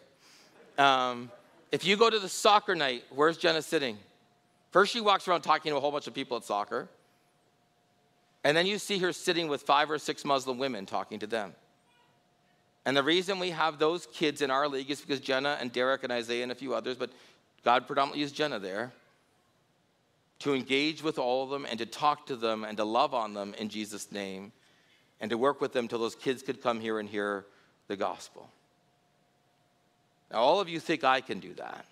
Um, 0.79 1.31
if 1.71 1.85
you 1.85 1.95
go 1.95 2.09
to 2.09 2.17
the 2.17 2.27
soccer 2.27 2.73
night, 2.73 3.03
where's 3.11 3.37
Jenna 3.37 3.61
sitting? 3.61 3.99
First, 4.71 4.91
she 4.91 5.01
walks 5.01 5.27
around 5.27 5.41
talking 5.41 5.71
to 5.71 5.77
a 5.77 5.79
whole 5.79 5.91
bunch 5.91 6.07
of 6.07 6.15
people 6.15 6.35
at 6.35 6.43
soccer. 6.45 6.89
And 8.43 8.57
then 8.57 8.65
you 8.65 8.79
see 8.79 8.97
her 8.99 9.13
sitting 9.13 9.49
with 9.49 9.61
five 9.61 9.91
or 9.91 9.99
six 9.99 10.25
Muslim 10.25 10.57
women 10.57 10.87
talking 10.87 11.19
to 11.19 11.27
them. 11.27 11.53
And 12.85 12.97
the 12.97 13.03
reason 13.03 13.37
we 13.37 13.51
have 13.51 13.77
those 13.77 14.07
kids 14.07 14.41
in 14.41 14.49
our 14.49 14.67
league 14.67 14.89
is 14.89 14.99
because 14.99 15.19
Jenna 15.19 15.59
and 15.61 15.71
Derek 15.71 16.03
and 16.03 16.11
Isaiah 16.11 16.41
and 16.41 16.51
a 16.51 16.55
few 16.55 16.73
others, 16.73 16.97
but 16.97 17.11
God 17.63 17.85
predominantly 17.85 18.21
used 18.21 18.33
Jenna 18.33 18.57
there 18.57 18.93
to 20.39 20.53
engage 20.53 21.03
with 21.03 21.19
all 21.19 21.43
of 21.43 21.49
them 21.49 21.65
and 21.69 21.79
to 21.79 21.85
talk 21.85 22.25
to 22.27 22.35
them 22.35 22.63
and 22.63 22.77
to 22.77 22.83
love 22.83 23.13
on 23.13 23.33
them 23.33 23.53
in 23.57 23.69
Jesus' 23.69 24.11
name 24.11 24.51
and 25.19 25.29
to 25.31 25.37
work 25.37 25.59
with 25.59 25.73
them 25.73 25.87
till 25.87 25.99
those 25.99 26.15
kids 26.15 26.41
could 26.41 26.61
come 26.61 26.79
here 26.79 26.99
and 26.99 27.09
hear 27.09 27.45
the 27.87 27.95
gospel. 27.95 28.49
Now, 30.31 30.39
all 30.39 30.59
of 30.59 30.69
you 30.69 30.79
think 30.79 31.03
I 31.03 31.21
can 31.21 31.39
do 31.39 31.53
that. 31.55 31.85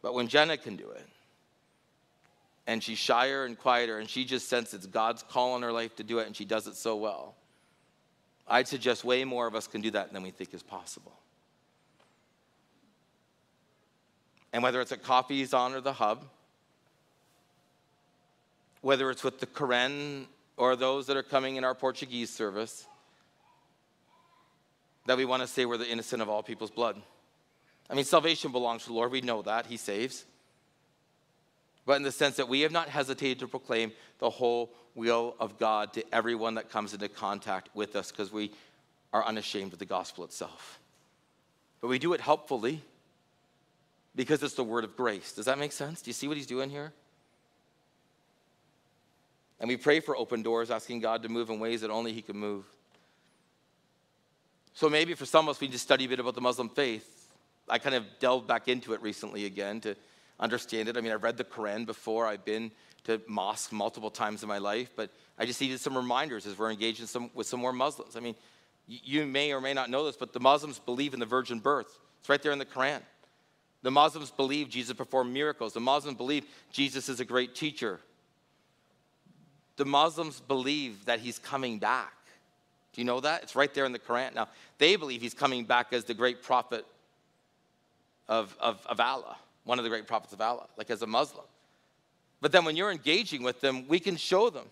But 0.00 0.14
when 0.14 0.28
Jenna 0.28 0.56
can 0.56 0.76
do 0.76 0.88
it, 0.90 1.06
and 2.66 2.82
she's 2.82 2.98
shyer 2.98 3.44
and 3.44 3.58
quieter, 3.58 3.98
and 3.98 4.08
she 4.08 4.24
just 4.24 4.48
senses 4.48 4.86
God's 4.86 5.22
call 5.22 5.54
on 5.54 5.62
her 5.62 5.72
life 5.72 5.96
to 5.96 6.04
do 6.04 6.18
it, 6.18 6.26
and 6.26 6.36
she 6.36 6.44
does 6.44 6.66
it 6.66 6.76
so 6.76 6.96
well, 6.96 7.34
I'd 8.46 8.68
suggest 8.68 9.04
way 9.04 9.24
more 9.24 9.46
of 9.46 9.54
us 9.54 9.66
can 9.66 9.80
do 9.80 9.90
that 9.90 10.12
than 10.12 10.22
we 10.22 10.30
think 10.30 10.54
is 10.54 10.62
possible. 10.62 11.12
And 14.52 14.62
whether 14.62 14.80
it's 14.80 14.92
at 14.92 15.02
Coffee's 15.02 15.52
On 15.52 15.74
or 15.74 15.80
the 15.80 15.92
Hub, 15.92 16.24
whether 18.80 19.10
it's 19.10 19.24
with 19.24 19.40
the 19.40 19.46
Karen 19.46 20.26
or 20.56 20.76
those 20.76 21.06
that 21.06 21.16
are 21.16 21.22
coming 21.22 21.56
in 21.56 21.64
our 21.64 21.74
Portuguese 21.74 22.30
service, 22.30 22.86
that 25.06 25.16
we 25.16 25.24
want 25.24 25.42
to 25.42 25.48
say 25.48 25.64
we're 25.64 25.76
the 25.76 25.90
innocent 25.90 26.22
of 26.22 26.28
all 26.28 26.42
people's 26.42 26.70
blood. 26.70 27.00
I 27.90 27.94
mean, 27.94 28.04
salvation 28.04 28.52
belongs 28.52 28.82
to 28.82 28.88
the 28.88 28.94
Lord. 28.94 29.10
We 29.10 29.20
know 29.20 29.42
that. 29.42 29.66
He 29.66 29.76
saves. 29.76 30.24
But 31.86 31.94
in 31.94 32.02
the 32.02 32.12
sense 32.12 32.36
that 32.36 32.48
we 32.48 32.60
have 32.60 32.72
not 32.72 32.88
hesitated 32.90 33.38
to 33.38 33.48
proclaim 33.48 33.92
the 34.18 34.28
whole 34.28 34.70
will 34.94 35.34
of 35.40 35.58
God 35.58 35.94
to 35.94 36.04
everyone 36.14 36.56
that 36.56 36.70
comes 36.70 36.92
into 36.92 37.08
contact 37.08 37.70
with 37.74 37.96
us 37.96 38.10
because 38.10 38.30
we 38.30 38.52
are 39.12 39.24
unashamed 39.24 39.72
of 39.72 39.78
the 39.78 39.86
gospel 39.86 40.24
itself. 40.24 40.78
But 41.80 41.88
we 41.88 41.98
do 41.98 42.12
it 42.12 42.20
helpfully 42.20 42.82
because 44.14 44.42
it's 44.42 44.54
the 44.54 44.64
word 44.64 44.84
of 44.84 44.96
grace. 44.96 45.32
Does 45.32 45.46
that 45.46 45.58
make 45.58 45.72
sense? 45.72 46.02
Do 46.02 46.08
you 46.08 46.14
see 46.14 46.28
what 46.28 46.36
he's 46.36 46.46
doing 46.46 46.70
here? 46.70 46.92
And 49.60 49.68
we 49.68 49.76
pray 49.76 50.00
for 50.00 50.16
open 50.16 50.42
doors, 50.42 50.70
asking 50.70 51.00
God 51.00 51.22
to 51.22 51.28
move 51.28 51.50
in 51.50 51.58
ways 51.58 51.80
that 51.80 51.90
only 51.90 52.12
he 52.12 52.22
can 52.22 52.36
move. 52.36 52.64
So 54.74 54.88
maybe 54.88 55.14
for 55.14 55.26
some 55.26 55.48
of 55.48 55.56
us, 55.56 55.60
we 55.60 55.68
just 55.68 55.84
study 55.84 56.04
a 56.04 56.08
bit 56.08 56.20
about 56.20 56.34
the 56.34 56.40
Muslim 56.40 56.68
faith. 56.68 57.28
I 57.68 57.78
kind 57.78 57.96
of 57.96 58.04
delved 58.20 58.46
back 58.46 58.68
into 58.68 58.92
it 58.92 59.02
recently 59.02 59.44
again 59.44 59.80
to 59.80 59.96
understand 60.38 60.88
it. 60.88 60.96
I 60.96 61.00
mean, 61.00 61.12
I've 61.12 61.24
read 61.24 61.36
the 61.36 61.44
Quran 61.44 61.84
before, 61.84 62.26
I've 62.26 62.44
been 62.44 62.70
to 63.04 63.20
mosque 63.26 63.72
multiple 63.72 64.10
times 64.10 64.42
in 64.42 64.48
my 64.48 64.58
life, 64.58 64.90
but 64.94 65.10
I 65.38 65.46
just 65.46 65.60
needed 65.60 65.80
some 65.80 65.96
reminders 65.96 66.46
as 66.46 66.58
we're 66.58 66.70
engaging 66.70 67.06
some, 67.06 67.30
with 67.34 67.46
some 67.46 67.60
more 67.60 67.72
Muslims. 67.72 68.16
I 68.16 68.20
mean, 68.20 68.34
you 68.86 69.26
may 69.26 69.52
or 69.52 69.60
may 69.60 69.74
not 69.74 69.90
know 69.90 70.04
this, 70.04 70.16
but 70.16 70.32
the 70.32 70.40
Muslims 70.40 70.78
believe 70.78 71.14
in 71.14 71.20
the 71.20 71.26
virgin 71.26 71.58
birth. 71.58 71.98
It's 72.20 72.28
right 72.28 72.42
there 72.42 72.52
in 72.52 72.58
the 72.58 72.64
Quran. 72.64 73.00
The 73.82 73.90
Muslims 73.90 74.30
believe 74.30 74.68
Jesus 74.68 74.96
performed 74.96 75.32
miracles. 75.32 75.72
The 75.72 75.80
Muslims 75.80 76.16
believe 76.16 76.44
Jesus 76.72 77.08
is 77.08 77.20
a 77.20 77.24
great 77.24 77.54
teacher. 77.54 78.00
The 79.76 79.84
Muslims 79.84 80.40
believe 80.40 81.04
that 81.04 81.20
he's 81.20 81.38
coming 81.38 81.78
back. 81.78 82.12
Do 82.92 83.00
you 83.00 83.04
know 83.04 83.20
that? 83.20 83.44
It's 83.44 83.54
right 83.54 83.72
there 83.72 83.84
in 83.84 83.92
the 83.92 83.98
Quran. 83.98 84.34
Now, 84.34 84.48
they 84.78 84.96
believe 84.96 85.20
he's 85.20 85.34
coming 85.34 85.64
back 85.64 85.92
as 85.92 86.04
the 86.04 86.14
great 86.14 86.42
prophet 86.42 86.84
of, 88.28 88.56
of, 88.60 88.84
of 88.86 88.98
Allah, 88.98 89.36
one 89.64 89.78
of 89.78 89.84
the 89.84 89.88
great 89.88 90.06
prophets 90.06 90.32
of 90.32 90.40
Allah, 90.40 90.66
like 90.76 90.90
as 90.90 91.02
a 91.02 91.06
Muslim. 91.06 91.44
But 92.40 92.52
then 92.52 92.64
when 92.64 92.76
you're 92.76 92.90
engaging 92.90 93.42
with 93.42 93.60
them, 93.60 93.86
we 93.86 94.00
can 94.00 94.16
show 94.16 94.50
them 94.50 94.66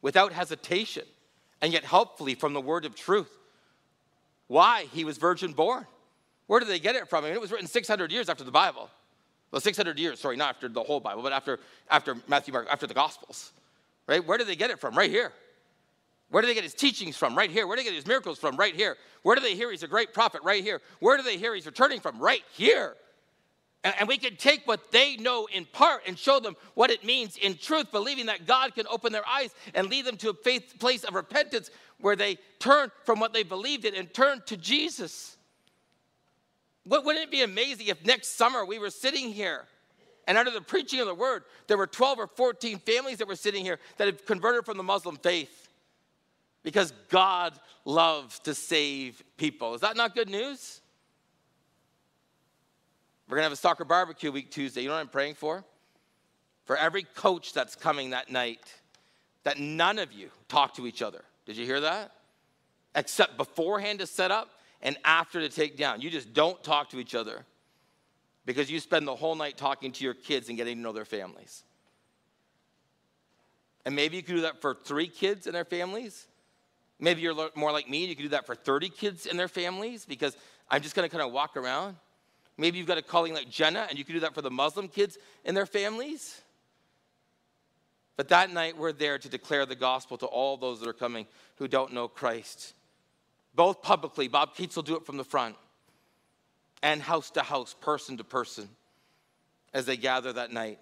without 0.00 0.32
hesitation 0.32 1.04
and 1.60 1.72
yet 1.72 1.84
helpfully 1.84 2.34
from 2.34 2.54
the 2.54 2.60
word 2.60 2.84
of 2.84 2.94
truth 2.94 3.30
why 4.46 4.86
he 4.92 5.04
was 5.04 5.18
virgin 5.18 5.52
born. 5.52 5.86
Where 6.48 6.58
did 6.58 6.68
they 6.68 6.80
get 6.80 6.96
it 6.96 7.08
from? 7.08 7.24
I 7.24 7.28
mean, 7.28 7.34
it 7.34 7.40
was 7.40 7.52
written 7.52 7.68
600 7.68 8.10
years 8.10 8.28
after 8.28 8.42
the 8.42 8.50
Bible. 8.50 8.90
Well, 9.52 9.60
600 9.60 9.98
years, 9.98 10.18
sorry, 10.18 10.36
not 10.36 10.56
after 10.56 10.68
the 10.68 10.82
whole 10.82 10.98
Bible, 10.98 11.22
but 11.22 11.32
after, 11.32 11.60
after 11.90 12.16
Matthew, 12.26 12.52
Mark, 12.52 12.66
after 12.70 12.86
the 12.86 12.94
Gospels. 12.94 13.52
Right? 14.06 14.26
Where 14.26 14.38
did 14.38 14.48
they 14.48 14.56
get 14.56 14.70
it 14.70 14.80
from? 14.80 14.96
Right 14.96 15.10
here. 15.10 15.32
Where 16.30 16.42
do 16.42 16.48
they 16.48 16.54
get 16.54 16.64
his 16.64 16.74
teachings 16.74 17.16
from? 17.16 17.36
Right 17.36 17.50
here. 17.50 17.66
Where 17.66 17.76
do 17.76 17.82
they 17.82 17.88
get 17.88 17.94
his 17.94 18.06
miracles 18.06 18.38
from? 18.38 18.56
Right 18.56 18.74
here. 18.74 18.96
Where 19.22 19.36
do 19.36 19.42
they 19.42 19.54
hear 19.54 19.70
he's 19.70 19.82
a 19.82 19.88
great 19.88 20.12
prophet? 20.12 20.42
Right 20.42 20.62
here. 20.62 20.80
Where 21.00 21.16
do 21.16 21.22
they 21.22 21.38
hear 21.38 21.54
he's 21.54 21.66
returning 21.66 22.00
from? 22.00 22.18
Right 22.18 22.42
here. 22.52 22.94
And, 23.84 23.94
and 24.00 24.08
we 24.08 24.18
can 24.18 24.36
take 24.36 24.66
what 24.66 24.90
they 24.90 25.16
know 25.16 25.48
in 25.52 25.64
part 25.66 26.02
and 26.06 26.18
show 26.18 26.40
them 26.40 26.56
what 26.74 26.90
it 26.90 27.04
means 27.04 27.36
in 27.36 27.56
truth, 27.56 27.90
believing 27.90 28.26
that 28.26 28.46
God 28.46 28.74
can 28.74 28.86
open 28.88 29.12
their 29.12 29.26
eyes 29.26 29.54
and 29.74 29.88
lead 29.88 30.04
them 30.04 30.16
to 30.18 30.30
a 30.30 30.34
faith, 30.34 30.74
place 30.78 31.04
of 31.04 31.14
repentance 31.14 31.70
where 32.00 32.16
they 32.16 32.38
turn 32.58 32.90
from 33.04 33.20
what 33.20 33.32
they 33.32 33.42
believed 33.42 33.84
in 33.84 33.94
and 33.94 34.12
turn 34.12 34.42
to 34.46 34.56
Jesus. 34.56 35.37
Wouldn't 36.88 37.18
it 37.18 37.30
be 37.30 37.42
amazing 37.42 37.88
if 37.88 38.04
next 38.04 38.36
summer 38.36 38.64
we 38.64 38.78
were 38.78 38.90
sitting 38.90 39.32
here 39.32 39.66
and 40.26 40.36
under 40.36 40.50
the 40.50 40.60
preaching 40.60 41.00
of 41.00 41.06
the 41.06 41.14
word, 41.14 41.44
there 41.68 41.78
were 41.78 41.86
12 41.86 42.18
or 42.18 42.26
14 42.26 42.78
families 42.78 43.18
that 43.18 43.28
were 43.28 43.36
sitting 43.36 43.64
here 43.64 43.78
that 43.96 44.06
have 44.06 44.26
converted 44.26 44.66
from 44.66 44.76
the 44.76 44.82
Muslim 44.82 45.16
faith 45.16 45.68
because 46.62 46.92
God 47.08 47.58
loves 47.86 48.38
to 48.40 48.54
save 48.54 49.22
people. 49.38 49.74
Is 49.74 49.80
that 49.80 49.96
not 49.96 50.14
good 50.14 50.28
news? 50.28 50.82
We're 53.26 53.36
going 53.36 53.42
to 53.42 53.44
have 53.44 53.52
a 53.52 53.56
soccer 53.56 53.84
barbecue 53.84 54.30
week 54.30 54.50
Tuesday. 54.50 54.82
You 54.82 54.88
know 54.88 54.94
what 54.94 55.00
I'm 55.00 55.08
praying 55.08 55.34
for? 55.34 55.64
For 56.66 56.76
every 56.76 57.04
coach 57.04 57.54
that's 57.54 57.74
coming 57.74 58.10
that 58.10 58.30
night, 58.30 58.60
that 59.44 59.58
none 59.58 59.98
of 59.98 60.12
you 60.12 60.28
talk 60.48 60.74
to 60.74 60.86
each 60.86 61.00
other. 61.00 61.24
Did 61.46 61.56
you 61.56 61.64
hear 61.64 61.80
that? 61.80 62.12
Except 62.94 63.38
beforehand 63.38 64.00
to 64.00 64.06
set 64.06 64.30
up 64.30 64.50
and 64.82 64.96
after 65.04 65.40
to 65.40 65.48
take 65.48 65.76
down. 65.76 66.00
You 66.00 66.10
just 66.10 66.32
don't 66.32 66.62
talk 66.62 66.90
to 66.90 66.98
each 66.98 67.14
other 67.14 67.44
because 68.46 68.70
you 68.70 68.80
spend 68.80 69.06
the 69.06 69.16
whole 69.16 69.34
night 69.34 69.56
talking 69.56 69.92
to 69.92 70.04
your 70.04 70.14
kids 70.14 70.48
and 70.48 70.56
getting 70.56 70.76
to 70.76 70.82
know 70.82 70.92
their 70.92 71.04
families. 71.04 71.64
And 73.84 73.94
maybe 73.96 74.16
you 74.16 74.22
could 74.22 74.36
do 74.36 74.40
that 74.42 74.60
for 74.60 74.74
three 74.74 75.08
kids 75.08 75.46
and 75.46 75.54
their 75.54 75.64
families. 75.64 76.26
Maybe 77.00 77.20
you're 77.20 77.50
more 77.54 77.72
like 77.72 77.88
me, 77.88 78.04
you 78.06 78.16
could 78.16 78.22
do 78.22 78.28
that 78.30 78.46
for 78.46 78.54
30 78.54 78.88
kids 78.88 79.26
and 79.26 79.38
their 79.38 79.48
families 79.48 80.04
because 80.04 80.36
I'm 80.70 80.82
just 80.82 80.94
gonna 80.94 81.08
kind 81.08 81.22
of 81.22 81.32
walk 81.32 81.56
around. 81.56 81.96
Maybe 82.56 82.78
you've 82.78 82.88
got 82.88 82.98
a 82.98 83.02
calling 83.02 83.34
like 83.34 83.48
Jenna 83.48 83.86
and 83.88 83.98
you 83.98 84.04
could 84.04 84.14
do 84.14 84.20
that 84.20 84.34
for 84.34 84.42
the 84.42 84.50
Muslim 84.50 84.88
kids 84.88 85.16
and 85.44 85.56
their 85.56 85.66
families. 85.66 86.42
But 88.18 88.28
that 88.28 88.50
night, 88.50 88.76
we're 88.76 88.92
there 88.92 89.16
to 89.16 89.28
declare 89.28 89.64
the 89.64 89.76
gospel 89.76 90.18
to 90.18 90.26
all 90.26 90.56
those 90.56 90.80
that 90.80 90.88
are 90.88 90.92
coming 90.92 91.24
who 91.56 91.68
don't 91.68 91.92
know 91.92 92.08
Christ. 92.08 92.74
Both 93.54 93.82
publicly, 93.82 94.28
Bob 94.28 94.54
Keats 94.54 94.76
will 94.76 94.82
do 94.82 94.96
it 94.96 95.04
from 95.04 95.16
the 95.16 95.24
front 95.24 95.56
and 96.82 97.02
house 97.02 97.30
to 97.32 97.42
house, 97.42 97.74
person 97.80 98.16
to 98.18 98.24
person, 98.24 98.68
as 99.74 99.86
they 99.86 99.96
gather 99.96 100.32
that 100.32 100.52
night 100.52 100.78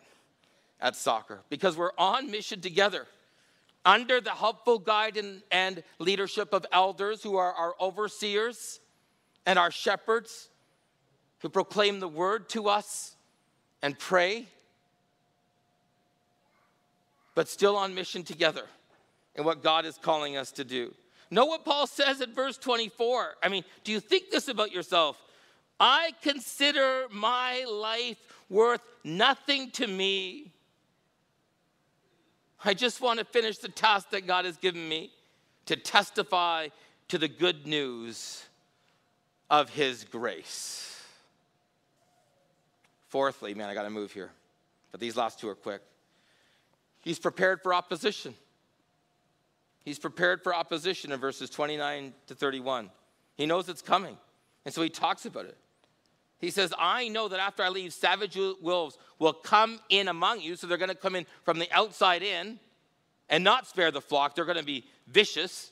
at 0.80 0.94
soccer. 0.96 1.40
Because 1.48 1.76
we're 1.76 1.92
on 1.98 2.30
mission 2.30 2.60
together 2.60 3.06
under 3.84 4.20
the 4.20 4.30
helpful 4.30 4.78
guide 4.78 5.16
and, 5.16 5.42
and 5.50 5.82
leadership 5.98 6.52
of 6.52 6.66
elders 6.72 7.22
who 7.22 7.36
are 7.36 7.52
our 7.52 7.74
overseers 7.80 8.80
and 9.46 9.58
our 9.58 9.70
shepherds 9.70 10.48
who 11.38 11.48
proclaim 11.48 12.00
the 12.00 12.08
word 12.08 12.48
to 12.48 12.68
us 12.68 13.14
and 13.82 13.98
pray, 13.98 14.46
but 17.34 17.48
still 17.48 17.76
on 17.76 17.94
mission 17.94 18.24
together 18.24 18.64
in 19.36 19.44
what 19.44 19.62
God 19.62 19.84
is 19.84 19.96
calling 19.98 20.36
us 20.36 20.50
to 20.52 20.64
do. 20.64 20.92
Know 21.30 21.46
what 21.46 21.64
Paul 21.64 21.86
says 21.86 22.20
in 22.20 22.32
verse 22.32 22.56
24. 22.56 23.34
I 23.42 23.48
mean, 23.48 23.64
do 23.84 23.92
you 23.92 24.00
think 24.00 24.30
this 24.30 24.48
about 24.48 24.72
yourself? 24.72 25.20
I 25.78 26.12
consider 26.22 27.06
my 27.10 27.64
life 27.68 28.16
worth 28.48 28.82
nothing 29.04 29.70
to 29.72 29.86
me. 29.86 30.52
I 32.64 32.74
just 32.74 33.00
want 33.00 33.18
to 33.18 33.24
finish 33.24 33.58
the 33.58 33.68
task 33.68 34.10
that 34.10 34.26
God 34.26 34.44
has 34.44 34.56
given 34.56 34.88
me 34.88 35.10
to 35.66 35.76
testify 35.76 36.68
to 37.08 37.18
the 37.18 37.28
good 37.28 37.66
news 37.66 38.44
of 39.50 39.68
His 39.70 40.04
grace. 40.04 41.00
Fourthly, 43.08 43.54
man, 43.54 43.68
I 43.68 43.74
got 43.74 43.82
to 43.82 43.90
move 43.90 44.12
here, 44.12 44.30
but 44.90 45.00
these 45.00 45.16
last 45.16 45.38
two 45.40 45.48
are 45.48 45.54
quick. 45.54 45.82
He's 47.02 47.18
prepared 47.18 47.62
for 47.62 47.72
opposition. 47.72 48.34
He's 49.86 50.00
prepared 50.00 50.42
for 50.42 50.52
opposition 50.52 51.12
in 51.12 51.20
verses 51.20 51.48
29 51.48 52.12
to 52.26 52.34
31. 52.34 52.90
He 53.36 53.46
knows 53.46 53.68
it's 53.68 53.80
coming, 53.80 54.18
and 54.64 54.74
so 54.74 54.82
he 54.82 54.90
talks 54.90 55.26
about 55.26 55.44
it. 55.44 55.56
He 56.40 56.50
says, 56.50 56.74
I 56.76 57.06
know 57.06 57.28
that 57.28 57.38
after 57.38 57.62
I 57.62 57.68
leave, 57.68 57.92
savage 57.92 58.36
wolves 58.60 58.98
will 59.20 59.32
come 59.32 59.78
in 59.88 60.08
among 60.08 60.40
you. 60.40 60.56
So 60.56 60.66
they're 60.66 60.76
going 60.76 60.90
to 60.90 60.96
come 60.96 61.14
in 61.14 61.24
from 61.44 61.60
the 61.60 61.70
outside 61.70 62.22
in 62.22 62.58
and 63.28 63.44
not 63.44 63.68
spare 63.68 63.92
the 63.92 64.00
flock. 64.00 64.34
They're 64.34 64.44
going 64.44 64.58
to 64.58 64.64
be 64.64 64.84
vicious. 65.06 65.70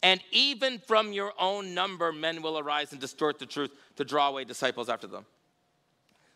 And 0.00 0.20
even 0.30 0.78
from 0.78 1.12
your 1.12 1.32
own 1.38 1.74
number, 1.74 2.12
men 2.12 2.42
will 2.42 2.58
arise 2.58 2.92
and 2.92 3.00
distort 3.00 3.40
the 3.40 3.46
truth 3.46 3.72
to 3.96 4.04
draw 4.04 4.28
away 4.28 4.44
disciples 4.44 4.88
after 4.88 5.08
them. 5.08 5.26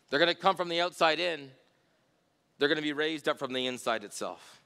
They're 0.09 0.19
going 0.19 0.33
to 0.33 0.39
come 0.39 0.57
from 0.57 0.67
the 0.67 0.81
outside 0.81 1.19
in. 1.19 1.49
They're 2.59 2.67
going 2.67 2.75
to 2.75 2.83
be 2.83 2.93
raised 2.93 3.29
up 3.29 3.39
from 3.39 3.53
the 3.53 3.65
inside 3.67 4.03
itself. 4.03 4.61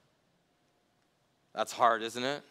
That's 1.53 1.72
hard, 1.72 2.01
isn't 2.01 2.24
it? 2.24 2.41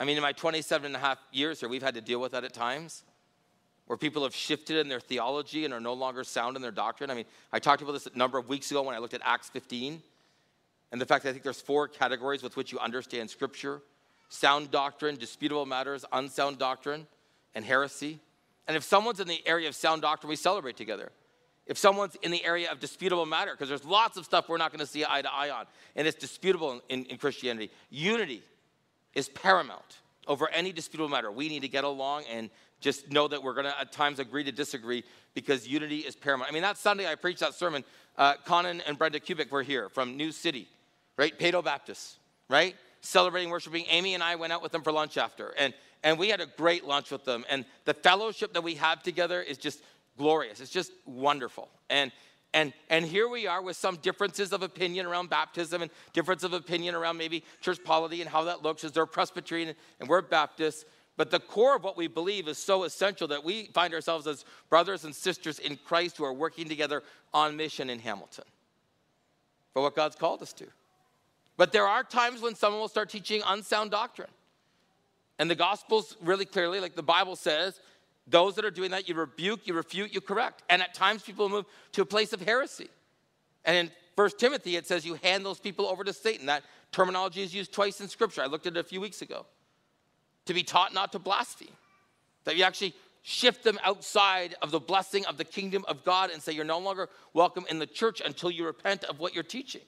I 0.00 0.04
mean, 0.04 0.16
in 0.16 0.22
my 0.22 0.32
27 0.32 0.86
and 0.86 0.96
a 0.96 0.98
half 0.98 1.18
years 1.32 1.60
here, 1.60 1.68
we've 1.68 1.82
had 1.82 1.94
to 1.94 2.00
deal 2.00 2.20
with 2.20 2.32
that 2.32 2.44
at 2.44 2.52
times 2.52 3.02
where 3.86 3.96
people 3.96 4.22
have 4.22 4.34
shifted 4.34 4.76
in 4.76 4.88
their 4.88 5.00
theology 5.00 5.64
and 5.64 5.72
are 5.72 5.80
no 5.80 5.94
longer 5.94 6.22
sound 6.22 6.56
in 6.56 6.62
their 6.62 6.70
doctrine. 6.70 7.10
I 7.10 7.14
mean, 7.14 7.24
I 7.52 7.58
talked 7.58 7.82
about 7.82 7.92
this 7.92 8.06
a 8.06 8.16
number 8.16 8.38
of 8.38 8.48
weeks 8.48 8.70
ago 8.70 8.82
when 8.82 8.94
I 8.94 8.98
looked 8.98 9.14
at 9.14 9.22
Acts 9.24 9.48
15 9.48 10.02
and 10.92 11.00
the 11.00 11.06
fact 11.06 11.24
that 11.24 11.30
I 11.30 11.32
think 11.32 11.42
there's 11.42 11.60
four 11.60 11.88
categories 11.88 12.42
with 12.42 12.56
which 12.56 12.70
you 12.70 12.78
understand 12.78 13.30
Scripture 13.30 13.80
sound 14.28 14.70
doctrine, 14.70 15.16
disputable 15.16 15.64
matters, 15.64 16.04
unsound 16.12 16.58
doctrine, 16.58 17.06
and 17.54 17.64
heresy. 17.64 18.20
And 18.66 18.76
if 18.76 18.84
someone's 18.84 19.20
in 19.20 19.26
the 19.28 19.42
area 19.46 19.68
of 19.68 19.74
sound 19.74 20.02
doctrine, 20.02 20.28
we 20.28 20.36
celebrate 20.36 20.76
together. 20.76 21.10
If 21.66 21.78
someone's 21.78 22.14
in 22.22 22.30
the 22.30 22.44
area 22.44 22.70
of 22.70 22.78
disputable 22.78 23.24
matter, 23.24 23.52
because 23.52 23.70
there's 23.70 23.86
lots 23.86 24.18
of 24.18 24.26
stuff 24.26 24.48
we're 24.48 24.58
not 24.58 24.70
going 24.70 24.80
to 24.80 24.86
see 24.86 25.04
eye 25.08 25.22
to 25.22 25.32
eye 25.32 25.48
on, 25.48 25.64
and 25.96 26.06
it's 26.06 26.18
disputable 26.18 26.72
in, 26.72 26.80
in, 26.90 27.04
in 27.06 27.16
Christianity, 27.16 27.70
unity 27.88 28.42
is 29.14 29.28
paramount 29.28 29.98
over 30.26 30.48
any 30.50 30.72
disputable 30.72 31.08
matter. 31.08 31.30
We 31.30 31.48
need 31.48 31.60
to 31.60 31.68
get 31.68 31.84
along 31.84 32.24
and 32.30 32.50
just 32.80 33.10
know 33.10 33.26
that 33.28 33.42
we're 33.42 33.54
going 33.54 33.66
to 33.66 33.80
at 33.80 33.92
times 33.92 34.18
agree 34.18 34.44
to 34.44 34.52
disagree 34.52 35.02
because 35.34 35.66
unity 35.66 35.98
is 35.98 36.14
paramount. 36.14 36.50
I 36.50 36.54
mean, 36.54 36.62
that 36.62 36.76
Sunday 36.76 37.10
I 37.10 37.14
preached 37.14 37.40
that 37.40 37.54
sermon. 37.54 37.84
Uh, 38.16 38.34
Conan 38.44 38.82
and 38.86 38.98
Brenda 38.98 39.20
Kubik 39.20 39.50
were 39.50 39.62
here 39.62 39.88
from 39.88 40.16
New 40.16 40.32
City, 40.32 40.68
right? 41.16 41.36
Paedobaptist, 41.36 42.14
right? 42.48 42.76
Celebrating, 43.00 43.50
worshiping. 43.50 43.84
Amy 43.88 44.14
and 44.14 44.22
I 44.22 44.36
went 44.36 44.52
out 44.52 44.62
with 44.62 44.72
them 44.72 44.82
for 44.82 44.92
lunch 44.92 45.16
after, 45.16 45.54
and 45.58 45.72
and 46.04 46.18
we 46.18 46.28
had 46.28 46.40
a 46.40 46.46
great 46.46 46.84
lunch 46.84 47.10
with 47.10 47.24
them. 47.24 47.44
And 47.48 47.64
the 47.84 47.94
fellowship 47.94 48.52
that 48.54 48.62
we 48.62 48.74
have 48.76 49.02
together 49.02 49.42
is 49.42 49.58
just 49.58 49.82
glorious. 50.16 50.60
It's 50.60 50.70
just 50.70 50.92
wonderful. 51.06 51.68
And 51.90 52.12
and, 52.54 52.72
and 52.88 53.04
here 53.04 53.28
we 53.28 53.46
are 53.46 53.60
with 53.60 53.76
some 53.76 53.96
differences 53.96 54.52
of 54.52 54.62
opinion 54.62 55.06
around 55.06 55.28
baptism 55.28 55.82
and 55.82 55.90
difference 56.12 56.44
of 56.44 56.54
opinion 56.54 56.94
around 56.94 57.18
maybe 57.18 57.44
church 57.60 57.82
polity 57.84 58.22
and 58.22 58.30
how 58.30 58.44
that 58.44 58.62
looks 58.62 58.84
as 58.84 58.92
they're 58.92 59.06
Presbyterian 59.06 59.74
and 60.00 60.08
we're 60.08 60.22
Baptists. 60.22 60.84
But 61.18 61.30
the 61.30 61.40
core 61.40 61.76
of 61.76 61.84
what 61.84 61.96
we 61.96 62.06
believe 62.06 62.48
is 62.48 62.56
so 62.56 62.84
essential 62.84 63.28
that 63.28 63.44
we 63.44 63.66
find 63.74 63.92
ourselves 63.92 64.26
as 64.26 64.44
brothers 64.70 65.04
and 65.04 65.14
sisters 65.14 65.58
in 65.58 65.76
Christ 65.84 66.16
who 66.16 66.24
are 66.24 66.32
working 66.32 66.68
together 66.68 67.02
on 67.34 67.56
mission 67.56 67.90
in 67.90 67.98
Hamilton 67.98 68.44
for 69.72 69.82
what 69.82 69.96
God's 69.96 70.16
called 70.16 70.40
us 70.42 70.52
to. 70.54 70.66
But 71.56 71.72
there 71.72 71.86
are 71.86 72.04
times 72.04 72.40
when 72.40 72.54
someone 72.54 72.80
will 72.80 72.88
start 72.88 73.10
teaching 73.10 73.42
unsound 73.46 73.90
doctrine. 73.90 74.30
And 75.40 75.50
the 75.50 75.54
Gospels 75.54 76.16
really 76.22 76.44
clearly, 76.44 76.80
like 76.80 76.94
the 76.94 77.02
Bible 77.02 77.36
says, 77.36 77.80
those 78.30 78.54
that 78.56 78.64
are 78.64 78.70
doing 78.70 78.90
that, 78.90 79.08
you 79.08 79.14
rebuke, 79.14 79.66
you 79.66 79.74
refute, 79.74 80.14
you 80.14 80.20
correct. 80.20 80.62
And 80.68 80.82
at 80.82 80.94
times 80.94 81.22
people 81.22 81.48
move 81.48 81.64
to 81.92 82.02
a 82.02 82.06
place 82.06 82.32
of 82.32 82.40
heresy. 82.40 82.88
And 83.64 83.76
in 83.76 83.90
1 84.16 84.30
Timothy, 84.38 84.76
it 84.76 84.86
says 84.86 85.06
you 85.06 85.14
hand 85.14 85.44
those 85.44 85.60
people 85.60 85.86
over 85.86 86.04
to 86.04 86.12
Satan. 86.12 86.46
That 86.46 86.64
terminology 86.92 87.42
is 87.42 87.54
used 87.54 87.72
twice 87.72 88.00
in 88.00 88.08
Scripture. 88.08 88.42
I 88.42 88.46
looked 88.46 88.66
at 88.66 88.76
it 88.76 88.80
a 88.80 88.84
few 88.84 89.00
weeks 89.00 89.22
ago. 89.22 89.46
To 90.46 90.54
be 90.54 90.62
taught 90.62 90.92
not 90.92 91.12
to 91.12 91.18
blaspheme. 91.18 91.68
That 92.44 92.56
you 92.56 92.64
actually 92.64 92.94
shift 93.22 93.62
them 93.62 93.78
outside 93.84 94.54
of 94.62 94.70
the 94.70 94.80
blessing 94.80 95.26
of 95.26 95.36
the 95.36 95.44
kingdom 95.44 95.84
of 95.86 96.04
God 96.04 96.30
and 96.30 96.42
say 96.42 96.52
you're 96.52 96.64
no 96.64 96.78
longer 96.78 97.08
welcome 97.34 97.66
in 97.68 97.78
the 97.78 97.86
church 97.86 98.22
until 98.24 98.50
you 98.50 98.64
repent 98.64 99.04
of 99.04 99.18
what 99.18 99.34
you're 99.34 99.44
teaching. 99.44 99.82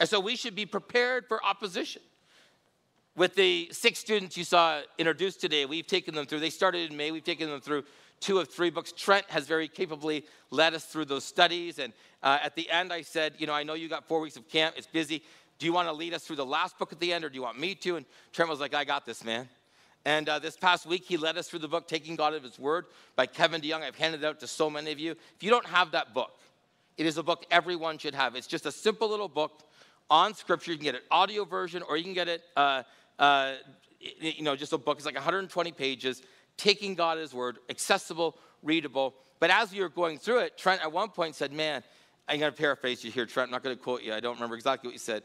And 0.00 0.08
so 0.08 0.18
we 0.18 0.36
should 0.36 0.54
be 0.54 0.66
prepared 0.66 1.26
for 1.28 1.44
opposition. 1.44 2.02
With 3.16 3.36
the 3.36 3.68
six 3.70 4.00
students 4.00 4.36
you 4.36 4.42
saw 4.42 4.80
introduced 4.98 5.40
today, 5.40 5.66
we've 5.66 5.86
taken 5.86 6.16
them 6.16 6.26
through, 6.26 6.40
they 6.40 6.50
started 6.50 6.90
in 6.90 6.96
May, 6.96 7.12
we've 7.12 7.22
taken 7.22 7.48
them 7.48 7.60
through 7.60 7.84
two 8.18 8.40
of 8.40 8.48
three 8.48 8.70
books. 8.70 8.90
Trent 8.90 9.24
has 9.28 9.46
very 9.46 9.68
capably 9.68 10.24
led 10.50 10.74
us 10.74 10.84
through 10.84 11.04
those 11.04 11.24
studies. 11.24 11.78
And 11.78 11.92
uh, 12.24 12.38
at 12.42 12.56
the 12.56 12.68
end, 12.70 12.92
I 12.92 13.02
said, 13.02 13.34
You 13.38 13.46
know, 13.46 13.52
I 13.52 13.62
know 13.62 13.74
you 13.74 13.88
got 13.88 14.08
four 14.08 14.20
weeks 14.20 14.36
of 14.36 14.48
camp, 14.48 14.74
it's 14.76 14.88
busy. 14.88 15.22
Do 15.60 15.66
you 15.66 15.72
want 15.72 15.86
to 15.86 15.92
lead 15.92 16.12
us 16.12 16.24
through 16.24 16.36
the 16.36 16.46
last 16.46 16.76
book 16.76 16.92
at 16.92 16.98
the 16.98 17.12
end, 17.12 17.24
or 17.24 17.28
do 17.28 17.36
you 17.36 17.42
want 17.42 17.60
me 17.60 17.76
to? 17.76 17.96
And 17.96 18.06
Trent 18.32 18.50
was 18.50 18.58
like, 18.58 18.74
I 18.74 18.82
got 18.82 19.06
this, 19.06 19.24
man. 19.24 19.48
And 20.04 20.28
uh, 20.28 20.40
this 20.40 20.56
past 20.56 20.84
week, 20.84 21.04
he 21.04 21.16
led 21.16 21.38
us 21.38 21.48
through 21.48 21.60
the 21.60 21.68
book, 21.68 21.86
Taking 21.86 22.16
God 22.16 22.34
at 22.34 22.42
His 22.42 22.58
Word 22.58 22.86
by 23.14 23.26
Kevin 23.26 23.60
DeYoung. 23.60 23.82
I've 23.82 23.96
handed 23.96 24.24
it 24.24 24.26
out 24.26 24.40
to 24.40 24.48
so 24.48 24.68
many 24.68 24.90
of 24.90 24.98
you. 24.98 25.12
If 25.12 25.42
you 25.42 25.50
don't 25.50 25.66
have 25.66 25.92
that 25.92 26.12
book, 26.12 26.32
it 26.96 27.06
is 27.06 27.16
a 27.16 27.22
book 27.22 27.46
everyone 27.50 27.98
should 27.98 28.14
have. 28.14 28.34
It's 28.34 28.48
just 28.48 28.66
a 28.66 28.72
simple 28.72 29.08
little 29.08 29.28
book 29.28 29.62
on 30.10 30.34
Scripture. 30.34 30.72
You 30.72 30.78
can 30.78 30.84
get 30.84 30.94
it 30.96 31.04
audio 31.10 31.44
version, 31.44 31.82
or 31.88 31.96
you 31.96 32.04
can 32.04 32.14
get 32.14 32.28
it 32.28 32.42
uh, 32.56 32.82
uh, 33.18 33.52
you 34.20 34.42
know, 34.42 34.56
just 34.56 34.72
a 34.72 34.78
book. 34.78 34.98
It's 34.98 35.06
like 35.06 35.14
120 35.14 35.72
pages, 35.72 36.22
taking 36.56 36.94
God 36.94 37.18
at 37.18 37.22
His 37.22 37.34
word, 37.34 37.58
accessible, 37.70 38.36
readable. 38.62 39.14
But 39.40 39.50
as 39.50 39.72
we 39.72 39.80
were 39.80 39.88
going 39.88 40.18
through 40.18 40.40
it, 40.40 40.56
Trent 40.56 40.82
at 40.82 40.92
one 40.92 41.10
point 41.10 41.34
said, 41.34 41.52
Man, 41.52 41.82
I'm 42.28 42.38
going 42.38 42.52
to 42.52 42.56
paraphrase 42.56 43.04
you 43.04 43.10
here, 43.10 43.26
Trent. 43.26 43.48
I'm 43.48 43.52
not 43.52 43.62
going 43.62 43.76
to 43.76 43.82
quote 43.82 44.02
you. 44.02 44.14
I 44.14 44.20
don't 44.20 44.34
remember 44.34 44.56
exactly 44.56 44.88
what 44.88 44.92
he 44.92 44.98
said. 44.98 45.22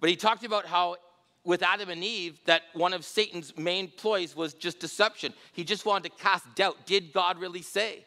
But 0.00 0.10
he 0.10 0.16
talked 0.16 0.44
about 0.44 0.66
how 0.66 0.96
with 1.44 1.62
Adam 1.62 1.90
and 1.90 2.04
Eve, 2.04 2.38
that 2.44 2.62
one 2.72 2.92
of 2.92 3.04
Satan's 3.04 3.56
main 3.56 3.88
ploys 3.88 4.36
was 4.36 4.54
just 4.54 4.78
deception. 4.78 5.34
He 5.52 5.64
just 5.64 5.84
wanted 5.84 6.10
to 6.10 6.22
cast 6.22 6.54
doubt. 6.54 6.86
Did 6.86 7.12
God 7.12 7.38
really 7.38 7.62
say? 7.62 8.04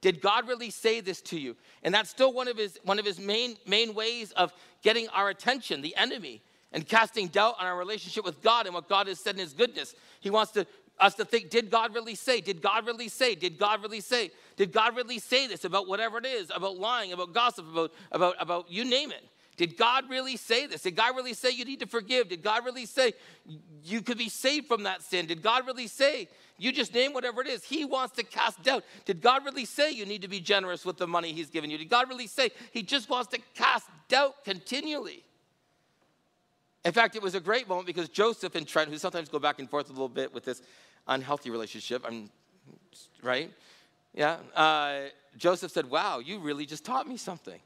Did 0.00 0.20
God 0.20 0.46
really 0.46 0.70
say 0.70 1.00
this 1.00 1.20
to 1.22 1.40
you? 1.40 1.56
And 1.82 1.92
that's 1.92 2.08
still 2.08 2.32
one 2.32 2.46
of 2.46 2.56
his, 2.56 2.78
one 2.84 3.00
of 3.00 3.04
his 3.04 3.18
main, 3.18 3.56
main 3.66 3.94
ways 3.94 4.30
of 4.32 4.52
getting 4.82 5.08
our 5.08 5.28
attention, 5.28 5.82
the 5.82 5.96
enemy 5.96 6.40
and 6.72 6.86
casting 6.86 7.28
doubt 7.28 7.56
on 7.58 7.66
our 7.66 7.76
relationship 7.76 8.24
with 8.24 8.42
God 8.42 8.66
and 8.66 8.74
what 8.74 8.88
God 8.88 9.06
has 9.06 9.18
said 9.18 9.34
in 9.34 9.40
His 9.40 9.52
goodness. 9.52 9.94
He 10.20 10.30
wants 10.30 10.52
to, 10.52 10.66
us 10.98 11.14
to 11.14 11.24
think, 11.24 11.50
did 11.50 11.70
God 11.70 11.94
really 11.94 12.14
say? 12.14 12.40
Did 12.40 12.60
God 12.60 12.86
really 12.86 13.08
say? 13.08 13.34
Did 13.34 13.58
God 13.58 13.82
really 13.82 14.00
say? 14.00 14.30
Did 14.56 14.72
God 14.72 14.96
really 14.96 15.18
say 15.18 15.46
this 15.46 15.64
about 15.64 15.88
whatever 15.88 16.18
it 16.18 16.26
is, 16.26 16.50
about 16.54 16.76
lying, 16.76 17.12
about 17.12 17.32
gossip, 17.32 17.70
about, 17.70 17.92
about, 18.12 18.36
about 18.40 18.70
you 18.70 18.84
name 18.84 19.10
it? 19.10 19.24
Did 19.58 19.76
God 19.76 20.08
really 20.08 20.36
say 20.36 20.66
this? 20.66 20.82
Did 20.82 20.94
God 20.94 21.16
really 21.16 21.34
say 21.34 21.50
you 21.50 21.64
need 21.64 21.80
to 21.80 21.86
forgive? 21.86 22.28
Did 22.28 22.44
God 22.44 22.64
really 22.64 22.86
say 22.86 23.12
you 23.82 24.02
could 24.02 24.16
be 24.16 24.28
saved 24.28 24.68
from 24.68 24.84
that 24.84 25.02
sin? 25.02 25.26
Did 25.26 25.42
God 25.42 25.66
really 25.66 25.88
say 25.88 26.28
you 26.58 26.70
just 26.70 26.94
name 26.94 27.12
whatever 27.12 27.40
it 27.40 27.48
is? 27.48 27.64
He 27.64 27.84
wants 27.84 28.14
to 28.16 28.22
cast 28.22 28.62
doubt. 28.62 28.84
Did 29.04 29.20
God 29.20 29.44
really 29.44 29.64
say 29.64 29.90
you 29.90 30.06
need 30.06 30.22
to 30.22 30.28
be 30.28 30.38
generous 30.38 30.84
with 30.84 30.96
the 30.96 31.08
money 31.08 31.32
He's 31.32 31.50
given 31.50 31.70
you? 31.70 31.78
Did 31.78 31.90
God 31.90 32.08
really 32.08 32.28
say 32.28 32.50
He 32.70 32.84
just 32.84 33.10
wants 33.10 33.30
to 33.32 33.40
cast 33.54 33.88
doubt 34.06 34.44
continually? 34.44 35.24
In 36.88 36.94
fact, 36.94 37.16
it 37.16 37.22
was 37.22 37.34
a 37.34 37.40
great 37.40 37.68
moment 37.68 37.86
because 37.86 38.08
Joseph 38.08 38.54
and 38.54 38.66
Trent, 38.66 38.88
who 38.88 38.96
sometimes 38.96 39.28
go 39.28 39.38
back 39.38 39.58
and 39.58 39.68
forth 39.68 39.90
a 39.90 39.92
little 39.92 40.08
bit 40.08 40.32
with 40.32 40.46
this 40.46 40.62
unhealthy 41.06 41.50
relationship, 41.50 42.02
I'm 42.08 42.30
right? 43.22 43.52
Yeah. 44.14 44.38
Uh, 44.56 45.10
Joseph 45.36 45.70
said, 45.70 45.90
Wow, 45.90 46.20
you 46.20 46.38
really 46.38 46.64
just 46.64 46.86
taught 46.86 47.06
me 47.06 47.18
something. 47.18 47.60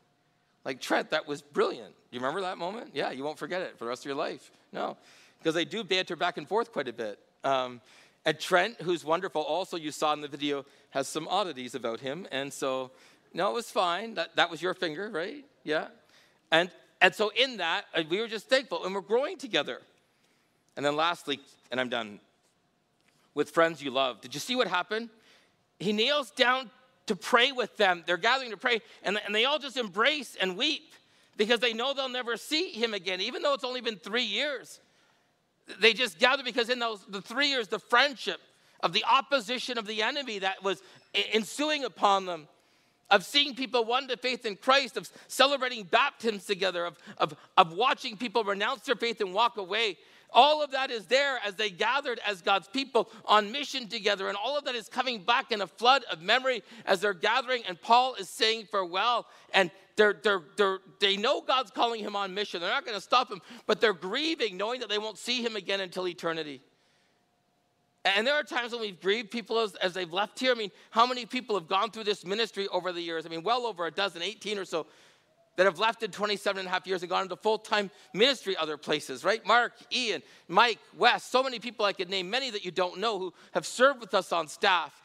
Like, 0.65 0.81
Trent, 0.81 1.11
that 1.11 1.29
was 1.29 1.41
brilliant. 1.41 1.95
You 2.11 2.19
remember 2.19 2.41
that 2.41 2.59
moment? 2.59 2.91
Yeah, 2.95 3.13
you 3.13 3.23
won't 3.23 3.39
forget 3.39 3.63
it 3.63 3.79
for 3.79 3.85
the 3.85 3.91
rest 3.91 4.03
of 4.03 4.07
your 4.07 4.17
life. 4.17 4.51
No, 4.73 4.97
because 5.39 5.55
they 5.55 5.67
do 5.67 5.85
banter 5.85 6.17
back 6.17 6.37
and 6.37 6.49
forth 6.49 6.73
quite 6.73 6.89
a 6.89 6.93
bit. 6.93 7.21
Um, 7.45 7.81
and 8.25 8.41
Trent, 8.41 8.83
who's 8.83 9.05
wonderful, 9.05 9.43
also 9.43 9.77
you 9.77 9.93
saw 9.93 10.13
in 10.15 10.21
the 10.21 10.27
video, 10.27 10.67
has 10.91 11.07
some 11.07 11.29
oddities 11.29 11.77
about 11.77 12.01
him. 12.01 12.27
And 12.33 12.53
so, 12.53 12.91
no, 13.33 13.51
it 13.51 13.55
was 13.55 13.71
fine. 13.71 14.15
That, 14.15 14.35
that 14.35 14.51
was 14.51 14.61
your 14.61 14.75
finger, 14.75 15.11
right? 15.11 15.45
Yeah. 15.63 15.87
And 16.51 16.73
and 17.03 17.13
so, 17.13 17.33
in 17.37 17.57
that, 17.57 17.85
uh, 17.95 18.05
we 18.09 18.21
were 18.21 18.29
just 18.29 18.49
thankful 18.49 18.85
and 18.85 18.95
we're 18.95 19.01
growing 19.01 19.37
together. 19.37 19.83
And 20.77 20.87
then, 20.87 20.95
lastly, 20.95 21.41
and 21.71 21.81
I'm 21.81 21.89
done, 21.89 22.21
with 23.35 23.51
friends 23.51 23.83
you 23.83 23.91
love. 23.91 24.21
Did 24.21 24.35
you 24.35 24.41
see 24.41 24.55
what 24.55 24.69
happened? 24.69 25.11
He 25.81 25.93
kneels 25.93 26.31
down 26.31 26.71
to 27.07 27.17
pray 27.17 27.51
with 27.51 27.77
them. 27.77 28.05
They're 28.07 28.17
gathering 28.17 28.53
to 28.53 28.57
pray, 28.57 28.81
and, 29.03 29.21
and 29.27 29.35
they 29.35 29.45
all 29.45 29.59
just 29.59 29.77
embrace 29.77 30.37
and 30.41 30.57
weep 30.57 30.93
because 31.37 31.59
they 31.59 31.73
know 31.73 31.93
they'll 31.93 32.09
never 32.09 32.37
see 32.37 32.71
him 32.71 32.95
again, 32.95 33.21
even 33.21 33.43
though 33.43 33.55
it's 33.55 33.65
only 33.65 33.81
been 33.81 33.97
three 33.97 34.23
years. 34.23 34.79
They 35.81 35.95
just 35.95 36.21
gather 36.21 36.45
because 36.45 36.69
in 36.69 36.79
those 36.79 37.05
the 37.09 37.21
three 37.21 37.49
years, 37.49 37.67
the 37.67 37.81
friendship 37.81 38.41
of 38.81 38.93
the 38.93 39.05
opposition 39.05 39.77
of 39.77 39.87
the 39.87 40.03
enemy 40.03 40.39
that 40.39 40.63
was 40.63 40.83
ensuing 41.33 41.85
upon 41.85 42.27
them 42.27 42.47
of 43.13 43.25
seeing 43.25 43.55
people 43.55 43.85
won 43.85 44.09
to 44.09 44.17
faith 44.17 44.45
in 44.45 44.57
Christ, 44.57 44.97
of 44.97 45.09
celebrating 45.29 45.85
baptisms 45.85 46.47
together, 46.47 46.87
of, 46.87 46.99
of, 47.19 47.37
of 47.57 47.73
watching 47.73 48.17
people 48.17 48.43
renounce 48.43 48.81
their 48.83 48.97
faith 48.97 49.21
and 49.21 49.33
walk 49.33 49.59
away. 49.59 49.99
All 50.35 50.63
of 50.63 50.71
that 50.71 50.91
is 50.91 51.05
there 51.07 51.39
as 51.47 51.57
they 51.57 51.69
gathered 51.69 52.19
as 52.27 52.41
God's 52.41 52.67
people 52.67 53.11
on 53.27 53.53
mission 53.53 53.87
together. 53.87 54.29
And 54.29 54.37
all 54.43 54.57
of 54.57 54.65
that 54.65 54.75
is 54.75 54.89
coming 54.89 55.23
back 55.23 55.53
in 55.53 55.61
a 55.61 55.67
flood 55.67 56.05
of 56.11 56.23
memory 56.23 56.63
as 56.87 57.01
they're 57.01 57.13
gathering. 57.13 57.63
And 57.69 57.81
Paul 57.81 58.15
is 58.15 58.31
saying 58.31 58.67
farewell. 58.71 59.27
And 59.53 59.71
they're, 59.97 60.15
they're, 60.15 60.41
they're, 60.57 60.79
they 61.01 61.19
know 61.19 61.43
God's 61.43 61.71
calling 61.71 62.03
him 62.03 62.17
on 62.17 62.33
mission. 62.33 62.63
They're 62.63 62.71
not 62.71 62.87
going 62.87 62.97
to 62.97 63.03
stop 63.03 63.31
him, 63.31 63.43
but 63.67 63.83
they're 63.83 63.93
grieving, 63.93 64.57
knowing 64.57 64.81
that 64.81 64.89
they 64.89 64.99
won't 64.99 65.19
see 65.19 65.45
him 65.45 65.55
again 65.55 65.81
until 65.81 66.09
eternity. 66.09 66.63
And 68.05 68.27
there 68.27 68.35
are 68.35 68.43
times 68.43 68.73
when 68.73 68.81
we've 68.81 69.01
grieved 69.01 69.31
people 69.31 69.61
as, 69.61 69.77
as, 69.77 69.95
they've 69.95 70.13
left 70.13 70.39
here. 70.41 70.51
I 70.51 70.57
mean, 70.57 70.73
how 70.91 71.07
many 71.07 71.25
people 71.25 71.57
have 71.57 71.69
gone 71.69 71.91
through 71.91 72.05
this 72.05 72.27
ministry 72.27 72.67
over 72.69 72.93
the 72.93 73.01
years? 73.01 73.25
I 73.27 73.29
mean, 73.29 73.45
well 73.45 73.65
over 73.65 73.87
a 73.87 73.93
dozen, 73.93 74.23
18 74.23 74.59
or 74.59 74.65
so, 74.65 74.87
that 75.57 75.67
have 75.67 75.79
left 75.79 76.03
in 76.03 76.11
27 76.11 76.59
and 76.59 76.67
a 76.67 76.71
half 76.71 76.87
years 76.87 77.03
and 77.03 77.11
gone 77.11 77.23
into 77.23 77.37
full 77.37 77.59
time 77.59 77.91
ministry 78.15 78.57
other 78.57 78.77
places, 78.77 79.23
right? 79.23 79.45
Mark, 79.47 79.75
Ian, 79.93 80.23
Mike, 80.49 80.79
Wes, 80.97 81.23
so 81.25 81.43
many 81.43 81.59
people 81.59 81.85
I 81.85 81.93
could 81.93 82.11
name, 82.11 82.31
many 82.31 82.51
that 82.51 82.65
you 82.65 82.71
don't 82.71 82.99
know 82.99 83.19
who 83.19 83.35
have 83.53 83.67
served 83.67 84.01
with 84.01 84.15
us 84.15 84.33
on 84.33 84.49
staff 84.49 85.03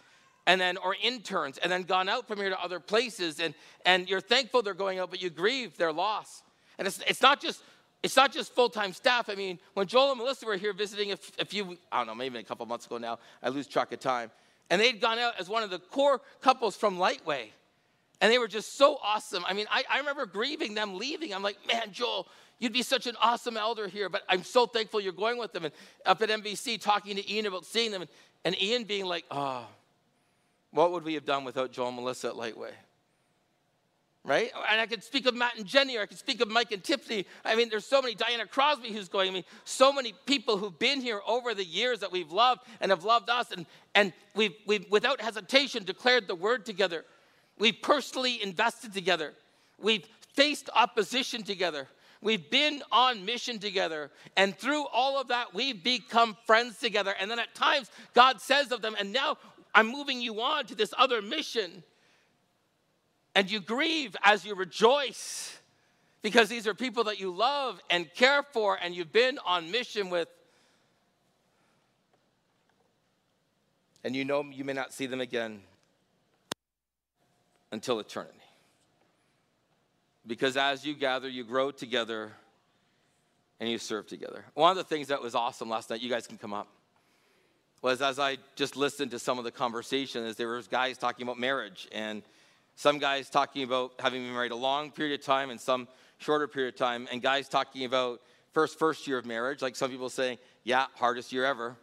and 0.47 0.59
then 0.59 0.77
or 0.77 0.95
interns 1.03 1.57
and 1.59 1.71
then 1.71 1.83
gone 1.83 2.09
out 2.09 2.27
from 2.27 2.39
here 2.39 2.49
to 2.49 2.59
other 2.59 2.79
places 2.79 3.39
and 3.39 3.53
and 3.85 4.09
you're 4.09 4.21
thankful 4.21 4.61
they're 4.61 4.73
going 4.73 4.97
out 4.97 5.11
but 5.11 5.21
you 5.21 5.29
grieve 5.29 5.77
their 5.77 5.91
loss 5.91 6.41
and 6.79 6.87
it's, 6.87 6.99
it's 7.05 7.21
not 7.21 7.41
just 7.41 7.61
it's 8.03 8.15
not 8.15 8.31
just 8.31 8.53
full-time 8.53 8.93
staff. 8.93 9.29
I 9.29 9.35
mean, 9.35 9.59
when 9.73 9.87
Joel 9.87 10.11
and 10.11 10.19
Melissa 10.19 10.45
were 10.45 10.55
here 10.55 10.73
visiting 10.73 11.11
a 11.11 11.45
few, 11.45 11.77
I 11.91 11.97
don't 11.97 12.07
know, 12.07 12.15
maybe 12.15 12.37
a 12.37 12.43
couple 12.43 12.65
months 12.65 12.85
ago 12.85 12.97
now, 12.97 13.19
I 13.41 13.49
lose 13.49 13.67
track 13.67 13.91
of 13.91 13.99
time. 13.99 14.31
And 14.69 14.81
they'd 14.81 14.99
gone 14.99 15.17
out 15.17 15.33
as 15.39 15.49
one 15.49 15.63
of 15.63 15.69
the 15.69 15.79
core 15.79 16.21
couples 16.41 16.75
from 16.75 16.99
Lightway. 16.99 17.49
And 18.19 18.31
they 18.31 18.37
were 18.37 18.47
just 18.47 18.77
so 18.77 18.97
awesome. 19.03 19.45
I 19.47 19.53
mean, 19.53 19.67
I, 19.69 19.83
I 19.89 19.99
remember 19.99 20.25
grieving 20.25 20.73
them 20.73 20.97
leaving. 20.97 21.33
I'm 21.33 21.43
like, 21.43 21.57
man, 21.67 21.91
Joel, 21.91 22.27
you'd 22.59 22.73
be 22.73 22.81
such 22.81 23.07
an 23.07 23.15
awesome 23.21 23.57
elder 23.57 23.87
here, 23.87 24.09
but 24.09 24.23
I'm 24.27 24.43
so 24.43 24.65
thankful 24.65 24.99
you're 24.99 25.13
going 25.13 25.37
with 25.37 25.53
them. 25.53 25.65
And 25.65 25.73
up 26.05 26.21
at 26.21 26.29
NBC, 26.29 26.81
talking 26.81 27.15
to 27.15 27.31
Ian 27.31 27.45
about 27.45 27.65
seeing 27.65 27.91
them, 27.91 28.01
and, 28.01 28.09
and 28.43 28.61
Ian 28.61 28.83
being 28.83 29.05
like, 29.05 29.25
oh, 29.31 29.65
what 30.71 30.91
would 30.91 31.03
we 31.03 31.13
have 31.13 31.25
done 31.25 31.43
without 31.43 31.71
Joel 31.71 31.87
and 31.87 31.97
Melissa 31.97 32.29
at 32.29 32.35
Lightway? 32.35 32.71
Right? 34.27 34.51
And 34.69 34.81
I 34.81 34.85
could 34.85 35.03
speak 35.03 35.25
of 35.25 35.33
Matt 35.33 35.57
and 35.57 35.65
Jenny, 35.65 35.97
or 35.97 36.01
I 36.01 36.05
could 36.05 36.17
speak 36.17 36.41
of 36.41 36.49
Mike 36.49 36.73
and 36.73 36.83
Tiffany. 36.83 37.25
I 37.45 37.55
mean, 37.55 37.69
there's 37.69 37.85
so 37.85 38.01
many, 38.01 38.13
Diana 38.13 38.45
Crosby 38.45 38.91
who's 38.91 39.07
going. 39.07 39.29
I 39.29 39.31
mean, 39.31 39.45
so 39.63 39.93
many 39.93 40.13
people 40.25 40.57
who've 40.57 40.77
been 40.77 40.99
here 40.99 41.21
over 41.25 41.53
the 41.53 41.63
years 41.63 42.01
that 42.01 42.11
we've 42.11 42.31
loved 42.31 42.61
and 42.81 42.91
have 42.91 43.05
loved 43.05 43.29
us, 43.29 43.51
and, 43.51 43.65
and 43.95 44.11
we've, 44.35 44.53
we've, 44.67 44.85
without 44.91 45.21
hesitation, 45.21 45.85
declared 45.85 46.27
the 46.27 46.35
word 46.35 46.65
together. 46.65 47.05
We've 47.57 47.81
personally 47.81 48.43
invested 48.43 48.93
together. 48.93 49.33
We've 49.79 50.05
faced 50.33 50.69
opposition 50.75 51.43
together. 51.43 51.87
We've 52.21 52.49
been 52.49 52.83
on 52.91 53.25
mission 53.25 53.59
together. 53.59 54.11
And 54.35 54.57
through 54.57 54.87
all 54.87 55.21
of 55.21 55.29
that, 55.29 55.53
we've 55.53 55.81
become 55.81 56.35
friends 56.45 56.79
together. 56.79 57.15
And 57.17 57.31
then 57.31 57.39
at 57.39 57.55
times, 57.55 57.89
God 58.13 58.41
says 58.41 58.71
of 58.73 58.81
them, 58.81 58.95
and 58.99 59.13
now 59.13 59.37
I'm 59.73 59.87
moving 59.87 60.21
you 60.21 60.41
on 60.41 60.65
to 60.65 60.75
this 60.75 60.93
other 60.97 61.21
mission 61.21 61.83
and 63.37 63.51
you 63.51 63.59
grieve 63.59 64.15
as 64.23 64.43
you 64.43 64.55
rejoice 64.55 65.55
because 66.23 66.49
these 66.49 66.65
are 66.65 66.73
people 66.73 67.03
that 67.03 67.19
you 67.19 67.29
love 67.29 67.79
and 67.91 68.11
care 68.15 68.41
for 68.41 68.79
and 68.81 68.95
you've 68.95 69.13
been 69.13 69.37
on 69.45 69.69
mission 69.69 70.09
with. 70.09 70.27
And 74.03 74.15
you 74.15 74.25
know 74.25 74.43
you 74.51 74.63
may 74.63 74.73
not 74.73 74.91
see 74.91 75.05
them 75.05 75.21
again 75.21 75.61
until 77.71 77.99
eternity. 77.99 78.33
Because 80.25 80.57
as 80.57 80.83
you 80.83 80.95
gather, 80.95 81.29
you 81.29 81.43
grow 81.43 81.69
together 81.69 82.31
and 83.59 83.69
you 83.69 83.77
serve 83.77 84.07
together. 84.07 84.45
One 84.55 84.71
of 84.71 84.77
the 84.77 84.83
things 84.83 85.09
that 85.09 85.21
was 85.21 85.35
awesome 85.35 85.69
last 85.69 85.91
night, 85.91 86.01
you 86.01 86.09
guys 86.09 86.25
can 86.25 86.39
come 86.39 86.55
up, 86.55 86.69
was 87.83 88.01
as 88.01 88.17
I 88.17 88.39
just 88.55 88.75
listened 88.75 89.11
to 89.11 89.19
some 89.19 89.37
of 89.37 89.43
the 89.43 89.51
conversation, 89.51 90.25
is 90.25 90.37
there 90.37 90.47
was 90.47 90.67
guys 90.67 90.97
talking 90.97 91.21
about 91.21 91.37
marriage 91.37 91.87
and 91.91 92.23
some 92.77 92.99
guys 92.99 93.27
talking 93.27 93.63
about 93.63 93.93
having 93.99 94.21
been 94.21 94.31
married 94.31 94.51
a 94.51 94.55
long 94.55 94.91
period 94.91 95.19
of 95.19 95.25
time 95.25 95.49
and 95.49 95.59
some 95.59 95.87
shorter 96.19 96.47
period 96.47 96.75
of 96.75 96.77
time, 96.77 97.07
and 97.11 97.23
guys 97.23 97.49
talking 97.49 97.85
about 97.85 98.21
first 98.53 98.77
first 98.77 99.07
year 99.07 99.17
of 99.17 99.25
marriage, 99.25 99.63
like 99.63 99.75
some 99.75 99.89
people 99.89 100.09
saying, 100.09 100.37
yeah, 100.63 100.85
hardest 100.93 101.33
year 101.33 101.43
ever. 101.43 101.75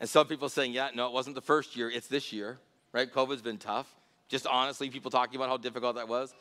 And 0.00 0.10
some 0.10 0.26
people 0.26 0.48
saying, 0.48 0.72
yeah, 0.72 0.90
no, 0.92 1.06
it 1.06 1.12
wasn't 1.12 1.36
the 1.36 1.40
first 1.40 1.76
year, 1.76 1.88
it's 1.88 2.08
this 2.08 2.32
year, 2.32 2.58
right? 2.92 3.10
COVID's 3.10 3.42
been 3.42 3.58
tough. 3.58 3.94
Just 4.28 4.44
honestly, 4.48 4.90
people 4.90 5.08
talking 5.08 5.36
about 5.36 5.50
how 5.50 5.56
difficult 5.56 5.94
that 5.94 6.08
was. 6.08 6.34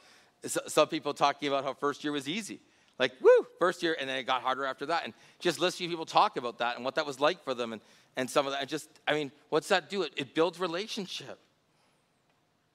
Some 0.44 0.88
people 0.88 1.14
talking 1.14 1.48
about 1.48 1.64
how 1.64 1.76
first 1.76 2.04
year 2.04 2.12
was 2.12 2.28
easy. 2.28 2.60
Like, 2.98 3.12
woo, 3.22 3.46
first 3.60 3.84
year, 3.84 3.96
and 4.00 4.10
then 4.10 4.18
it 4.18 4.24
got 4.24 4.42
harder 4.42 4.66
after 4.66 4.88
that. 4.88 5.06
And 5.06 5.14
just 5.40 5.60
listening 5.60 5.90
to 5.90 5.94
people 5.94 6.08
talk 6.08 6.36
about 6.36 6.58
that 6.58 6.78
and 6.78 6.84
what 6.84 6.96
that 6.96 7.06
was 7.06 7.20
like 7.20 7.44
for 7.44 7.54
them 7.54 7.74
and, 7.74 7.82
and 8.16 8.28
some 8.28 8.48
of 8.48 8.54
that. 8.54 8.62
And 8.62 8.70
just, 8.70 8.90
I 9.08 9.14
mean, 9.14 9.32
what's 9.50 9.68
that 9.68 9.88
do? 9.88 10.02
It, 10.02 10.14
it 10.18 10.34
builds 10.34 10.60
relationship 10.60 11.40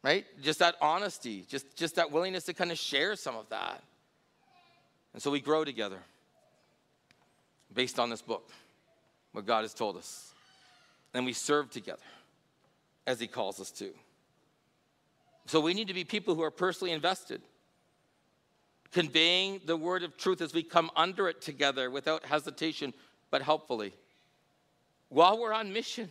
right? 0.03 0.25
Just 0.43 0.59
that 0.59 0.75
honesty, 0.81 1.45
just, 1.49 1.77
just 1.77 1.97
that 1.97 2.11
willingness 2.11 2.45
to 2.45 2.55
kind 2.55 2.73
of 2.73 2.79
share 2.79 3.17
some 3.17 3.37
of 3.37 3.49
that. 3.51 3.83
And 5.13 5.23
so 5.23 5.31
we 5.31 5.41
grow 5.41 5.65
together 5.65 5.99
based 7.73 7.99
on 7.99 8.11
this 8.11 8.23
book, 8.23 8.51
what 9.33 9.47
God 9.47 9.63
has 9.63 9.75
told 9.75 9.97
us. 9.97 10.33
And 11.15 11.25
we 11.25 11.33
serve 11.33 11.71
together 11.71 12.03
as 13.07 13.21
He 13.21 13.27
calls 13.27 13.61
us 13.61 13.71
to. 13.73 13.91
So 15.47 15.61
we 15.61 15.75
need 15.75 15.89
to 15.89 15.95
be 15.95 16.05
people 16.05 16.35
who 16.35 16.43
are 16.43 16.51
personally 16.51 16.93
invested, 16.93 17.43
conveying 18.93 19.61
the 19.67 19.77
word 19.77 20.03
of 20.03 20.17
truth 20.17 20.41
as 20.41 20.55
we 20.55 20.63
come 20.63 20.91
under 20.97 21.29
it 21.29 21.43
together 21.43 21.91
without 21.91 22.25
hesitation, 22.25 22.95
but 23.31 23.43
helpfully, 23.43 23.93
while 25.09 25.39
we're 25.39 25.53
on 25.53 25.73
mission. 25.73 26.11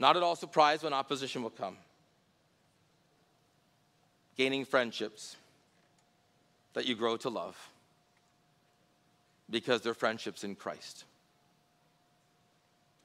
Not 0.00 0.16
at 0.16 0.22
all 0.22 0.36
surprised 0.36 0.84
when 0.84 0.92
opposition 0.92 1.42
will 1.42 1.50
come 1.50 1.76
gaining 4.38 4.64
friendships 4.64 5.36
that 6.72 6.86
you 6.86 6.94
grow 6.94 7.16
to 7.18 7.28
love 7.28 7.58
because 9.50 9.82
they're 9.82 9.94
friendships 9.94 10.44
in 10.44 10.54
Christ. 10.54 11.04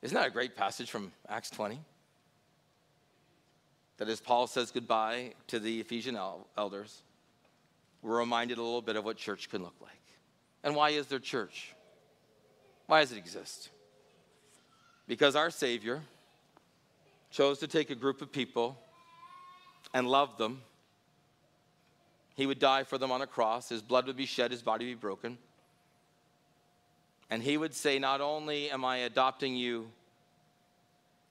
Isn't 0.04 0.16
that 0.16 0.28
a 0.28 0.32
great 0.32 0.56
passage 0.56 0.92
from 0.92 1.12
Acts 1.28 1.50
20? 1.50 1.80
That 3.98 4.10
as 4.10 4.22
Paul 4.22 4.46
says 4.46 4.70
goodbye 4.70 5.34
to 5.48 5.60
the 5.60 5.80
Ephesian 5.80 6.18
elders, 6.58 7.02
we're 8.04 8.20
reminded 8.20 8.60
a 8.60 8.62
little 8.62 8.82
bit 8.82 8.96
of 8.96 9.04
what 9.04 9.18
church 9.18 9.50
can 9.50 9.64
look 9.64 9.76
like. 9.82 9.92
And 10.64 10.76
why 10.76 10.90
is 10.90 11.08
there 11.08 11.20
church? 11.20 11.74
Why 12.86 13.00
does 13.00 13.12
it 13.12 13.18
exist? 13.18 13.70
Because 15.08 15.36
our 15.36 15.50
Savior 15.50 16.02
chose 17.32 17.58
to 17.60 17.68
take 17.68 17.90
a 17.90 17.96
group 17.96 18.22
of 18.22 18.32
people 18.32 18.78
and 19.96 20.08
love 20.08 20.38
them 20.38 20.62
he 22.36 22.46
would 22.46 22.60
die 22.60 22.84
for 22.84 22.98
them 22.98 23.12
on 23.12 23.22
a 23.22 23.28
cross. 23.28 23.70
His 23.70 23.82
blood 23.82 24.08
would 24.08 24.18
be 24.18 24.26
shed, 24.26 24.52
his 24.52 24.62
body 24.62 24.86
would 24.86 24.92
be 24.92 25.02
broken. 25.02 25.38
And 27.30 27.42
he 27.42 27.58
would 27.58 27.74
say, 27.74 28.00
Not 28.00 28.22
only 28.22 28.70
am 28.70 28.84
I 28.84 28.98
adopting 28.98 29.56
you 29.56 29.90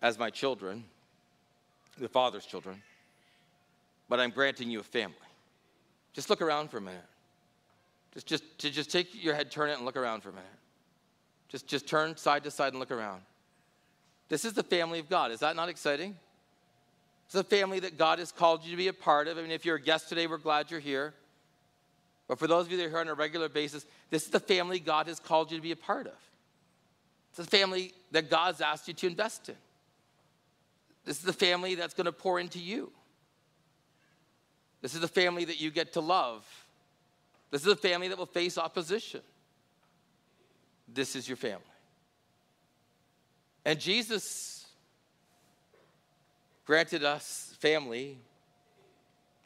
as 0.00 0.18
my 0.18 0.30
children, 0.30 0.84
the 1.98 2.08
Father's 2.08 2.46
children, 2.46 2.82
but 4.08 4.20
I'm 4.20 4.30
granting 4.30 4.70
you 4.70 4.80
a 4.80 4.84
family. 4.84 5.16
Just 6.12 6.28
look 6.28 6.42
around 6.42 6.70
for 6.70 6.78
a 6.78 6.80
minute. 6.80 7.04
Just, 8.14 8.26
just, 8.26 8.58
to 8.58 8.70
just 8.70 8.90
take 8.90 9.24
your 9.24 9.34
head, 9.34 9.50
turn 9.50 9.70
it, 9.70 9.76
and 9.76 9.84
look 9.84 9.96
around 9.96 10.22
for 10.22 10.28
a 10.28 10.32
minute. 10.32 10.48
Just, 11.48 11.66
just 11.66 11.86
turn 11.86 12.16
side 12.16 12.44
to 12.44 12.50
side 12.50 12.72
and 12.72 12.80
look 12.80 12.90
around. 12.90 13.22
This 14.28 14.44
is 14.44 14.52
the 14.52 14.62
family 14.62 14.98
of 14.98 15.08
God. 15.08 15.30
Is 15.30 15.40
that 15.40 15.56
not 15.56 15.68
exciting? 15.68 16.16
It's 17.32 17.40
a 17.40 17.44
family 17.44 17.80
that 17.80 17.96
God 17.96 18.18
has 18.18 18.30
called 18.30 18.62
you 18.62 18.72
to 18.72 18.76
be 18.76 18.88
a 18.88 18.92
part 18.92 19.26
of. 19.26 19.38
I 19.38 19.40
mean, 19.40 19.52
if 19.52 19.64
you're 19.64 19.76
a 19.76 19.80
guest 19.80 20.10
today, 20.10 20.26
we're 20.26 20.36
glad 20.36 20.70
you're 20.70 20.80
here. 20.80 21.14
But 22.28 22.38
for 22.38 22.46
those 22.46 22.66
of 22.66 22.72
you 22.72 22.76
that 22.76 22.84
are 22.84 22.90
here 22.90 22.98
on 22.98 23.08
a 23.08 23.14
regular 23.14 23.48
basis, 23.48 23.86
this 24.10 24.24
is 24.24 24.28
the 24.28 24.38
family 24.38 24.78
God 24.78 25.06
has 25.06 25.18
called 25.18 25.50
you 25.50 25.56
to 25.56 25.62
be 25.62 25.72
a 25.72 25.76
part 25.76 26.06
of. 26.06 26.12
It's 27.30 27.38
a 27.38 27.44
family 27.44 27.94
that 28.10 28.28
God's 28.28 28.60
asked 28.60 28.86
you 28.86 28.92
to 28.92 29.06
invest 29.06 29.48
in. 29.48 29.54
This 31.06 31.20
is 31.20 31.22
the 31.22 31.32
family 31.32 31.74
that's 31.74 31.94
going 31.94 32.04
to 32.04 32.12
pour 32.12 32.38
into 32.38 32.58
you. 32.58 32.92
This 34.82 34.92
is 34.94 35.00
the 35.00 35.08
family 35.08 35.46
that 35.46 35.58
you 35.58 35.70
get 35.70 35.94
to 35.94 36.00
love. 36.00 36.44
This 37.50 37.62
is 37.62 37.68
a 37.68 37.76
family 37.76 38.08
that 38.08 38.18
will 38.18 38.26
face 38.26 38.58
opposition. 38.58 39.22
This 40.86 41.16
is 41.16 41.26
your 41.26 41.38
family. 41.38 41.64
And 43.64 43.80
Jesus 43.80 44.61
granted 46.72 47.04
us 47.04 47.54
family 47.58 48.16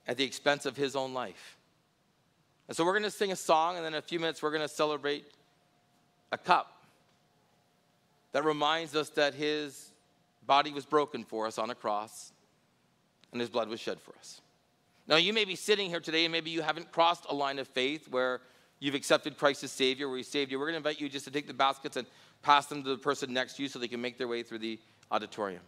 at 0.06 0.16
the 0.16 0.22
expense 0.22 0.64
of 0.64 0.76
his 0.76 0.94
own 0.94 1.12
life. 1.12 1.56
And 2.68 2.76
so 2.76 2.84
we're 2.84 2.92
going 2.92 3.02
to 3.02 3.10
sing 3.10 3.32
a 3.32 3.36
song, 3.36 3.74
and 3.74 3.84
then 3.84 3.94
in 3.94 3.98
a 3.98 4.02
few 4.02 4.20
minutes, 4.20 4.40
we're 4.40 4.52
going 4.52 4.62
to 4.62 4.68
celebrate 4.68 5.24
a 6.30 6.38
cup 6.38 6.84
that 8.30 8.44
reminds 8.44 8.94
us 8.94 9.08
that 9.08 9.34
his 9.34 9.90
body 10.46 10.70
was 10.70 10.86
broken 10.86 11.24
for 11.24 11.48
us 11.48 11.58
on 11.58 11.68
a 11.70 11.74
cross 11.74 12.30
and 13.32 13.40
his 13.40 13.50
blood 13.50 13.68
was 13.68 13.80
shed 13.80 14.00
for 14.00 14.14
us. 14.20 14.40
Now, 15.08 15.16
you 15.16 15.32
may 15.32 15.44
be 15.44 15.56
sitting 15.56 15.90
here 15.90 15.98
today, 15.98 16.26
and 16.26 16.30
maybe 16.30 16.50
you 16.50 16.62
haven't 16.62 16.92
crossed 16.92 17.26
a 17.28 17.34
line 17.34 17.58
of 17.58 17.66
faith 17.66 18.06
where 18.08 18.40
you've 18.78 18.94
accepted 18.94 19.36
Christ 19.36 19.64
as 19.64 19.72
Savior, 19.72 20.08
where 20.08 20.18
He 20.18 20.22
saved 20.22 20.52
you. 20.52 20.60
We're 20.60 20.66
going 20.66 20.80
to 20.80 20.88
invite 20.88 21.00
you 21.00 21.08
just 21.08 21.24
to 21.24 21.32
take 21.32 21.48
the 21.48 21.54
baskets 21.54 21.96
and 21.96 22.06
pass 22.42 22.66
them 22.66 22.84
to 22.84 22.90
the 22.90 22.98
person 22.98 23.32
next 23.32 23.56
to 23.56 23.64
you 23.64 23.68
so 23.68 23.80
they 23.80 23.88
can 23.88 24.00
make 24.00 24.16
their 24.16 24.28
way 24.28 24.44
through 24.44 24.60
the 24.60 24.78
auditorium. 25.10 25.62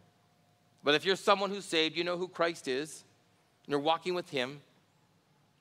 But 0.84 0.94
if 0.94 1.04
you're 1.04 1.16
someone 1.16 1.50
who's 1.50 1.64
saved, 1.64 1.96
you 1.96 2.04
know 2.04 2.16
who 2.16 2.28
Christ 2.28 2.68
is, 2.68 3.04
and 3.64 3.72
you're 3.72 3.80
walking 3.80 4.14
with 4.14 4.30
Him, 4.30 4.60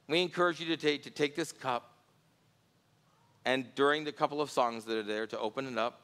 we 0.08 0.22
encourage 0.22 0.60
you 0.60 0.68
to 0.68 0.78
take, 0.78 1.04
to 1.04 1.10
take 1.10 1.36
this 1.36 1.52
cup 1.52 1.94
and 3.48 3.74
during 3.76 4.04
the 4.04 4.12
couple 4.12 4.42
of 4.42 4.52
songs 4.52 4.84
that 4.84 4.98
are 4.98 5.04
there, 5.04 5.26
to 5.26 5.40
open 5.40 5.68
it 5.68 5.78
up 5.78 6.02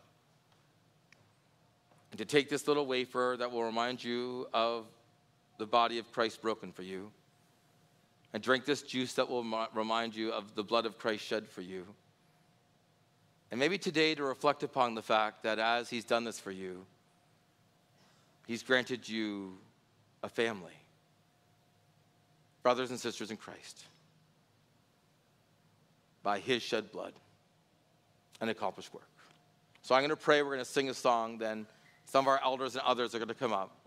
and 2.11 2.17
to 2.17 2.25
take 2.25 2.47
this 2.47 2.69
little 2.69 2.85
wafer 2.85 3.35
that 3.37 3.51
will 3.51 3.63
remind 3.63 4.01
you 4.01 4.47
of 4.53 4.85
the 5.57 5.65
body 5.65 5.97
of 5.99 6.09
Christ 6.11 6.41
broken 6.41 6.71
for 6.71 6.83
you, 6.83 7.11
and 8.33 8.41
drink 8.41 8.63
this 8.63 8.81
juice 8.81 9.13
that 9.13 9.29
will 9.29 9.43
remind 9.73 10.15
you 10.15 10.31
of 10.31 10.55
the 10.55 10.63
blood 10.63 10.85
of 10.85 10.97
Christ 10.97 11.25
shed 11.25 11.47
for 11.49 11.61
you. 11.61 11.85
And 13.51 13.59
maybe 13.59 13.77
today 13.77 14.15
to 14.15 14.23
reflect 14.23 14.63
upon 14.63 14.95
the 14.95 15.01
fact 15.01 15.43
that 15.43 15.59
as 15.59 15.89
He's 15.89 16.05
done 16.05 16.23
this 16.23 16.39
for 16.39 16.51
you, 16.51 16.85
He's 18.47 18.63
granted 18.63 19.07
you 19.07 19.57
a 20.21 20.29
family, 20.29 20.73
brothers 22.61 22.91
and 22.91 22.99
sisters 22.99 23.31
in 23.31 23.37
Christ. 23.37 23.85
by 26.23 26.39
his 26.39 26.63
shed 26.63 26.91
blood 26.91 27.13
and 28.41 28.49
accomplished 28.49 28.93
work. 28.93 29.03
So 29.81 29.93
I'm 29.93 30.01
going 30.01 30.09
to 30.09 30.15
pray. 30.15 30.41
We're 30.41 30.53
going 30.53 30.59
to 30.59 30.65
sing 30.65 30.89
a 30.89 30.93
song. 30.93 31.37
Then 31.37 31.67
some 32.05 32.23
of 32.23 32.29
our 32.29 32.39
elders 32.43 32.75
and 32.75 32.83
others 32.85 33.13
are 33.13 33.19
going 33.19 33.27
to 33.27 33.33
come 33.35 33.53
up 33.53 33.85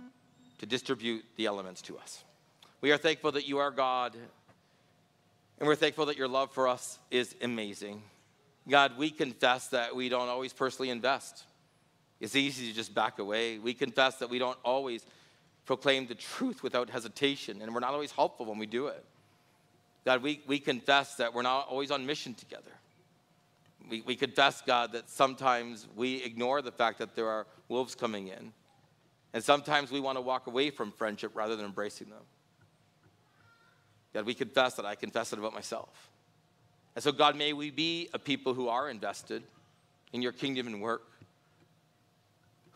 to 0.58 0.66
distribute 0.66 1.24
the 1.36 1.46
elements 1.46 1.82
to 1.82 1.98
us. 1.98 2.22
We 2.82 2.92
are 2.92 2.98
thankful 2.98 3.32
that 3.32 3.48
you 3.48 3.58
are 3.58 3.70
God, 3.70 4.14
and 5.58 5.66
we're 5.66 5.74
thankful 5.74 6.06
that 6.06 6.18
your 6.18 6.28
love 6.28 6.52
for 6.52 6.68
us 6.68 6.98
is 7.10 7.34
amazing. 7.42 8.02
God, 8.68 8.98
we 8.98 9.10
confess 9.10 9.68
that 9.68 9.96
we 9.96 10.08
don't 10.08 10.28
always 10.28 10.52
personally 10.52 10.90
invest. 10.90 11.44
It's 12.20 12.34
easy 12.34 12.68
to 12.68 12.72
just 12.72 12.94
back 12.94 13.18
away. 13.18 13.58
We 13.58 13.74
confess 13.74 14.16
that 14.16 14.30
we 14.30 14.38
don't 14.38 14.58
always 14.64 15.04
proclaim 15.66 16.06
the 16.06 16.14
truth 16.14 16.62
without 16.62 16.88
hesitation, 16.88 17.60
and 17.60 17.74
we're 17.74 17.80
not 17.80 17.92
always 17.92 18.12
helpful 18.12 18.46
when 18.46 18.58
we 18.58 18.66
do 18.66 18.86
it. 18.86 19.04
God, 20.04 20.22
we, 20.22 20.40
we 20.46 20.58
confess 20.60 21.16
that 21.16 21.34
we're 21.34 21.42
not 21.42 21.66
always 21.68 21.90
on 21.90 22.06
mission 22.06 22.34
together. 22.34 22.70
We, 23.90 24.02
we 24.02 24.16
confess, 24.16 24.62
God, 24.62 24.92
that 24.92 25.10
sometimes 25.10 25.86
we 25.96 26.22
ignore 26.22 26.62
the 26.62 26.72
fact 26.72 26.98
that 26.98 27.16
there 27.16 27.28
are 27.28 27.46
wolves 27.68 27.94
coming 27.94 28.28
in. 28.28 28.52
And 29.32 29.42
sometimes 29.44 29.90
we 29.90 30.00
want 30.00 30.16
to 30.16 30.22
walk 30.22 30.46
away 30.46 30.70
from 30.70 30.92
friendship 30.92 31.32
rather 31.34 31.56
than 31.56 31.66
embracing 31.66 32.08
them. 32.08 32.22
God, 34.14 34.24
we 34.24 34.34
confess 34.34 34.74
that 34.74 34.86
I 34.86 34.94
confess 34.94 35.32
it 35.32 35.38
about 35.38 35.52
myself. 35.52 36.08
And 36.94 37.02
so, 37.02 37.12
God, 37.12 37.36
may 37.36 37.52
we 37.52 37.70
be 37.70 38.08
a 38.14 38.18
people 38.18 38.54
who 38.54 38.68
are 38.68 38.88
invested 38.88 39.42
in 40.12 40.22
your 40.22 40.32
kingdom 40.32 40.66
and 40.68 40.80
work, 40.80 41.02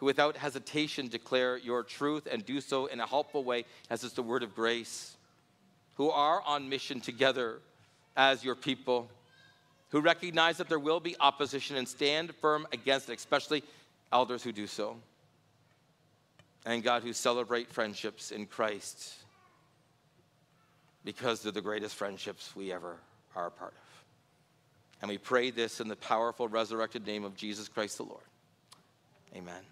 who 0.01 0.07
without 0.07 0.35
hesitation 0.39 1.09
declare 1.09 1.59
your 1.59 1.83
truth 1.83 2.27
and 2.31 2.45
do 2.47 2.59
so 2.63 2.87
in 2.87 3.01
a 3.01 3.07
helpful 3.07 3.45
way 3.45 3.67
as 3.91 4.03
it's 4.03 4.15
the 4.15 4.23
word 4.23 4.43
of 4.43 4.55
grace, 4.55 5.15
who 5.97 6.09
are 6.09 6.43
on 6.47 6.71
mission 6.71 7.03
together 7.03 7.59
as 8.17 8.43
your 8.43 8.55
people, 8.55 9.11
who 9.91 10.01
recognize 10.01 10.57
that 10.57 10.71
there 10.71 10.79
will 10.79 11.01
be 11.01 11.15
opposition 11.21 11.77
and 11.77 11.87
stand 11.87 12.35
firm 12.37 12.67
against 12.73 13.11
it, 13.11 13.19
especially 13.19 13.63
elders 14.11 14.43
who 14.43 14.53
do 14.53 14.67
so. 14.67 14.97
And 16.65 16.83
God, 16.83 17.03
who 17.03 17.13
celebrate 17.13 17.71
friendships 17.71 18.31
in 18.31 18.47
Christ 18.47 19.17
because 21.05 21.43
they're 21.43 21.53
the 21.53 21.61
greatest 21.61 21.95
friendships 21.95 22.57
we 22.57 22.73
ever 22.73 22.97
are 23.37 23.49
a 23.49 23.51
part 23.51 23.73
of. 23.73 24.05
And 25.03 25.11
we 25.11 25.19
pray 25.19 25.51
this 25.51 25.79
in 25.79 25.89
the 25.89 25.97
powerful 25.97 26.49
resurrected 26.49 27.07
name 27.07 27.25
of 27.25 27.37
Jesus 27.37 27.69
Christ 27.69 27.99
the 27.99 28.05
Lord. 28.05 28.25
Amen. 29.37 29.63